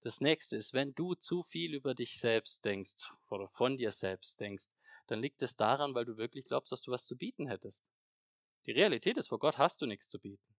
Das 0.00 0.20
nächste 0.20 0.56
ist, 0.56 0.74
wenn 0.74 0.94
du 0.94 1.14
zu 1.14 1.42
viel 1.42 1.74
über 1.74 1.94
dich 1.94 2.18
selbst 2.18 2.64
denkst 2.64 3.12
oder 3.30 3.48
von 3.48 3.78
dir 3.78 3.90
selbst 3.90 4.38
denkst, 4.40 4.66
dann 5.06 5.20
liegt 5.20 5.40
es 5.42 5.56
daran, 5.56 5.94
weil 5.94 6.04
du 6.04 6.16
wirklich 6.16 6.44
glaubst, 6.44 6.72
dass 6.72 6.82
du 6.82 6.90
was 6.90 7.06
zu 7.06 7.16
bieten 7.16 7.46
hättest. 7.46 7.84
Die 8.66 8.72
Realität 8.72 9.16
ist, 9.16 9.28
vor 9.28 9.38
Gott 9.38 9.58
hast 9.58 9.80
du 9.82 9.86
nichts 9.86 10.08
zu 10.08 10.18
bieten. 10.18 10.54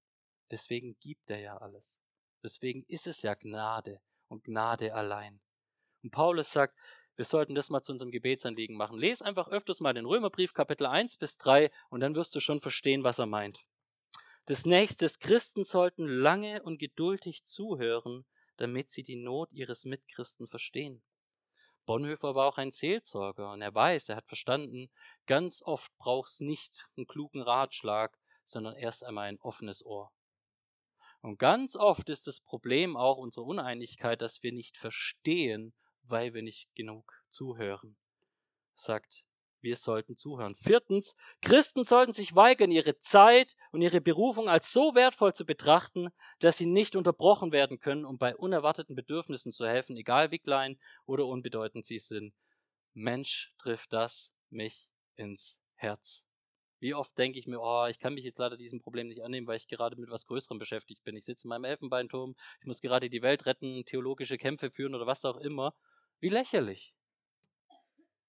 Deswegen 0.51 0.97
gibt 0.99 1.29
er 1.29 1.39
ja 1.39 1.57
alles. 1.57 2.01
Deswegen 2.43 2.83
ist 2.87 3.07
es 3.07 3.21
ja 3.23 3.33
Gnade 3.33 4.01
und 4.27 4.43
Gnade 4.43 4.93
allein. 4.93 5.41
Und 6.03 6.11
Paulus 6.11 6.51
sagt, 6.51 6.77
wir 7.15 7.25
sollten 7.25 7.55
das 7.55 7.69
mal 7.69 7.81
zu 7.81 7.93
unserem 7.93 8.11
Gebetsanliegen 8.11 8.75
machen. 8.75 8.99
Lies 8.99 9.21
einfach 9.21 9.47
öfters 9.47 9.79
mal 9.79 9.93
den 9.93 10.05
Römerbrief 10.05 10.53
Kapitel 10.53 10.85
1 10.85 11.17
bis 11.17 11.37
3 11.37 11.71
und 11.89 12.01
dann 12.01 12.15
wirst 12.15 12.35
du 12.35 12.39
schon 12.39 12.59
verstehen, 12.59 13.03
was 13.03 13.19
er 13.19 13.25
meint. 13.25 13.65
Das 14.45 14.65
nächste 14.65 15.05
ist, 15.05 15.21
Christen 15.21 15.63
sollten 15.63 16.07
lange 16.07 16.61
und 16.61 16.77
geduldig 16.77 17.45
zuhören, 17.45 18.25
damit 18.57 18.91
sie 18.91 19.01
die 19.01 19.15
Not 19.15 19.51
ihres 19.51 19.85
Mitchristen 19.85 20.47
verstehen. 20.47 21.01
Bonhoeffer 21.85 22.35
war 22.35 22.47
auch 22.47 22.57
ein 22.57 22.71
Seelsorger 22.71 23.51
und 23.51 23.61
er 23.61 23.73
weiß, 23.73 24.09
er 24.09 24.15
hat 24.15 24.27
verstanden, 24.27 24.89
ganz 25.25 25.61
oft 25.63 25.95
braucht's 25.97 26.39
nicht 26.39 26.87
einen 26.95 27.07
klugen 27.07 27.41
Ratschlag, 27.41 28.17
sondern 28.43 28.75
erst 28.75 29.03
einmal 29.03 29.27
ein 29.27 29.39
offenes 29.39 29.83
Ohr. 29.85 30.11
Und 31.21 31.39
ganz 31.39 31.75
oft 31.75 32.09
ist 32.09 32.27
das 32.27 32.39
Problem 32.39 32.95
auch 32.95 33.17
unsere 33.17 33.45
Uneinigkeit, 33.45 34.21
dass 34.21 34.43
wir 34.43 34.51
nicht 34.51 34.77
verstehen, 34.77 35.73
weil 36.03 36.35
wir 36.35 36.43
nicht 36.43 36.73
genug 36.75 37.23
zuhören. 37.29 37.97
Sagt 38.75 39.25
wir 39.65 39.75
sollten 39.75 40.15
zuhören. 40.15 40.55
Viertens, 40.55 41.17
Christen 41.41 41.83
sollten 41.83 42.13
sich 42.13 42.35
weigern, 42.35 42.71
ihre 42.71 42.97
Zeit 42.97 43.55
und 43.71 43.81
ihre 43.81 43.99
Berufung 43.99 44.47
als 44.47 44.71
so 44.71 44.95
wertvoll 44.95 45.33
zu 45.33 45.45
betrachten, 45.45 46.09
dass 46.39 46.57
sie 46.57 46.67
nicht 46.67 46.95
unterbrochen 46.95 47.51
werden 47.51 47.79
können, 47.79 48.05
um 48.05 48.17
bei 48.17 48.35
unerwarteten 48.35 48.95
Bedürfnissen 48.95 49.51
zu 49.51 49.67
helfen, 49.67 49.97
egal 49.97 50.31
wie 50.31 50.39
klein 50.39 50.79
oder 51.05 51.25
unbedeutend 51.25 51.83
sie 51.83 51.97
sind. 51.97 52.33
Mensch 52.93 53.53
trifft 53.57 53.91
das 53.91 54.33
mich 54.49 54.91
ins 55.15 55.61
Herz. 55.73 56.25
Wie 56.79 56.93
oft 56.93 57.17
denke 57.17 57.39
ich 57.39 57.47
mir, 57.47 57.59
oh, 57.59 57.87
ich 57.89 57.97
kann 57.97 58.13
mich 58.13 58.23
jetzt 58.23 58.37
leider 58.37 58.57
diesem 58.57 58.79
Problem 58.79 59.07
nicht 59.07 59.23
annehmen, 59.23 59.47
weil 59.47 59.57
ich 59.57 59.67
gerade 59.67 59.99
mit 59.99 60.11
was 60.11 60.27
Größerem 60.27 60.59
beschäftigt 60.59 61.03
bin. 61.03 61.15
Ich 61.15 61.25
sitze 61.25 61.47
in 61.47 61.49
meinem 61.49 61.63
Elfenbeinturm, 61.63 62.35
ich 62.61 62.67
muss 62.67 62.81
gerade 62.81 63.09
die 63.09 63.23
Welt 63.23 63.47
retten, 63.47 63.83
theologische 63.85 64.37
Kämpfe 64.37 64.69
führen 64.69 64.93
oder 64.93 65.07
was 65.07 65.25
auch 65.25 65.37
immer. 65.37 65.73
Wie 66.19 66.29
lächerlich. 66.29 66.93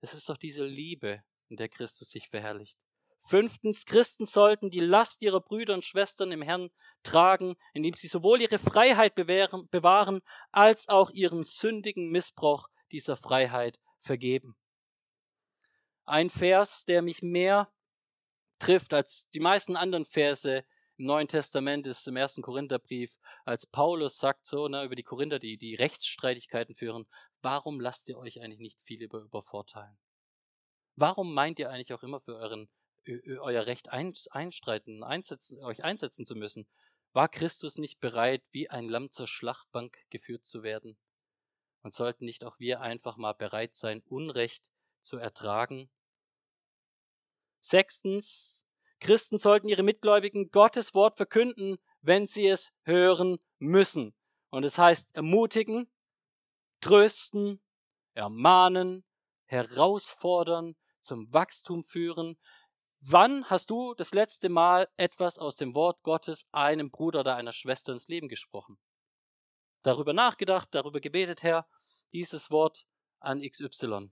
Es 0.01 0.15
ist 0.15 0.29
doch 0.29 0.37
diese 0.37 0.65
Liebe, 0.65 1.23
in 1.49 1.57
der 1.57 1.69
Christus 1.69 2.11
sich 2.11 2.29
verherrlicht. 2.29 2.79
Fünftens, 3.19 3.87
Christen 3.87 4.27
sollten 4.27 4.71
die 4.71 4.81
Last 4.81 5.23
ihrer 5.23 5.41
Brüder 5.41 5.75
und 5.75 5.85
Schwestern 5.85 6.33
im 6.33 6.43
Herrn 6.43 6.69
tragen, 7.03 7.57
indem 7.73 7.95
sie 7.95 8.09
sowohl 8.09 8.43
ihre 8.43 8.59
Freiheit 8.59 9.15
bewähren, 9.15 9.69
bewahren, 9.71 10.21
als 10.53 10.89
auch 10.89 11.11
ihren 11.11 11.43
sündigen 11.43 12.11
Missbrauch 12.11 12.69
dieser 12.93 13.17
Freiheit 13.17 13.79
vergeben. 13.99 14.57
Ein 16.05 16.31
Vers, 16.31 16.85
der 16.85 17.03
mich 17.03 17.23
mehr 17.23 17.73
trifft 18.59 18.95
als 18.95 19.29
die 19.31 19.41
meisten 19.41 19.77
anderen 19.77 20.05
Verse 20.05 20.65
im 20.99 21.07
Neuen 21.07 21.29
Testament 21.29 21.87
ist 21.87 22.09
im 22.09 22.17
ersten 22.17 22.43
Korintherbrief, 22.43 23.19
als 23.45 23.67
Paulus 23.67 24.17
sagt 24.19 24.47
so, 24.47 24.69
ne, 24.69 24.85
über 24.85 24.97
die 24.97 25.03
Korinther, 25.03 25.39
die, 25.39 25.59
die 25.59 25.75
Rechtsstreitigkeiten 25.75 26.75
führen, 26.75 27.07
warum 27.43 27.81
lasst 27.81 28.09
ihr 28.09 28.17
euch 28.17 28.41
eigentlich 28.41 28.61
nicht 28.61 28.81
viel 28.81 29.03
über, 29.03 29.19
übervorteilen? 29.19 29.99
Warum 30.95 31.35
meint 31.35 31.59
ihr 31.59 31.71
eigentlich 31.71 31.93
auch 31.93 32.03
immer 32.03 32.21
für 32.21 32.37
euren, 32.37 32.71
euer 33.41 33.67
Recht 33.67 33.91
einstreiten, 33.91 35.05
einsetzen, 35.05 35.63
euch 35.63 35.85
einsetzen 35.85 36.25
zu 36.25 36.35
müssen? 36.35 36.67
War 37.13 37.29
Christus 37.29 37.77
nicht 37.77 38.01
bereit, 38.01 38.45
wie 38.51 38.71
ein 38.71 38.89
Lamm 38.89 39.11
zur 39.11 39.27
Schlachtbank 39.27 39.99
geführt 40.11 40.45
zu 40.45 40.63
werden? 40.63 40.97
Und 41.83 41.95
sollten 41.95 42.25
nicht 42.25 42.45
auch 42.45 42.59
wir 42.59 42.81
einfach 42.81 43.17
mal 43.17 43.35
bereit 43.35 43.75
sein, 43.75 44.03
Unrecht 44.07 44.73
zu 45.01 45.19
ertragen? 45.19 45.91
Sechstens, 47.61 48.66
Christen 49.01 49.39
sollten 49.39 49.69
ihre 49.69 49.83
Mitgläubigen 49.83 50.51
Gottes 50.51 50.95
Wort 50.95 51.17
verkünden, 51.17 51.77
wenn 52.01 52.27
sie 52.27 52.47
es 52.47 52.73
hören 52.83 53.39
müssen. 53.59 54.15
Und 54.51 54.65
es 54.65 54.79
heißt 54.79 55.15
ermutigen, 55.15 55.91
trösten, 56.81 57.61
ermahnen, 58.15 59.05
herausfordern, 59.47 60.77
zum 61.01 61.33
Wachstum 61.33 61.85
führen. 61.85 62.39
Wann 63.01 63.49
hast 63.51 63.71
du 63.71 63.95
das 63.95 64.15
letzte 64.15 64.49
Mal 64.49 64.89
etwas 64.97 65.39
aus 65.39 65.57
dem 65.57 65.75
Wort 65.75 66.03
Gottes 66.03 66.49
einem 66.53 66.91
Bruder 66.91 67.21
oder 67.21 67.37
einer 67.37 67.53
Schwester 67.53 67.93
ins 67.93 68.09
Leben 68.09 68.29
gesprochen? 68.29 68.79
Darüber 69.83 70.13
nachgedacht, 70.13 70.69
darüber 70.73 71.01
gebetet, 71.01 71.43
Herr, 71.43 71.69
dieses 72.13 72.51
Wort 72.51 72.87
an 73.21 73.41
XY. 73.41 74.11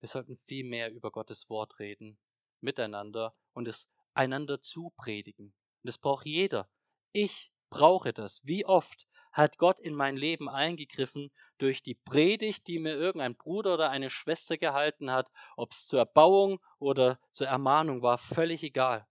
Wir 0.00 0.08
sollten 0.08 0.36
viel 0.36 0.64
mehr 0.64 0.90
über 0.92 1.10
Gottes 1.10 1.48
Wort 1.48 1.78
reden, 1.78 2.18
miteinander 2.60 3.34
und 3.52 3.68
es 3.68 3.88
einander 4.14 4.60
zupredigen. 4.60 5.54
Das 5.82 5.98
braucht 5.98 6.26
jeder. 6.26 6.68
Ich 7.12 7.50
brauche 7.70 8.12
das. 8.12 8.42
Wie 8.44 8.64
oft 8.64 9.06
hat 9.32 9.58
Gott 9.58 9.78
in 9.78 9.94
mein 9.94 10.16
Leben 10.16 10.48
eingegriffen 10.48 11.30
durch 11.58 11.82
die 11.82 11.94
Predigt, 11.94 12.66
die 12.66 12.78
mir 12.78 12.94
irgendein 12.94 13.36
Bruder 13.36 13.74
oder 13.74 13.90
eine 13.90 14.10
Schwester 14.10 14.56
gehalten 14.56 15.10
hat, 15.10 15.30
ob 15.56 15.72
es 15.72 15.86
zur 15.86 16.00
Erbauung 16.00 16.58
oder 16.78 17.20
zur 17.30 17.46
Ermahnung 17.46 18.02
war, 18.02 18.18
völlig 18.18 18.62
egal. 18.62 19.06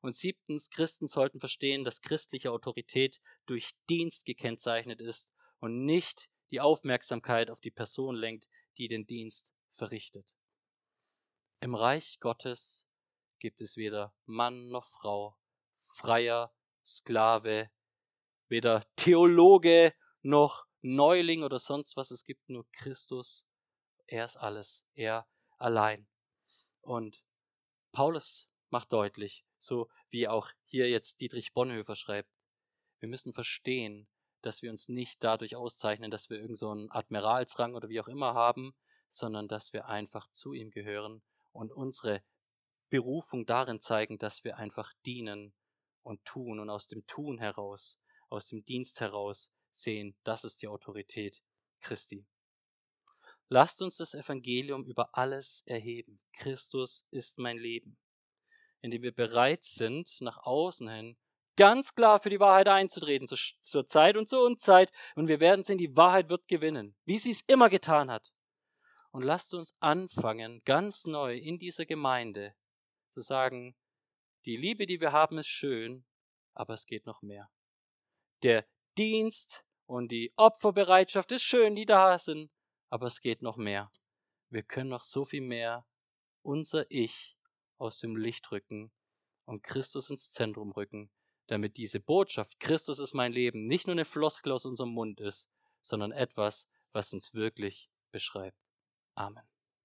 Und 0.00 0.14
siebtens, 0.14 0.70
Christen 0.70 1.08
sollten 1.08 1.40
verstehen, 1.40 1.84
dass 1.84 2.00
christliche 2.00 2.52
Autorität 2.52 3.20
durch 3.46 3.70
Dienst 3.88 4.24
gekennzeichnet 4.24 5.00
ist 5.00 5.30
und 5.60 5.84
nicht 5.84 6.28
die 6.50 6.60
Aufmerksamkeit 6.60 7.50
auf 7.50 7.60
die 7.60 7.70
Person 7.70 8.14
lenkt, 8.14 8.48
die 8.78 8.86
den 8.86 9.06
Dienst 9.06 9.52
verrichtet. 9.70 10.34
Im 11.60 11.74
Reich 11.74 12.20
Gottes 12.20 12.86
gibt 13.40 13.60
es 13.60 13.76
weder 13.76 14.14
Mann 14.26 14.68
noch 14.68 14.84
Frau, 14.84 15.36
Freier, 15.74 16.54
Sklave, 16.84 17.70
weder 18.46 18.84
Theologe 18.94 19.92
noch 20.22 20.66
Neuling 20.82 21.42
oder 21.42 21.58
sonst 21.58 21.96
was. 21.96 22.12
Es 22.12 22.22
gibt 22.22 22.48
nur 22.48 22.64
Christus. 22.70 23.44
Er 24.06 24.24
ist 24.24 24.36
alles. 24.36 24.86
Er 24.94 25.26
allein. 25.56 26.06
Und 26.80 27.24
Paulus 27.90 28.52
macht 28.70 28.92
deutlich, 28.92 29.44
so 29.56 29.88
wie 30.10 30.28
auch 30.28 30.50
hier 30.62 30.88
jetzt 30.88 31.20
Dietrich 31.20 31.54
Bonhoeffer 31.54 31.96
schreibt, 31.96 32.36
wir 33.00 33.08
müssen 33.08 33.32
verstehen, 33.32 34.08
dass 34.42 34.62
wir 34.62 34.70
uns 34.70 34.88
nicht 34.88 35.24
dadurch 35.24 35.56
auszeichnen, 35.56 36.12
dass 36.12 36.30
wir 36.30 36.36
irgendeinen 36.36 36.86
so 36.86 36.90
Admiralsrang 36.90 37.74
oder 37.74 37.88
wie 37.88 38.00
auch 38.00 38.08
immer 38.08 38.34
haben, 38.34 38.76
sondern 39.08 39.48
dass 39.48 39.72
wir 39.72 39.86
einfach 39.86 40.30
zu 40.30 40.52
ihm 40.52 40.70
gehören 40.70 41.22
und 41.58 41.72
unsere 41.72 42.22
Berufung 42.88 43.44
darin 43.44 43.80
zeigen, 43.80 44.18
dass 44.18 44.44
wir 44.44 44.56
einfach 44.56 44.92
dienen 45.04 45.52
und 46.02 46.24
tun 46.24 46.58
und 46.60 46.70
aus 46.70 46.86
dem 46.86 47.06
Tun 47.06 47.38
heraus 47.38 48.00
aus 48.30 48.46
dem 48.46 48.64
Dienst 48.64 49.00
heraus 49.00 49.52
sehen. 49.70 50.16
Das 50.24 50.44
ist 50.44 50.62
die 50.62 50.68
Autorität 50.68 51.42
Christi. 51.80 52.26
Lasst 53.48 53.80
uns 53.80 53.96
das 53.96 54.14
Evangelium 54.14 54.84
über 54.84 55.16
alles 55.16 55.62
erheben. 55.66 56.20
Christus 56.32 57.06
ist 57.10 57.38
mein 57.38 57.56
Leben. 57.56 57.98
Indem 58.80 59.02
wir 59.02 59.14
bereit 59.14 59.64
sind, 59.64 60.20
nach 60.20 60.38
außen 60.38 60.88
hin 60.88 61.16
ganz 61.56 61.94
klar 61.94 62.20
für 62.20 62.30
die 62.30 62.38
Wahrheit 62.38 62.68
einzutreten, 62.68 63.26
zur 63.26 63.86
Zeit 63.86 64.16
und 64.16 64.28
zur 64.28 64.44
Unzeit. 64.44 64.92
Und 65.16 65.26
wir 65.26 65.40
werden 65.40 65.64
sehen, 65.64 65.78
die 65.78 65.96
Wahrheit 65.96 66.28
wird 66.28 66.46
gewinnen, 66.46 66.94
wie 67.04 67.18
sie 67.18 67.32
es 67.32 67.40
immer 67.40 67.68
getan 67.68 68.10
hat. 68.10 68.32
Und 69.10 69.22
lasst 69.22 69.54
uns 69.54 69.70
anfangen, 69.80 70.62
ganz 70.64 71.06
neu 71.06 71.36
in 71.36 71.58
dieser 71.58 71.86
Gemeinde 71.86 72.54
zu 73.08 73.20
sagen, 73.20 73.74
die 74.44 74.56
Liebe, 74.56 74.86
die 74.86 75.00
wir 75.00 75.12
haben, 75.12 75.38
ist 75.38 75.48
schön, 75.48 76.04
aber 76.54 76.74
es 76.74 76.86
geht 76.86 77.06
noch 77.06 77.22
mehr. 77.22 77.50
Der 78.42 78.66
Dienst 78.96 79.64
und 79.86 80.12
die 80.12 80.32
Opferbereitschaft 80.36 81.32
ist 81.32 81.42
schön, 81.42 81.74
die 81.74 81.86
da 81.86 82.18
sind, 82.18 82.50
aber 82.90 83.06
es 83.06 83.20
geht 83.20 83.42
noch 83.42 83.56
mehr. 83.56 83.90
Wir 84.50 84.62
können 84.62 84.90
noch 84.90 85.02
so 85.02 85.24
viel 85.24 85.40
mehr 85.40 85.86
unser 86.42 86.90
Ich 86.90 87.36
aus 87.78 88.00
dem 88.00 88.16
Licht 88.16 88.50
rücken 88.52 88.92
und 89.44 89.62
Christus 89.62 90.10
ins 90.10 90.32
Zentrum 90.32 90.72
rücken, 90.72 91.10
damit 91.46 91.76
diese 91.76 92.00
Botschaft, 92.00 92.60
Christus 92.60 92.98
ist 92.98 93.14
mein 93.14 93.32
Leben, 93.32 93.62
nicht 93.62 93.86
nur 93.86 93.94
eine 93.94 94.04
Floskel 94.04 94.52
aus 94.52 94.66
unserem 94.66 94.90
Mund 94.90 95.20
ist, 95.20 95.48
sondern 95.80 96.12
etwas, 96.12 96.68
was 96.92 97.12
uns 97.12 97.34
wirklich 97.34 97.90
beschreibt. 98.10 98.67
Amen. 99.18 99.47